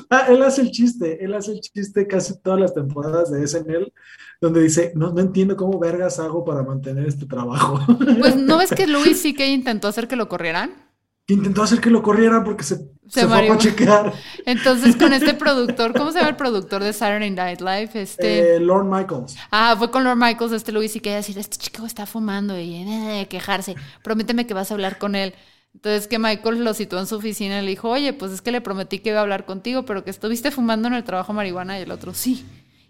ah, 0.08 0.26
él 0.30 0.42
hace 0.42 0.62
el 0.62 0.70
chiste, 0.70 1.22
él 1.22 1.34
hace 1.34 1.52
el 1.52 1.60
chiste 1.60 2.06
casi 2.06 2.40
todas 2.40 2.60
las 2.60 2.72
temporadas 2.72 3.30
de 3.30 3.46
SNL, 3.46 3.92
donde 4.40 4.62
dice, 4.62 4.92
no, 4.94 5.12
no 5.12 5.20
entiendo 5.20 5.54
cómo 5.54 5.78
vergas 5.78 6.18
hago 6.18 6.46
para 6.46 6.62
mantener 6.62 7.06
este 7.06 7.26
trabajo. 7.26 7.78
Pues, 8.20 8.36
¿no 8.36 8.56
ves 8.56 8.70
que 8.74 8.86
Luis 8.86 9.20
sí 9.20 9.34
que 9.34 9.48
intentó 9.48 9.88
hacer 9.88 10.08
que 10.08 10.16
lo 10.16 10.30
corrieran? 10.30 10.83
Que 11.26 11.34
intentó 11.34 11.62
hacer 11.62 11.80
que 11.80 11.90
lo 11.90 12.02
corriera 12.02 12.44
porque 12.44 12.64
se, 12.64 12.76
se, 13.08 13.26
fue 13.26 13.48
a 13.48 13.56
chequear. 13.56 14.12
Entonces, 14.46 14.94
con 14.96 15.12
este 15.12 15.34
productor, 15.34 15.94
¿cómo 15.94 16.12
se 16.12 16.18
llama 16.18 16.30
el 16.30 16.36
productor 16.36 16.82
de 16.82 16.92
Saturday 16.92 17.30
Night 17.30 17.60
Live? 17.60 17.90
Este... 17.94 18.56
Eh, 18.56 18.60
Lord 18.60 18.84
Michaels. 18.84 19.34
Ah, 19.50 19.74
fue 19.78 19.90
con 19.90 20.04
Lord 20.04 20.18
Michaels, 20.18 20.52
este 20.52 20.72
Luis, 20.72 20.94
y 20.96 21.00
quería 21.00 21.16
decir, 21.16 21.38
este 21.38 21.56
chico 21.56 21.86
está 21.86 22.04
fumando 22.04 22.58
y 22.58 22.74
eh, 22.74 23.26
quejarse. 23.30 23.74
Prométeme 24.02 24.46
que 24.46 24.52
vas 24.52 24.70
a 24.70 24.74
hablar 24.74 24.98
con 24.98 25.14
él. 25.14 25.34
Entonces 25.72 26.06
que 26.06 26.18
Michael 26.18 26.62
lo 26.62 26.72
citó 26.72 27.00
en 27.00 27.06
su 27.06 27.16
oficina 27.16 27.58
y 27.58 27.64
le 27.64 27.70
dijo, 27.70 27.88
oye, 27.88 28.12
pues 28.12 28.30
es 28.30 28.40
que 28.40 28.52
le 28.52 28.60
prometí 28.60 29.00
que 29.00 29.10
iba 29.10 29.18
a 29.18 29.22
hablar 29.22 29.44
contigo, 29.44 29.84
pero 29.84 30.04
que 30.04 30.10
estuviste 30.10 30.50
fumando 30.50 30.86
en 30.88 30.94
el 30.94 31.04
trabajo 31.04 31.32
marihuana 31.32 31.78
y 31.78 31.82
el 31.82 31.90
otro, 31.90 32.14
sí. 32.14 32.44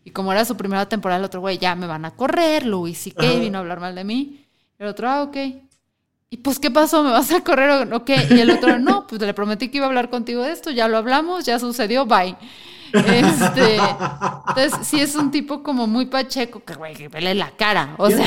Y 0.04 0.10
como 0.10 0.32
era 0.32 0.44
su 0.44 0.56
primera 0.56 0.86
temporada, 0.86 1.18
el 1.18 1.24
otro, 1.24 1.40
güey, 1.40 1.56
ya 1.56 1.74
me 1.76 1.86
van 1.86 2.04
a 2.04 2.14
correr, 2.14 2.66
Luis, 2.66 3.06
¿y 3.06 3.12
qué? 3.12 3.40
Vino 3.40 3.56
a 3.56 3.60
hablar 3.62 3.80
mal 3.80 3.94
de 3.94 4.04
mí. 4.04 4.44
El 4.78 4.88
otro, 4.88 5.08
ah, 5.08 5.22
ok. 5.22 5.36
¿Y 6.34 6.38
pues 6.38 6.58
qué 6.58 6.68
pasó? 6.68 7.04
¿Me 7.04 7.12
vas 7.12 7.30
a 7.30 7.44
correr 7.44 7.92
o 7.92 8.04
qué? 8.04 8.16
Y 8.28 8.40
el 8.40 8.50
otro, 8.50 8.76
no, 8.80 9.06
pues 9.06 9.22
le 9.22 9.32
prometí 9.34 9.68
que 9.68 9.76
iba 9.76 9.86
a 9.86 9.88
hablar 9.88 10.10
contigo 10.10 10.42
de 10.42 10.50
esto, 10.50 10.72
ya 10.72 10.88
lo 10.88 10.96
hablamos, 10.96 11.44
ya 11.44 11.60
sucedió, 11.60 12.06
bye. 12.06 12.36
Este, 12.92 13.76
entonces, 14.48 14.74
sí 14.82 15.00
es 15.00 15.14
un 15.14 15.30
tipo 15.30 15.62
como 15.62 15.86
muy 15.86 16.06
pacheco, 16.06 16.64
que 16.64 16.74
güey, 16.74 16.96
que 16.96 17.06
vele 17.06 17.36
la 17.36 17.52
cara, 17.52 17.94
o 17.98 18.10
sea... 18.10 18.26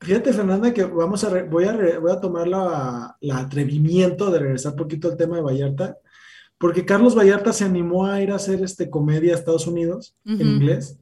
Fíjate, 0.00 0.32
Fernanda, 0.32 0.72
que 0.72 0.84
vamos 0.84 1.24
a 1.24 1.42
voy, 1.42 1.64
a 1.64 1.98
voy 1.98 2.12
a 2.12 2.20
tomar 2.20 2.46
la, 2.46 3.16
atrevimiento 3.32 4.30
de 4.30 4.38
regresar 4.38 4.72
un 4.72 4.78
poquito 4.78 5.08
al 5.08 5.16
tema 5.16 5.34
de 5.34 5.42
Vallarta, 5.42 5.98
porque 6.58 6.86
Carlos 6.86 7.18
Vallarta 7.18 7.52
se 7.52 7.64
animó 7.64 8.06
a 8.06 8.22
ir 8.22 8.30
a 8.30 8.36
hacer 8.36 8.62
este 8.62 8.88
comedia 8.88 9.32
a 9.32 9.36
Estados 9.36 9.66
Unidos 9.66 10.14
en 10.24 10.42
inglés, 10.42 11.00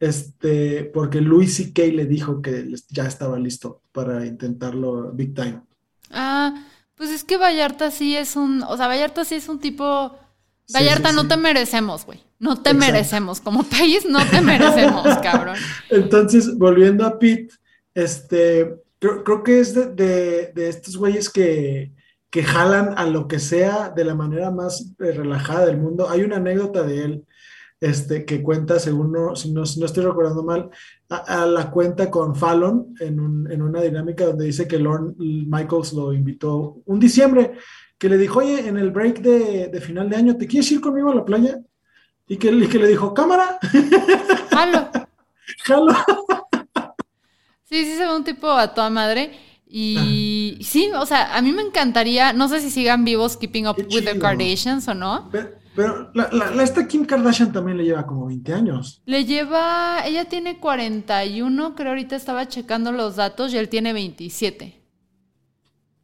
este, 0.00 0.84
porque 0.84 1.20
Louis 1.20 1.54
C.K. 1.54 1.82
le 1.94 2.06
dijo 2.06 2.40
que 2.40 2.72
ya 2.88 3.06
estaba 3.06 3.38
listo 3.38 3.82
para 3.92 4.24
intentarlo 4.26 5.12
big 5.12 5.34
time. 5.34 5.62
Ah, 6.10 6.64
pues 6.94 7.10
es 7.10 7.24
que 7.24 7.36
Vallarta 7.36 7.90
sí 7.90 8.16
es 8.16 8.36
un, 8.36 8.62
o 8.62 8.76
sea, 8.76 8.88
Vallarta 8.88 9.24
sí 9.24 9.36
es 9.36 9.48
un 9.48 9.60
tipo, 9.60 10.16
Vallarta 10.72 11.12
no 11.12 11.26
te 11.28 11.36
merecemos, 11.36 12.06
güey, 12.06 12.20
no 12.38 12.60
te 12.60 12.74
merecemos, 12.74 13.40
como 13.40 13.62
país 13.64 14.04
no 14.08 14.24
te 14.26 14.40
merecemos, 14.40 15.06
cabrón. 15.22 15.56
Entonces, 15.90 16.56
volviendo 16.56 17.06
a 17.06 17.18
Pete 17.18 17.54
este, 17.98 18.76
creo, 19.00 19.42
que 19.42 19.58
es 19.58 19.74
de, 19.74 20.52
estos 20.54 20.96
güeyes 20.96 21.30
que, 21.30 21.92
que, 22.30 22.44
jalan 22.44 22.94
a 22.96 23.06
lo 23.06 23.26
que 23.26 23.40
sea 23.40 23.90
de 23.90 24.04
la 24.04 24.14
manera 24.14 24.52
más 24.52 24.92
eh, 25.00 25.10
relajada 25.10 25.66
del 25.66 25.78
mundo. 25.78 26.08
Hay 26.08 26.22
una 26.22 26.36
anécdota 26.36 26.84
de 26.84 27.04
él 27.04 27.24
este, 27.80 28.24
que 28.24 28.42
cuenta, 28.42 28.78
según 28.78 29.12
no, 29.12 29.36
si 29.36 29.52
no, 29.52 29.62
estoy 29.62 30.04
recordando 30.04 30.42
mal, 30.42 30.70
a, 31.08 31.46
la 31.46 31.70
cuenta 31.70 32.10
con 32.10 32.34
Fallon 32.34 32.94
en, 32.98 33.20
una 33.20 33.80
dinámica 33.82 34.26
donde 34.26 34.46
dice 34.46 34.66
que 34.66 34.78
Lorne 34.78 35.14
Michaels 35.18 35.92
lo 35.92 36.12
invitó 36.12 36.82
un 36.86 36.98
diciembre, 36.98 37.52
que 37.96 38.08
le 38.08 38.18
dijo, 38.18 38.40
oye, 38.40 38.68
en 38.68 38.78
el 38.78 38.90
break 38.90 39.20
de, 39.20 39.80
final 39.80 40.08
de 40.10 40.16
año, 40.16 40.36
¿te 40.36 40.46
quieres 40.46 40.70
ir 40.72 40.80
conmigo 40.80 41.10
a 41.10 41.14
la 41.14 41.24
playa? 41.24 41.58
Y 42.26 42.36
que, 42.36 42.50
y 42.50 42.66
que 42.68 42.78
le 42.78 42.88
dijo, 42.88 43.14
cámara. 43.14 43.58
Jalo. 44.50 44.90
Jalo. 45.64 45.94
Sí, 47.64 47.84
sí 47.84 47.96
se 47.96 48.06
ve 48.06 48.14
un 48.14 48.24
tipo 48.24 48.50
a 48.50 48.74
toda 48.74 48.90
madre. 48.90 49.32
Y 49.70 50.58
sí, 50.62 50.90
o 50.94 51.04
sea, 51.04 51.36
a 51.36 51.42
mí 51.42 51.52
me 51.52 51.60
encantaría, 51.60 52.32
no 52.32 52.48
sé 52.48 52.60
si 52.60 52.70
sigan 52.70 53.04
vivos 53.04 53.36
Keeping 53.36 53.68
Up 53.68 53.76
with 53.76 54.04
the 54.04 54.18
Kardashians 54.18 54.88
o 54.88 54.94
no. 54.94 55.28
Pero, 55.30 55.57
la, 56.14 56.62
esta 56.62 56.88
Kim 56.88 57.04
Kardashian 57.04 57.52
también 57.52 57.78
le 57.78 57.84
lleva 57.84 58.06
como 58.06 58.26
20 58.26 58.54
años. 58.54 59.02
Le 59.06 59.24
lleva, 59.24 60.02
ella 60.04 60.24
tiene 60.26 60.58
41, 60.58 61.74
creo 61.74 61.88
ahorita 61.90 62.16
estaba 62.16 62.48
checando 62.48 62.92
los 62.92 63.16
datos 63.16 63.52
y 63.52 63.58
él 63.58 63.68
tiene 63.68 63.92
27. 63.92 64.80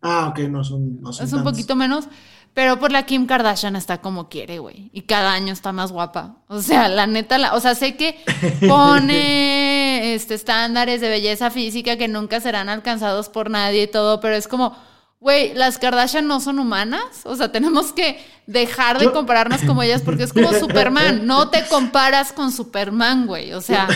Ah, 0.03 0.29
ok, 0.29 0.41
no 0.51 0.63
son... 0.65 1.01
No 1.01 1.13
son 1.13 1.27
es 1.27 1.33
un 1.33 1.43
poquito 1.43 1.75
menos, 1.75 2.09
pero 2.53 2.79
por 2.79 2.93
la 2.93 3.05
Kim 3.05 3.27
Kardashian 3.27 3.75
está 3.75 4.01
como 4.01 4.29
quiere, 4.29 4.59
güey. 4.59 4.91
Y 4.93 5.03
cada 5.03 5.33
año 5.33 5.53
está 5.53 5.73
más 5.73 5.91
guapa. 5.91 6.37
O 6.47 6.61
sea, 6.61 6.89
la 6.89 7.07
neta, 7.07 7.39
la, 7.39 7.55
o 7.55 7.61
sea, 7.61 7.75
sé 7.75 7.97
que 7.97 8.17
pone 8.69 10.15
este, 10.15 10.35
estándares 10.35 11.01
de 11.01 11.09
belleza 11.09 11.51
física 11.51 11.97
que 11.97 12.07
nunca 12.07 12.41
serán 12.41 12.69
alcanzados 12.69 13.29
por 13.29 13.51
nadie 13.51 13.85
y 13.85 13.87
todo, 13.89 14.21
pero 14.21 14.37
es 14.37 14.47
como, 14.47 14.77
güey, 15.25 15.55
las 15.55 15.79
Kardashian 15.79 16.29
no 16.29 16.39
son 16.39 16.61
humanas. 16.61 17.23
O 17.25 17.35
sea, 17.35 17.51
tenemos 17.51 17.93
que 17.93 18.19
dejar 18.47 19.01
de 19.01 19.11
compararnos 19.11 19.63
como 19.63 19.83
ellas 19.83 20.03
porque 20.03 20.23
es 20.23 20.33
como 20.33 20.53
Superman. 20.61 21.27
No 21.27 21.51
te 21.51 21.67
comparas 21.67 22.33
con 22.33 22.53
Superman, 22.53 23.27
güey. 23.27 23.53
O 23.55 23.61
sea. 23.61 23.89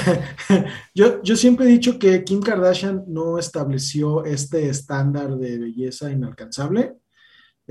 Yo, 0.95 1.23
yo 1.23 1.37
siempre 1.37 1.67
he 1.67 1.69
dicho 1.69 2.01
que 2.01 2.25
Kim 2.25 2.41
Kardashian 2.43 3.05
no 3.07 3.39
estableció 3.39 4.25
este 4.25 4.69
estándar 4.69 5.37
de 5.37 5.59
belleza 5.59 6.11
inalcanzable 6.11 6.97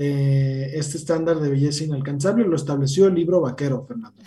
eh, 0.00 0.70
este 0.74 0.96
estándar 0.96 1.40
de 1.40 1.50
belleza 1.50 1.82
inalcanzable 1.82 2.46
lo 2.46 2.54
estableció 2.54 3.08
el 3.08 3.16
libro 3.16 3.40
vaquero, 3.40 3.84
Fernando. 3.86 4.22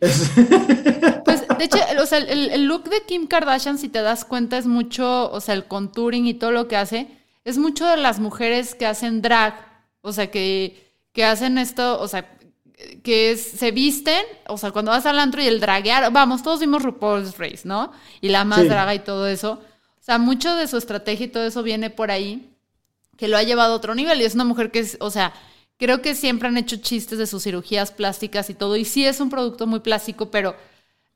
Pues, 1.24 1.44
de 1.58 1.64
hecho, 1.64 1.78
o 2.00 2.06
sea, 2.06 2.18
el, 2.18 2.64
look 2.64 2.84
de 2.88 3.02
Kim 3.06 3.26
Kardashian, 3.26 3.78
si 3.78 3.88
te 3.88 4.00
das 4.00 4.24
cuenta, 4.24 4.56
es 4.56 4.66
mucho, 4.66 5.30
o 5.30 5.40
sea, 5.40 5.54
el 5.54 5.66
contouring 5.66 6.26
y 6.26 6.34
todo 6.34 6.52
lo 6.52 6.68
que 6.68 6.76
hace, 6.76 7.17
es 7.48 7.56
mucho 7.56 7.86
de 7.86 7.96
las 7.96 8.20
mujeres 8.20 8.74
que 8.74 8.84
hacen 8.84 9.22
drag, 9.22 9.54
o 10.02 10.12
sea, 10.12 10.30
que, 10.30 10.92
que 11.14 11.24
hacen 11.24 11.56
esto, 11.56 11.98
o 11.98 12.06
sea, 12.06 12.36
que 13.02 13.38
se 13.38 13.70
visten, 13.70 14.22
o 14.46 14.58
sea, 14.58 14.70
cuando 14.70 14.90
vas 14.90 15.06
al 15.06 15.18
antro 15.18 15.40
y 15.40 15.46
el 15.46 15.58
draguear, 15.58 16.12
vamos, 16.12 16.42
todos 16.42 16.60
vimos 16.60 16.82
RuPaul's 16.82 17.38
Race, 17.38 17.62
¿no? 17.64 17.90
Y 18.20 18.28
la 18.28 18.44
más 18.44 18.68
draga 18.68 18.94
y 18.94 18.98
todo 18.98 19.26
eso. 19.26 19.52
O 19.98 20.02
sea, 20.02 20.18
mucho 20.18 20.56
de 20.56 20.68
su 20.68 20.76
estrategia 20.76 21.24
y 21.24 21.30
todo 21.30 21.46
eso 21.46 21.62
viene 21.62 21.88
por 21.88 22.10
ahí 22.10 22.50
que 23.16 23.28
lo 23.28 23.38
ha 23.38 23.42
llevado 23.42 23.72
a 23.72 23.76
otro 23.76 23.94
nivel 23.94 24.20
y 24.20 24.24
es 24.24 24.34
una 24.34 24.44
mujer 24.44 24.70
que 24.70 24.80
es, 24.80 24.98
o 25.00 25.10
sea, 25.10 25.32
creo 25.78 26.02
que 26.02 26.14
siempre 26.14 26.48
han 26.48 26.58
hecho 26.58 26.76
chistes 26.76 27.18
de 27.18 27.26
sus 27.26 27.44
cirugías 27.44 27.92
plásticas 27.92 28.50
y 28.50 28.54
todo, 28.54 28.76
y 28.76 28.84
sí 28.84 29.06
es 29.06 29.20
un 29.20 29.30
producto 29.30 29.66
muy 29.66 29.80
plástico, 29.80 30.30
pero 30.30 30.54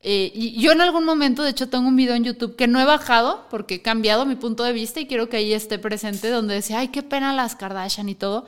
eh, 0.03 0.33
y 0.35 0.61
yo 0.61 0.73
en 0.73 0.81
algún 0.81 1.05
momento, 1.05 1.43
de 1.43 1.51
hecho, 1.51 1.69
tengo 1.69 1.87
un 1.87 1.97
video 1.97 2.15
en 2.15 2.25
YouTube 2.25 2.57
que 2.57 2.67
no 2.67 2.81
he 2.81 2.85
bajado 2.85 3.47
porque 3.51 3.77
he 3.77 3.83
cambiado 3.83 4.27
mi 4.27 4.35
punto 4.35 4.65
de 4.65 4.73
vista 4.73 4.99
y 4.99 5.07
quiero 5.07 5.29
que 5.29 5.37
ahí 5.37 5.53
esté 5.53 5.79
presente, 5.79 6.29
donde 6.31 6.55
decía, 6.55 6.81
ay, 6.81 6.88
qué 6.88 7.03
pena 7.03 7.33
las 7.33 7.55
Kardashian 7.55 8.09
y 8.09 8.17
todo. 8.17 8.47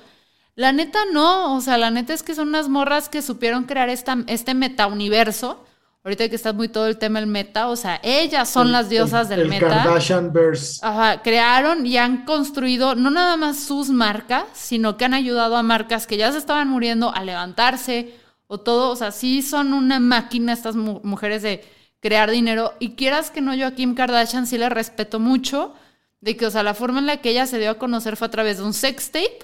La 0.56 0.72
neta 0.72 0.98
no, 1.12 1.54
o 1.54 1.60
sea, 1.60 1.78
la 1.78 1.90
neta 1.90 2.12
es 2.12 2.22
que 2.22 2.34
son 2.34 2.48
unas 2.48 2.68
morras 2.68 3.08
que 3.08 3.22
supieron 3.22 3.64
crear 3.64 3.88
esta, 3.88 4.18
este 4.26 4.54
metauniverso 4.54 5.64
ahorita 6.04 6.28
que 6.28 6.36
está 6.36 6.52
muy 6.52 6.68
todo 6.68 6.86
el 6.86 6.98
tema 6.98 7.18
del 7.18 7.28
meta, 7.28 7.68
o 7.68 7.76
sea, 7.76 7.98
ellas 8.02 8.50
son 8.50 8.72
las 8.72 8.90
diosas 8.90 9.30
del 9.30 9.48
meta. 9.48 9.68
Kardashian-verse. 9.68 10.80
Ajá, 10.82 11.22
crearon 11.22 11.86
y 11.86 11.96
han 11.96 12.26
construido 12.26 12.94
no 12.94 13.10
nada 13.10 13.38
más 13.38 13.60
sus 13.60 13.88
marcas, 13.88 14.44
sino 14.52 14.98
que 14.98 15.06
han 15.06 15.14
ayudado 15.14 15.56
a 15.56 15.62
marcas 15.62 16.06
que 16.06 16.18
ya 16.18 16.30
se 16.30 16.36
estaban 16.36 16.68
muriendo 16.68 17.14
a 17.14 17.24
levantarse 17.24 18.14
o 18.46 18.60
todo, 18.60 18.90
o 18.90 18.96
sea, 18.96 19.10
sí 19.10 19.42
son 19.42 19.72
una 19.72 20.00
máquina 20.00 20.52
estas 20.52 20.76
mujeres 20.76 21.42
de 21.42 21.64
crear 22.00 22.30
dinero 22.30 22.72
y 22.78 22.90
quieras 22.96 23.30
que 23.30 23.40
no 23.40 23.54
yo 23.54 23.66
a 23.66 23.72
Kim 23.72 23.94
Kardashian 23.94 24.46
sí 24.46 24.58
le 24.58 24.68
respeto 24.68 25.18
mucho 25.18 25.74
de 26.20 26.36
que, 26.36 26.46
o 26.46 26.50
sea, 26.50 26.62
la 26.62 26.74
forma 26.74 26.98
en 26.98 27.06
la 27.06 27.18
que 27.18 27.30
ella 27.30 27.46
se 27.46 27.58
dio 27.58 27.70
a 27.70 27.78
conocer 27.78 28.16
fue 28.16 28.26
a 28.26 28.30
través 28.30 28.58
de 28.58 28.64
un 28.64 28.74
sex 28.74 29.10
tape 29.10 29.38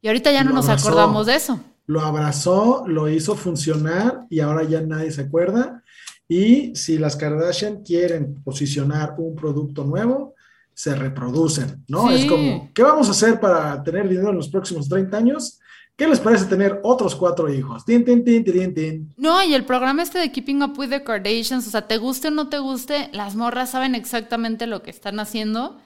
y 0.00 0.08
ahorita 0.08 0.32
ya 0.32 0.44
no 0.44 0.52
nos 0.52 0.68
acordamos 0.68 1.26
de 1.26 1.36
eso. 1.36 1.60
Lo 1.86 2.00
abrazó, 2.00 2.84
lo 2.86 3.08
hizo 3.08 3.34
funcionar 3.36 4.26
y 4.30 4.40
ahora 4.40 4.64
ya 4.64 4.80
nadie 4.80 5.10
se 5.10 5.22
acuerda 5.22 5.82
y 6.26 6.74
si 6.74 6.98
las 6.98 7.16
Kardashian 7.16 7.82
quieren 7.82 8.42
posicionar 8.42 9.14
un 9.18 9.36
producto 9.36 9.84
nuevo, 9.84 10.34
se 10.72 10.94
reproducen, 10.94 11.84
¿no? 11.86 12.10
Es 12.10 12.26
como, 12.26 12.70
¿qué 12.74 12.82
vamos 12.82 13.08
a 13.08 13.12
hacer 13.12 13.38
para 13.38 13.82
tener 13.82 14.08
dinero 14.08 14.30
en 14.30 14.36
los 14.36 14.48
próximos 14.48 14.88
30 14.88 15.16
años? 15.16 15.60
¿Qué 15.96 16.08
les 16.08 16.18
parece 16.18 16.46
tener 16.46 16.80
otros 16.82 17.14
cuatro 17.14 17.52
hijos? 17.52 17.84
Tin, 17.84 18.04
tin, 18.04 18.24
tin, 18.24 18.44
tin, 18.44 18.74
tin. 18.74 19.14
No, 19.16 19.42
y 19.44 19.54
el 19.54 19.64
programa 19.64 20.02
este 20.02 20.18
de 20.18 20.32
Keeping 20.32 20.62
Up 20.62 20.76
with 20.76 20.88
the 20.88 21.04
Kardashians, 21.04 21.66
o 21.68 21.70
sea, 21.70 21.86
te 21.86 21.98
guste 21.98 22.28
o 22.28 22.30
no 22.32 22.48
te 22.48 22.58
guste, 22.58 23.10
las 23.12 23.36
morras 23.36 23.70
saben 23.70 23.94
exactamente 23.94 24.66
lo 24.66 24.82
que 24.82 24.90
están 24.90 25.20
haciendo. 25.20 25.78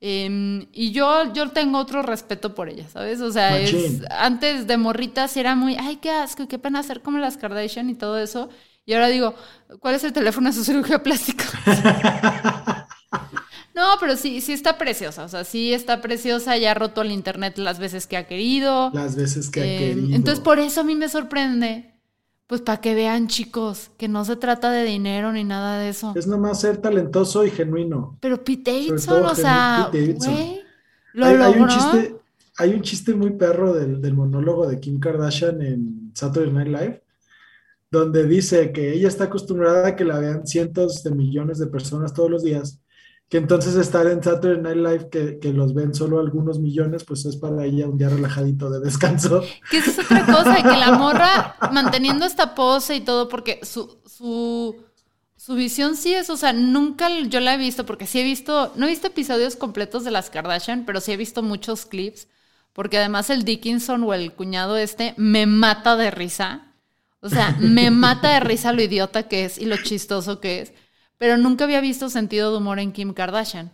Em, 0.00 0.66
y 0.72 0.92
yo, 0.92 1.30
yo 1.34 1.50
tengo 1.50 1.78
otro 1.78 2.00
respeto 2.00 2.54
por 2.54 2.70
ellas, 2.70 2.92
¿sabes? 2.92 3.20
O 3.20 3.30
sea, 3.30 3.54
antes 4.10 4.66
de 4.66 4.78
morritas 4.78 5.36
era 5.36 5.54
muy, 5.54 5.76
ay, 5.78 5.96
qué 5.96 6.10
asco, 6.10 6.48
qué 6.48 6.58
pena 6.58 6.78
hacer 6.78 7.02
como 7.02 7.18
las 7.18 7.36
Kardashian 7.36 7.90
y 7.90 7.94
todo 7.94 8.18
eso. 8.18 8.48
Y 8.86 8.94
ahora 8.94 9.08
digo, 9.08 9.34
¿cuál 9.78 9.94
es 9.94 10.04
el 10.04 10.14
teléfono 10.14 10.48
de 10.48 10.54
su 10.54 10.64
cirugía 10.64 11.02
plástica? 11.02 11.44
no, 13.80 13.96
pero 13.98 14.16
sí, 14.16 14.40
sí 14.40 14.52
está 14.52 14.76
preciosa. 14.76 15.24
O 15.24 15.28
sea, 15.28 15.44
sí 15.44 15.72
está 15.72 16.02
preciosa. 16.02 16.56
Ya 16.58 16.72
ha 16.72 16.74
roto 16.74 17.00
el 17.00 17.10
internet 17.10 17.56
las 17.56 17.78
veces 17.78 18.06
que 18.06 18.16
ha 18.16 18.26
querido. 18.26 18.90
Las 18.92 19.16
veces 19.16 19.50
que 19.50 19.60
ha 19.60 19.64
eh, 19.64 19.78
querido. 19.78 20.14
Entonces, 20.14 20.40
por 20.40 20.58
eso 20.58 20.82
a 20.82 20.84
mí 20.84 20.94
me 20.94 21.08
sorprende. 21.08 21.94
Pues 22.46 22.60
para 22.60 22.80
que 22.80 22.94
vean, 22.94 23.28
chicos, 23.28 23.90
que 23.96 24.08
no 24.08 24.24
se 24.24 24.36
trata 24.36 24.70
de 24.70 24.84
dinero 24.84 25.32
ni 25.32 25.44
nada 25.44 25.78
de 25.78 25.88
eso. 25.88 26.12
Es 26.16 26.26
nomás 26.26 26.60
ser 26.60 26.78
talentoso 26.78 27.44
y 27.46 27.50
genuino. 27.50 28.18
Pero 28.20 28.42
Pete 28.42 28.72
Davidson, 28.72 29.24
o 29.24 29.34
sea, 29.34 29.88
güey, 29.92 30.60
lo 31.12 31.26
hay, 31.26 31.36
logró. 31.36 31.62
un 31.62 31.68
chiste, 31.68 32.16
hay 32.56 32.74
un 32.74 32.82
chiste 32.82 33.14
muy 33.14 33.30
perro 33.30 33.72
del, 33.72 34.00
del 34.02 34.14
monólogo 34.14 34.66
de 34.66 34.80
Kim 34.80 34.98
Kardashian 34.98 35.62
en 35.62 36.10
Saturday 36.14 36.52
Night 36.52 36.68
Live 36.68 37.02
donde 37.92 38.24
dice 38.24 38.72
que 38.72 38.92
ella 38.92 39.08
está 39.08 39.24
acostumbrada 39.24 39.88
a 39.88 39.96
que 39.96 40.04
la 40.04 40.18
vean 40.18 40.46
cientos 40.46 41.02
de 41.02 41.10
millones 41.10 41.58
de 41.58 41.66
personas 41.66 42.14
todos 42.14 42.30
los 42.30 42.44
días 42.44 42.79
que 43.30 43.38
entonces 43.38 43.76
estar 43.76 44.08
en 44.08 44.24
Saturday 44.24 44.60
Night 44.60 44.76
Live, 44.76 45.08
que, 45.08 45.38
que, 45.38 45.52
los 45.52 45.72
ven 45.72 45.94
solo 45.94 46.18
algunos 46.18 46.58
millones, 46.58 47.04
pues 47.04 47.24
es 47.26 47.36
para 47.36 47.64
ella 47.64 47.86
un 47.86 47.96
día 47.96 48.08
relajadito 48.08 48.68
de 48.70 48.80
descanso. 48.80 49.44
Que 49.70 49.78
es 49.78 49.98
otra 50.00 50.26
cosa, 50.26 50.56
que 50.56 50.76
la 50.76 50.90
morra 50.98 51.54
manteniendo 51.72 52.26
esta 52.26 52.56
pose 52.56 52.96
y 52.96 53.00
todo, 53.02 53.28
porque 53.28 53.60
su, 53.62 53.98
su, 54.04 54.82
su 55.36 55.54
visión 55.54 55.96
sí 55.96 56.12
es, 56.12 56.28
o 56.28 56.36
sea, 56.36 56.52
nunca 56.52 57.08
yo 57.28 57.38
la 57.38 57.54
he 57.54 57.56
visto, 57.56 57.86
porque 57.86 58.08
sí 58.08 58.18
he 58.18 58.24
visto, 58.24 58.72
no 58.74 58.86
he 58.86 58.90
visto 58.90 59.06
episodios 59.06 59.54
completos 59.54 60.02
de 60.02 60.10
las 60.10 60.28
Kardashian, 60.28 60.84
pero 60.84 61.00
sí 61.00 61.12
he 61.12 61.16
visto 61.16 61.40
muchos 61.44 61.86
clips, 61.86 62.26
porque 62.72 62.98
además 62.98 63.30
el 63.30 63.44
Dickinson 63.44 64.02
o 64.02 64.12
el 64.12 64.32
cuñado 64.32 64.76
este 64.76 65.14
me 65.16 65.46
mata 65.46 65.94
de 65.94 66.10
risa. 66.10 66.74
O 67.20 67.28
sea, 67.28 67.56
me 67.60 67.92
mata 67.92 68.32
de 68.32 68.40
risa 68.40 68.72
lo 68.72 68.82
idiota 68.82 69.28
que 69.28 69.44
es 69.44 69.56
y 69.56 69.66
lo 69.66 69.76
chistoso 69.76 70.40
que 70.40 70.62
es 70.62 70.72
pero 71.20 71.36
nunca 71.36 71.64
había 71.64 71.82
visto 71.82 72.08
sentido 72.08 72.50
de 72.50 72.56
humor 72.56 72.78
en 72.78 72.92
Kim 72.92 73.12
Kardashian. 73.12 73.70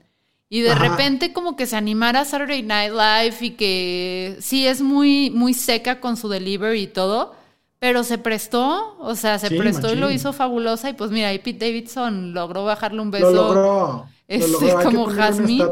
Y 0.49 0.62
de 0.62 0.74
repente 0.74 1.32
como 1.32 1.55
que 1.55 1.66
se 1.66 1.76
animara 1.76 2.22
a 2.22 2.24
Saturday 2.24 2.64
Night 2.64 2.90
Live 2.90 3.36
y 3.40 3.51
que 3.51 4.36
sí 4.40 4.66
es 4.66 4.82
muy, 4.82 5.30
muy 5.30 5.55
seca 5.55 6.01
con 6.01 6.16
su 6.16 6.28
delivery 6.28 6.82
y 6.82 6.86
todo, 6.88 7.36
pero 7.78 8.03
se 8.03 8.18
prestó, 8.18 8.97
o 8.99 9.14
sea, 9.14 9.38
se 9.38 9.53
prestó 9.53 9.92
y 9.92 9.97
lo 9.97 10.11
hizo 10.11 10.32
fabulosa 10.32 10.90
y 10.90 10.94
pues 10.94 11.12
mira, 11.12 11.28
ahí 11.28 11.38
Pete 11.38 11.66
Davidson 11.66 12.34
logró 12.34 12.64
bajarle 12.64 13.01
un 13.01 13.12
beso. 13.12 13.30
Lo 13.30 13.55
logró. 13.55 14.07
Este, 14.26 14.74
como 14.82 15.07
Jasmine. 15.07 15.66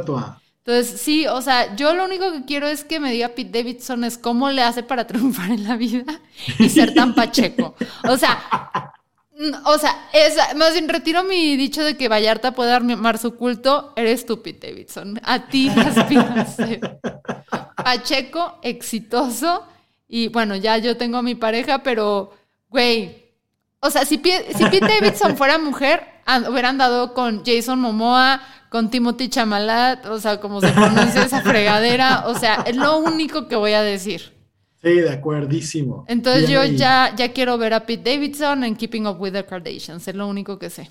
Entonces, 0.64 1.00
sí, 1.00 1.26
o 1.26 1.42
sea, 1.42 1.74
yo 1.74 1.92
lo 1.92 2.04
único 2.04 2.30
que 2.30 2.44
quiero 2.44 2.68
es 2.68 2.84
que 2.84 3.00
me 3.00 3.10
diga 3.10 3.30
Pete 3.30 3.58
Davidson 3.58 4.04
es 4.04 4.16
cómo 4.16 4.48
le 4.50 4.62
hace 4.62 4.84
para 4.84 5.06
triunfar 5.08 5.50
en 5.50 5.64
la 5.64 5.76
vida 5.76 6.20
y 6.60 6.68
ser 6.68 6.94
tan 6.94 7.14
pacheco. 7.16 7.74
O 8.08 8.16
sea, 8.16 8.92
o 9.64 9.78
sea, 9.78 10.08
es, 10.12 10.36
más 10.56 10.72
bien 10.72 10.88
retiro 10.88 11.24
mi 11.24 11.56
dicho 11.56 11.82
de 11.82 11.96
que 11.96 12.08
Vallarta 12.08 12.52
puede 12.52 12.72
armar 12.72 13.18
su 13.18 13.34
culto. 13.34 13.92
Eres 13.96 14.26
tú, 14.26 14.42
Pete 14.42 14.68
Davidson. 14.68 15.20
A 15.24 15.46
ti 15.46 15.68
aspiras 15.76 16.56
Pacheco, 17.76 18.58
exitoso. 18.62 19.66
Y 20.08 20.28
bueno, 20.28 20.54
ya 20.54 20.78
yo 20.78 20.96
tengo 20.96 21.18
a 21.18 21.22
mi 21.22 21.34
pareja, 21.34 21.82
pero, 21.82 22.32
güey. 22.68 23.24
O 23.80 23.90
sea, 23.90 24.04
si, 24.04 24.16
si 24.16 24.64
Pete 24.66 24.86
Davidson 25.00 25.36
fuera 25.36 25.58
mujer, 25.58 26.06
hubieran 26.48 26.78
dado 26.78 27.12
con 27.12 27.44
Jason 27.44 27.80
Momoa, 27.80 28.40
con 28.70 28.88
Timothy 28.88 29.28
Chamalat, 29.28 30.06
o 30.06 30.20
sea, 30.20 30.40
como 30.40 30.60
se 30.60 30.70
pronuncia 30.70 31.24
esa 31.24 31.42
fregadera. 31.42 32.24
O 32.26 32.38
sea, 32.38 32.62
es 32.66 32.76
lo 32.76 32.98
único 32.98 33.48
que 33.48 33.56
voy 33.56 33.72
a 33.72 33.82
decir. 33.82 34.33
Sí, 34.84 35.00
de 35.00 35.10
acuerdísimo. 35.10 36.04
Entonces 36.08 36.50
yo 36.50 36.62
ya, 36.62 37.14
ya 37.16 37.32
quiero 37.32 37.56
ver 37.56 37.72
a 37.72 37.86
Pete 37.86 38.10
Davidson 38.10 38.64
en 38.64 38.76
Keeping 38.76 39.06
Up 39.06 39.18
with 39.18 39.32
the 39.32 39.44
Kardashians, 39.44 40.06
es 40.06 40.14
lo 40.14 40.28
único 40.28 40.58
que 40.58 40.68
sé. 40.68 40.90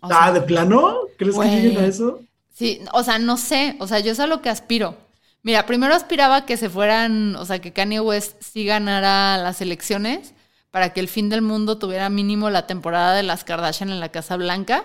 ah, 0.00 0.32
¿de 0.32 0.40
plano? 0.40 0.96
¿Crees 1.18 1.36
que 1.38 1.44
lleguen 1.44 1.76
a 1.76 1.86
eso? 1.86 2.20
Sí, 2.54 2.80
o 2.94 3.02
sea, 3.02 3.18
no 3.18 3.36
sé, 3.36 3.76
o 3.80 3.86
sea, 3.86 4.00
yo 4.00 4.14
sé 4.14 4.22
a 4.22 4.26
lo 4.26 4.40
que 4.40 4.48
aspiro. 4.48 4.96
Mira, 5.42 5.66
primero 5.66 5.94
aspiraba 5.94 6.46
que 6.46 6.56
se 6.56 6.70
fueran, 6.70 7.36
o 7.36 7.44
sea, 7.44 7.58
que 7.58 7.72
Kanye 7.74 8.00
West 8.00 8.42
sí 8.42 8.64
ganara 8.64 9.36
las 9.36 9.60
elecciones 9.60 10.32
para 10.70 10.94
que 10.94 11.00
el 11.00 11.08
fin 11.08 11.28
del 11.28 11.42
mundo 11.42 11.76
tuviera 11.76 12.08
mínimo 12.08 12.48
la 12.48 12.66
temporada 12.66 13.14
de 13.14 13.24
las 13.24 13.44
Kardashian 13.44 13.90
en 13.90 14.00
la 14.00 14.08
Casa 14.08 14.38
Blanca. 14.38 14.84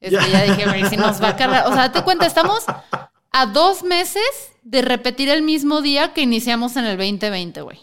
Es 0.00 0.10
que 0.10 0.30
ya 0.30 0.42
dije, 0.42 0.90
si 0.90 0.96
nos 0.98 1.22
va 1.22 1.28
a 1.28 1.36
cargar, 1.36 1.66
o 1.66 1.72
sea, 1.72 1.88
date 1.88 2.02
cuenta, 2.02 2.26
estamos 2.26 2.64
a 3.32 3.46
dos 3.46 3.82
meses 3.82 4.22
de 4.62 4.82
repetir 4.82 5.28
el 5.28 5.42
mismo 5.42 5.82
día 5.82 6.12
que 6.12 6.22
iniciamos 6.22 6.76
en 6.76 6.84
el 6.84 6.96
2020, 6.96 7.62
güey. 7.62 7.78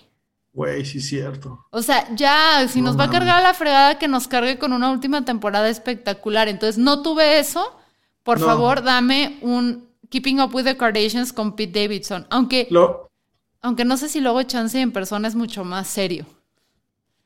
Güey, 0.54 0.86
sí 0.86 0.98
es 0.98 1.08
cierto. 1.08 1.66
O 1.70 1.84
sea, 1.84 2.08
ya, 2.16 2.68
si 2.68 2.82
nos 2.82 3.00
va 3.00 3.04
a 3.04 3.10
cargar 3.12 3.44
la 3.44 3.54
fregada, 3.54 4.00
que 4.00 4.08
nos 4.08 4.28
cargue 4.28 4.58
con 4.58 4.74
una 4.74 4.90
última 4.90 5.24
temporada 5.24 5.70
espectacular. 5.70 6.48
Entonces, 6.48 6.80
no 6.80 7.04
tuve 7.04 7.38
eso. 7.38 7.78
Por 8.24 8.40
favor, 8.40 8.82
dame 8.82 9.38
un 9.42 9.88
Keeping 10.10 10.42
Up 10.42 10.56
with 10.56 10.64
the 10.64 10.76
Kardashians 10.76 11.32
con 11.32 11.56
Pete 11.56 11.82
Davidson. 11.82 12.26
Aunque, 12.32 12.68
aunque 13.62 13.86
no 13.86 13.98
sé 13.98 14.10
si 14.10 14.20
luego 14.20 14.42
Chance 14.44 14.82
en 14.82 14.92
persona 14.92 15.28
es 15.28 15.36
mucho 15.36 15.64
más 15.64 15.88
serio. 15.88 16.26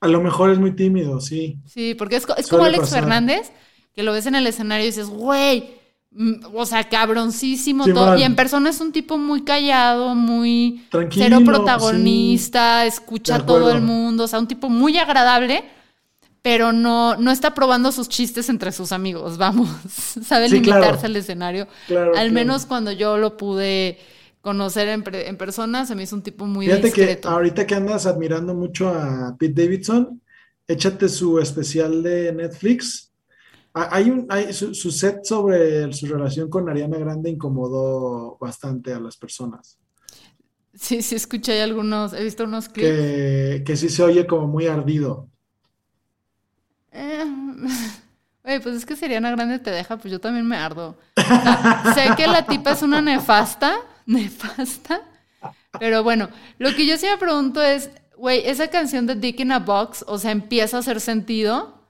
A 0.02 0.08
lo 0.08 0.20
mejor 0.20 0.50
es 0.50 0.60
muy 0.60 0.76
tímido, 0.76 1.22
sí. 1.22 1.58
Sí, 1.66 1.96
porque 1.96 2.18
es, 2.18 2.26
como 2.26 2.66
Alex 2.66 2.90
Fernández, 2.90 3.52
que 3.94 4.04
lo 4.04 4.12
ves 4.12 4.26
en 4.26 4.36
el 4.36 4.46
escenario 4.46 4.84
y 4.84 4.88
dices, 4.88 5.08
güey, 5.08 5.76
o 6.54 6.66
sea, 6.66 6.90
cabroncísimo 6.90 7.86
todo. 7.86 8.18
Y 8.18 8.24
en 8.24 8.36
persona 8.36 8.70
es 8.70 8.82
un 8.82 8.92
tipo 8.92 9.18
muy 9.18 9.44
callado, 9.44 10.14
muy 10.14 10.86
Tranquilo, 10.90 11.26
cero 11.26 11.42
protagonista, 11.46 12.86
escucha 12.86 13.36
a 13.36 13.46
todo 13.46 13.72
el 13.72 13.82
mundo, 13.82 14.26
o 14.26 14.28
sea, 14.28 14.40
un 14.40 14.48
tipo 14.48 14.70
muy 14.70 14.98
agradable, 14.98 15.64
pero 16.42 16.74
no, 16.74 17.16
no 17.16 17.32
está 17.32 17.54
probando 17.54 17.92
sus 17.92 18.10
chistes 18.10 18.50
entre 18.50 18.72
sus 18.72 18.92
amigos, 18.92 19.38
vamos, 19.38 19.70
sabe 20.24 20.50
limitarse 20.50 21.06
al 21.06 21.16
escenario. 21.16 21.68
al 22.16 22.32
menos 22.32 22.66
cuando 22.66 22.92
yo 22.92 23.18
lo 23.18 23.38
pude 23.38 23.98
conocer 24.42 24.90
en, 24.90 25.04
en, 25.14 25.38
persona, 25.38 25.86
se 25.86 25.96
me 25.96 26.04
hizo 26.04 26.16
un 26.16 26.24
tipo 26.24 26.46
muy 26.46 26.66
Fíjate 26.66 26.92
que 26.92 27.20
ahorita 27.24 27.66
que 27.68 27.76
andas 27.76 28.06
admirando 28.06 28.54
mucho 28.54 28.90
a 28.90 29.36
Pete 29.40 29.62
Davidson, 29.64 30.20
échate 30.68 31.08
su 31.08 31.40
especial 31.40 32.02
de 32.04 32.34
Netflix, 32.34 33.11
hay 33.74 34.10
un, 34.10 34.28
hay, 34.30 34.52
su, 34.54 34.74
set 34.92 35.24
sobre 35.24 35.92
su 35.94 36.06
relación 36.08 36.50
con 36.50 36.70
Ariana 36.70 36.98
Grande 36.98 37.30
incomodó 37.30 38.38
bastante 38.40 38.94
a 38.94 39.00
las 39.00 39.18
personas. 39.18 39.78
Sí, 40.74 41.02
sí, 41.02 41.16
escuché 41.16 41.62
algunos, 41.62 42.14
he 42.14 42.24
visto 42.24 42.44
unos 42.44 42.70
clips. 42.70 42.90
Que, 42.90 43.64
que 43.66 43.78
sí 43.78 43.90
se 43.90 44.04
oye 44.04 44.26
como 44.26 44.48
muy 44.48 44.68
ardido. 44.68 45.30
Eh, 46.92 47.26
oye, 48.44 48.60
pues 48.60 48.76
es 48.76 48.86
que 48.86 48.96
si 48.96 49.06
Ariana 49.06 49.32
Grande 49.32 49.60
te 49.60 49.72
deja, 49.72 49.98
pues 49.98 50.12
yo 50.12 50.20
también 50.20 50.48
me 50.48 50.58
ardo. 50.58 50.98
sé 51.96 52.10
que 52.18 52.28
la 52.28 52.46
tipa 52.46 52.72
es 52.72 52.82
una 52.82 53.02
nefasta, 53.02 53.78
nefasta, 54.06 55.02
pero 55.80 56.04
bueno, 56.04 56.30
lo 56.58 56.76
que 56.76 56.86
yo 56.86 56.98
sí 56.98 57.06
me 57.06 57.18
pregunto 57.18 57.62
es, 57.62 57.90
güey, 58.18 58.46
esa 58.46 58.68
canción 58.68 59.08
de 59.08 59.16
Dick 59.16 59.40
in 59.40 59.52
a 59.52 59.60
Box, 59.60 60.04
o 60.08 60.18
sea, 60.18 60.32
empieza 60.32 60.78
a 60.78 60.80
hacer 60.82 61.00
sentido. 61.00 61.81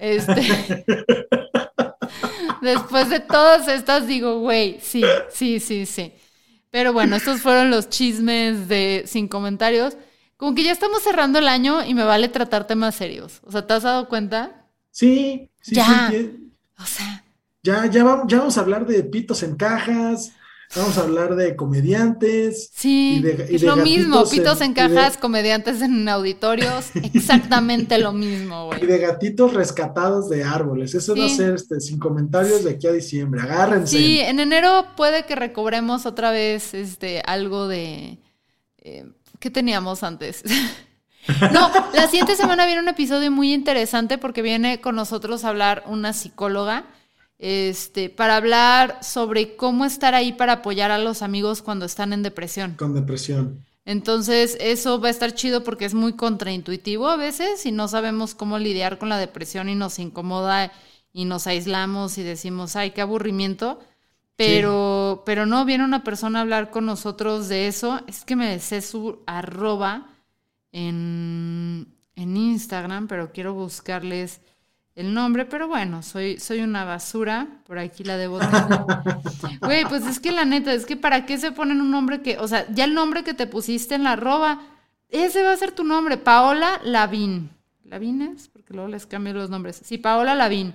Este. 0.00 0.84
Después 2.62 3.08
de 3.08 3.20
todas 3.20 3.68
estas 3.68 4.06
digo, 4.06 4.40
güey, 4.40 4.78
sí, 4.80 5.02
sí, 5.30 5.60
sí, 5.60 5.86
sí. 5.86 6.12
Pero 6.70 6.92
bueno, 6.92 7.16
estos 7.16 7.40
fueron 7.40 7.70
los 7.70 7.88
chismes 7.88 8.68
de 8.68 9.04
sin 9.06 9.28
comentarios. 9.28 9.96
Como 10.36 10.54
que 10.54 10.64
ya 10.64 10.72
estamos 10.72 11.02
cerrando 11.02 11.38
el 11.38 11.48
año 11.48 11.84
y 11.84 11.94
me 11.94 12.04
vale 12.04 12.28
tratar 12.28 12.66
temas 12.66 12.94
serios. 12.94 13.40
O 13.44 13.52
sea, 13.52 13.66
¿te 13.66 13.74
has 13.74 13.82
dado 13.82 14.08
cuenta? 14.08 14.66
Sí, 14.90 15.50
sí, 15.60 15.74
ya. 15.74 16.12
O 16.78 16.86
sea. 16.86 17.24
Ya, 17.62 17.86
ya 17.86 18.04
vamos, 18.04 18.24
ya 18.28 18.38
vamos 18.38 18.56
a 18.56 18.60
hablar 18.62 18.86
de 18.86 19.02
pitos 19.04 19.42
en 19.42 19.56
cajas, 19.56 20.32
Vamos 20.76 20.98
a 20.98 21.00
hablar 21.00 21.34
de 21.34 21.56
comediantes. 21.56 22.70
Sí, 22.72 23.24
es 23.48 23.62
lo 23.62 23.74
mismo, 23.74 24.24
pitos 24.28 24.60
en, 24.60 24.72
cajas, 24.72 25.16
comediantes 25.16 25.82
en 25.82 26.08
auditorios, 26.08 26.90
exactamente 27.12 27.98
lo 27.98 28.12
mismo, 28.12 28.66
güey. 28.66 28.84
Y 28.84 28.86
de 28.86 28.98
gatitos 28.98 29.52
rescatados 29.52 30.28
de 30.30 30.44
árboles. 30.44 30.94
Eso 30.94 31.16
va 31.16 31.26
a 31.26 31.28
ser 31.28 31.54
este, 31.54 31.80
sin 31.80 31.98
comentarios 31.98 32.62
de 32.62 32.70
aquí 32.70 32.86
a 32.86 32.92
diciembre. 32.92 33.40
Agárrense. 33.40 33.98
Sí, 33.98 34.20
en 34.20 34.38
enero 34.38 34.86
puede 34.96 35.26
que 35.26 35.34
recobremos 35.34 36.06
otra 36.06 36.30
vez 36.30 36.72
este, 36.72 37.20
algo 37.26 37.66
de... 37.66 38.18
Eh, 38.78 39.06
¿Qué 39.40 39.50
teníamos 39.50 40.04
antes? 40.04 40.44
no, 41.52 41.70
la 41.94 42.06
siguiente 42.06 42.36
semana 42.36 42.64
viene 42.66 42.80
un 42.80 42.88
episodio 42.88 43.32
muy 43.32 43.52
interesante 43.52 44.18
porque 44.18 44.40
viene 44.40 44.80
con 44.80 44.94
nosotros 44.94 45.44
a 45.44 45.48
hablar 45.48 45.82
una 45.86 46.12
psicóloga 46.12 46.84
este, 47.40 48.10
para 48.10 48.36
hablar 48.36 49.02
sobre 49.02 49.56
cómo 49.56 49.86
estar 49.86 50.14
ahí 50.14 50.32
para 50.32 50.54
apoyar 50.54 50.90
a 50.90 50.98
los 50.98 51.22
amigos 51.22 51.62
cuando 51.62 51.86
están 51.86 52.12
en 52.12 52.22
depresión. 52.22 52.74
Con 52.74 52.94
depresión. 52.94 53.64
Entonces, 53.86 54.58
eso 54.60 55.00
va 55.00 55.08
a 55.08 55.10
estar 55.10 55.34
chido 55.34 55.64
porque 55.64 55.86
es 55.86 55.94
muy 55.94 56.12
contraintuitivo 56.12 57.08
a 57.08 57.16
veces 57.16 57.64
y 57.64 57.72
no 57.72 57.88
sabemos 57.88 58.34
cómo 58.34 58.58
lidiar 58.58 58.98
con 58.98 59.08
la 59.08 59.16
depresión 59.16 59.70
y 59.70 59.74
nos 59.74 59.98
incomoda 59.98 60.70
y 61.14 61.24
nos 61.24 61.46
aislamos 61.46 62.18
y 62.18 62.22
decimos, 62.22 62.76
ay, 62.76 62.90
qué 62.90 63.00
aburrimiento. 63.00 63.80
Pero, 64.36 65.22
pero 65.24 65.46
no, 65.46 65.64
viene 65.64 65.84
una 65.84 66.04
persona 66.04 66.38
a 66.38 66.42
hablar 66.42 66.70
con 66.70 66.84
nosotros 66.84 67.48
de 67.48 67.68
eso. 67.68 68.00
Es 68.06 68.24
que 68.24 68.36
me 68.36 68.58
sé 68.58 68.82
su 68.82 69.22
arroba 69.26 70.08
en, 70.72 71.94
en 72.16 72.36
Instagram, 72.36 73.08
pero 73.08 73.32
quiero 73.32 73.54
buscarles 73.54 74.40
el 74.96 75.14
nombre, 75.14 75.46
pero 75.46 75.68
bueno, 75.68 76.02
soy, 76.02 76.38
soy 76.38 76.60
una 76.60 76.84
basura, 76.84 77.46
por 77.66 77.78
aquí 77.78 78.04
la 78.04 78.16
debo 78.16 78.38
tener. 78.38 78.80
Güey, 79.60 79.84
pues 79.84 80.06
es 80.06 80.18
que 80.20 80.32
la 80.32 80.44
neta, 80.44 80.72
es 80.72 80.86
que 80.86 80.96
para 80.96 81.26
qué 81.26 81.38
se 81.38 81.52
ponen 81.52 81.80
un 81.80 81.90
nombre 81.90 82.22
que, 82.22 82.38
o 82.38 82.48
sea, 82.48 82.66
ya 82.72 82.84
el 82.84 82.94
nombre 82.94 83.22
que 83.24 83.34
te 83.34 83.46
pusiste 83.46 83.94
en 83.94 84.04
la 84.04 84.12
arroba, 84.12 84.62
ese 85.08 85.42
va 85.42 85.52
a 85.52 85.56
ser 85.56 85.72
tu 85.72 85.84
nombre, 85.84 86.16
Paola 86.16 86.80
Lavín. 86.84 87.50
¿Lavín 87.84 88.22
es? 88.22 88.48
Porque 88.48 88.74
luego 88.74 88.88
les 88.88 89.06
cambio 89.06 89.34
los 89.34 89.50
nombres. 89.50 89.80
Sí, 89.84 89.98
Paola 89.98 90.34
Lavín, 90.34 90.74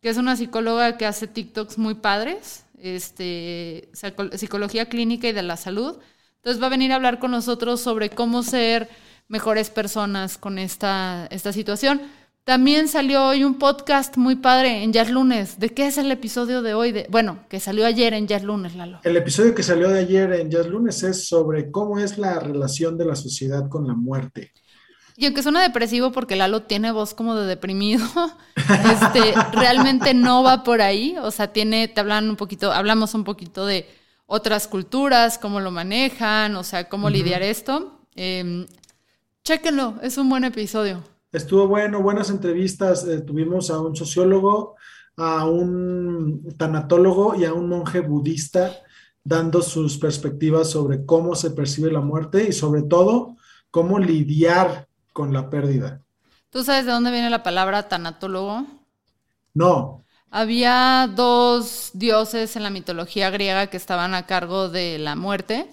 que 0.00 0.08
es 0.08 0.16
una 0.16 0.36
psicóloga 0.36 0.96
que 0.96 1.06
hace 1.06 1.26
TikToks 1.26 1.78
muy 1.78 1.94
padres, 1.94 2.64
este, 2.78 3.88
psicología 4.36 4.88
clínica 4.88 5.28
y 5.28 5.32
de 5.32 5.42
la 5.42 5.56
salud. 5.56 5.98
Entonces 6.36 6.60
va 6.60 6.66
a 6.66 6.70
venir 6.70 6.92
a 6.92 6.96
hablar 6.96 7.18
con 7.18 7.30
nosotros 7.30 7.80
sobre 7.80 8.10
cómo 8.10 8.42
ser 8.42 8.88
mejores 9.28 9.70
personas 9.70 10.36
con 10.36 10.58
esta, 10.58 11.26
esta 11.30 11.52
situación. 11.52 12.02
También 12.44 12.88
salió 12.88 13.24
hoy 13.24 13.44
un 13.44 13.56
podcast 13.56 14.16
muy 14.16 14.34
padre 14.34 14.82
en 14.82 14.92
Jazz 14.92 15.12
Lunes. 15.12 15.60
¿De 15.60 15.68
qué 15.68 15.86
es 15.86 15.96
el 15.96 16.10
episodio 16.10 16.60
de 16.60 16.74
hoy? 16.74 16.90
De, 16.90 17.06
bueno, 17.08 17.38
que 17.48 17.60
salió 17.60 17.86
ayer 17.86 18.14
en 18.14 18.26
Jazz 18.26 18.42
Lunes, 18.42 18.74
Lalo. 18.74 18.98
El 19.04 19.16
episodio 19.16 19.54
que 19.54 19.62
salió 19.62 19.88
de 19.88 20.00
ayer 20.00 20.32
en 20.32 20.50
Jazz 20.50 20.66
Lunes 20.66 21.04
es 21.04 21.28
sobre 21.28 21.70
cómo 21.70 22.00
es 22.00 22.18
la 22.18 22.40
relación 22.40 22.98
de 22.98 23.04
la 23.04 23.14
sociedad 23.14 23.68
con 23.68 23.86
la 23.86 23.94
muerte. 23.94 24.52
Y 25.16 25.26
aunque 25.26 25.44
suena 25.44 25.62
depresivo 25.62 26.10
porque 26.10 26.34
Lalo 26.34 26.62
tiene 26.62 26.90
voz 26.90 27.14
como 27.14 27.36
de 27.36 27.46
deprimido, 27.46 28.04
este, 28.56 29.34
realmente 29.52 30.12
no 30.12 30.42
va 30.42 30.64
por 30.64 30.82
ahí. 30.82 31.14
O 31.22 31.30
sea, 31.30 31.52
tiene, 31.52 31.86
te 31.86 32.00
hablan 32.00 32.28
un 32.28 32.36
poquito, 32.36 32.72
hablamos 32.72 33.14
un 33.14 33.22
poquito 33.22 33.66
de 33.66 33.88
otras 34.26 34.66
culturas, 34.66 35.38
cómo 35.38 35.60
lo 35.60 35.70
manejan, 35.70 36.56
o 36.56 36.64
sea, 36.64 36.88
cómo 36.88 37.08
lidiar 37.08 37.44
esto. 37.44 38.00
Eh, 38.16 38.66
chéquenlo, 39.44 40.00
es 40.02 40.18
un 40.18 40.28
buen 40.28 40.42
episodio. 40.42 41.04
Estuvo 41.32 41.66
bueno, 41.66 42.02
buenas 42.02 42.28
entrevistas. 42.28 43.06
Eh, 43.06 43.22
tuvimos 43.22 43.70
a 43.70 43.80
un 43.80 43.96
sociólogo, 43.96 44.76
a 45.16 45.46
un 45.46 46.54
tanatólogo 46.58 47.34
y 47.34 47.46
a 47.46 47.54
un 47.54 47.70
monje 47.70 48.00
budista 48.00 48.70
dando 49.24 49.62
sus 49.62 49.96
perspectivas 49.96 50.70
sobre 50.70 51.06
cómo 51.06 51.34
se 51.34 51.52
percibe 51.52 51.90
la 51.90 52.00
muerte 52.00 52.46
y 52.48 52.52
sobre 52.52 52.82
todo 52.82 53.36
cómo 53.70 53.98
lidiar 53.98 54.88
con 55.14 55.32
la 55.32 55.48
pérdida. 55.48 56.02
¿Tú 56.50 56.64
sabes 56.64 56.84
de 56.84 56.92
dónde 56.92 57.10
viene 57.10 57.30
la 57.30 57.42
palabra 57.42 57.88
tanatólogo? 57.88 58.66
No. 59.54 60.04
Había 60.30 61.10
dos 61.14 61.92
dioses 61.94 62.56
en 62.56 62.62
la 62.62 62.70
mitología 62.70 63.30
griega 63.30 63.68
que 63.68 63.76
estaban 63.78 64.14
a 64.14 64.26
cargo 64.26 64.68
de 64.68 64.98
la 64.98 65.16
muerte 65.16 65.70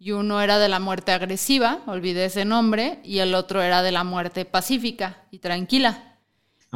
y 0.00 0.10
uno 0.12 0.40
era 0.40 0.58
de 0.58 0.68
la 0.68 0.80
muerte 0.80 1.12
agresiva, 1.12 1.80
olvidé 1.86 2.24
ese 2.24 2.44
nombre, 2.44 2.98
y 3.04 3.18
el 3.18 3.34
otro 3.34 3.60
era 3.62 3.82
de 3.82 3.92
la 3.92 4.02
muerte 4.02 4.44
pacífica 4.46 5.18
y 5.30 5.38
tranquila. 5.38 6.16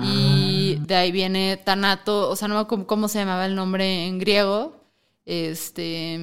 Y 0.03 0.77
Ah. 0.79 0.85
de 0.87 0.95
ahí 0.95 1.11
viene 1.11 1.57
Tanato, 1.57 2.29
o 2.29 2.37
sea, 2.37 2.49
no 2.49 2.55
me 2.57 2.61
acuerdo 2.61 2.87
cómo 2.87 3.09
se 3.09 3.18
llamaba 3.20 3.47
el 3.47 3.55
nombre 3.55 4.07
en 4.07 4.18
griego, 4.18 4.85
este, 5.25 6.20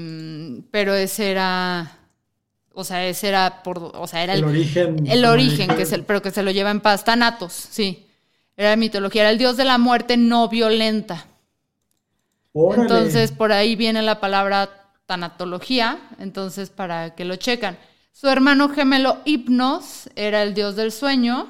pero 0.72 0.93
ese 0.93 1.32
era, 1.32 1.97
o 2.74 2.84
sea, 2.84 3.08
ese 3.08 3.30
era 3.30 3.64
por, 3.64 3.80
o 3.80 4.08
sea, 4.08 4.24
era 4.24 4.34
El 4.36 4.43
origen. 4.43 5.08
el 5.08 5.26
origen, 5.26 5.70
que 5.76 5.82
es 5.84 5.91
el, 5.93 6.04
pero 6.04 6.22
que 6.22 6.32
se 6.32 6.43
lo 6.43 6.52
lleva 6.52 6.70
en 6.72 6.82
paz, 6.82 7.04
Thanatos, 7.04 7.54
sí. 7.54 8.06
Era 8.58 8.76
mitología, 8.76 9.24
era 9.24 9.32
el 9.32 9.38
dios 9.39 9.58
de 9.58 9.66
la 9.66 9.78
muerte 9.80 10.18
no 10.18 10.47
violenta. 10.49 11.26
Órale. 12.54 12.84
Entonces, 12.84 13.32
por 13.32 13.52
ahí 13.54 13.76
viene 13.76 14.02
la 14.02 14.20
palabra 14.20 14.70
tanatología, 15.12 15.99
entonces 16.20 16.70
para 16.70 17.16
que 17.16 17.26
lo 17.26 17.36
checan. 17.36 17.78
Su 18.14 18.30
hermano 18.30 18.70
gemelo 18.70 19.18
Hipnos 19.26 20.09
era 20.16 20.41
el 20.41 20.53
dios 20.53 20.78
del 20.78 20.93
sueño 20.93 21.49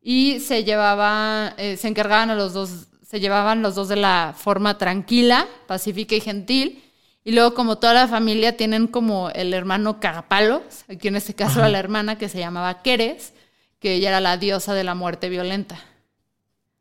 y 0.00 0.38
se 0.38 0.62
llevaba, 0.62 1.54
eh, 1.56 1.76
se 1.76 1.88
encargaban 1.88 2.30
a 2.30 2.36
los 2.36 2.52
dos, 2.52 2.86
se 3.04 3.18
llevaban 3.18 3.62
los 3.62 3.74
dos 3.74 3.88
de 3.88 3.96
la 3.96 4.32
forma 4.38 4.78
tranquila, 4.78 5.48
pacífica 5.66 6.14
y 6.14 6.20
gentil. 6.20 6.84
Y 7.24 7.32
luego, 7.32 7.54
como 7.54 7.78
toda 7.78 7.94
la 7.94 8.06
familia, 8.06 8.56
tienen 8.56 8.86
como 8.86 9.28
el 9.30 9.52
hermano 9.52 9.98
cagapalos, 9.98 10.62
aquí 10.88 11.08
en 11.08 11.16
este 11.16 11.34
caso 11.34 11.58
era 11.58 11.68
la 11.68 11.80
hermana 11.80 12.16
que 12.16 12.28
se 12.28 12.38
llamaba 12.38 12.80
Keres, 12.82 13.32
que 13.80 13.94
ella 13.94 14.10
era 14.10 14.20
la 14.20 14.36
diosa 14.36 14.72
de 14.72 14.84
la 14.84 14.94
muerte 14.94 15.28
violenta. 15.28 15.80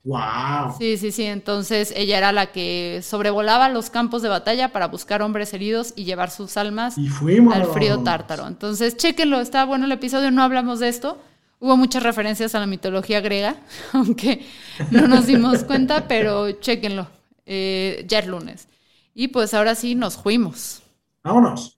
Wow. 0.04 0.76
Sí, 0.78 0.97
sí, 0.97 1.12
sí. 1.12 1.24
Entonces 1.24 1.93
ella 1.95 2.18
era 2.18 2.32
la 2.32 2.47
que 2.51 3.01
sobrevolaba 3.04 3.70
los 3.70 3.89
campos 3.89 4.22
de 4.22 4.30
batalla 4.30 4.70
para 4.74 4.88
buscar 4.88 5.22
hombres 5.22 5.54
heridos 5.54 5.93
y 5.95 6.04
llevar 6.04 6.30
sus 6.30 6.58
almas 6.58 6.97
Y 6.97 7.08
fuimos. 7.08 7.56
al 7.56 7.66
frío 7.68 7.99
tártaro. 8.04 8.47
Entonces, 8.47 8.97
chéquenlo, 8.97 9.39
está 9.39 9.64
bueno 9.66 9.86
el 9.86 9.91
episodio, 9.93 10.30
no 10.32 10.43
hablamos 10.43 10.80
de 10.80 10.89
esto. 10.89 11.22
Hubo 11.60 11.78
muchas 11.78 12.04
referencias 12.04 12.54
a 12.56 12.60
la 12.60 12.68
mitología 12.68 13.22
griega, 13.22 13.56
aunque 13.93 14.45
no 14.91 15.08
nos 15.08 15.26
dimos 15.28 15.64
cuenta, 15.64 16.08
pero 16.08 16.51
chéquenlo. 16.51 17.08
Eh, 17.45 18.04
ya 18.08 18.20
es 18.20 18.28
lunes. 18.28 18.68
Y 19.16 19.30
pues 19.30 19.54
ahora 19.54 19.74
sí 19.76 19.95
nos 19.95 20.18
fuimos. 20.18 20.82
Vámonos. 21.24 21.78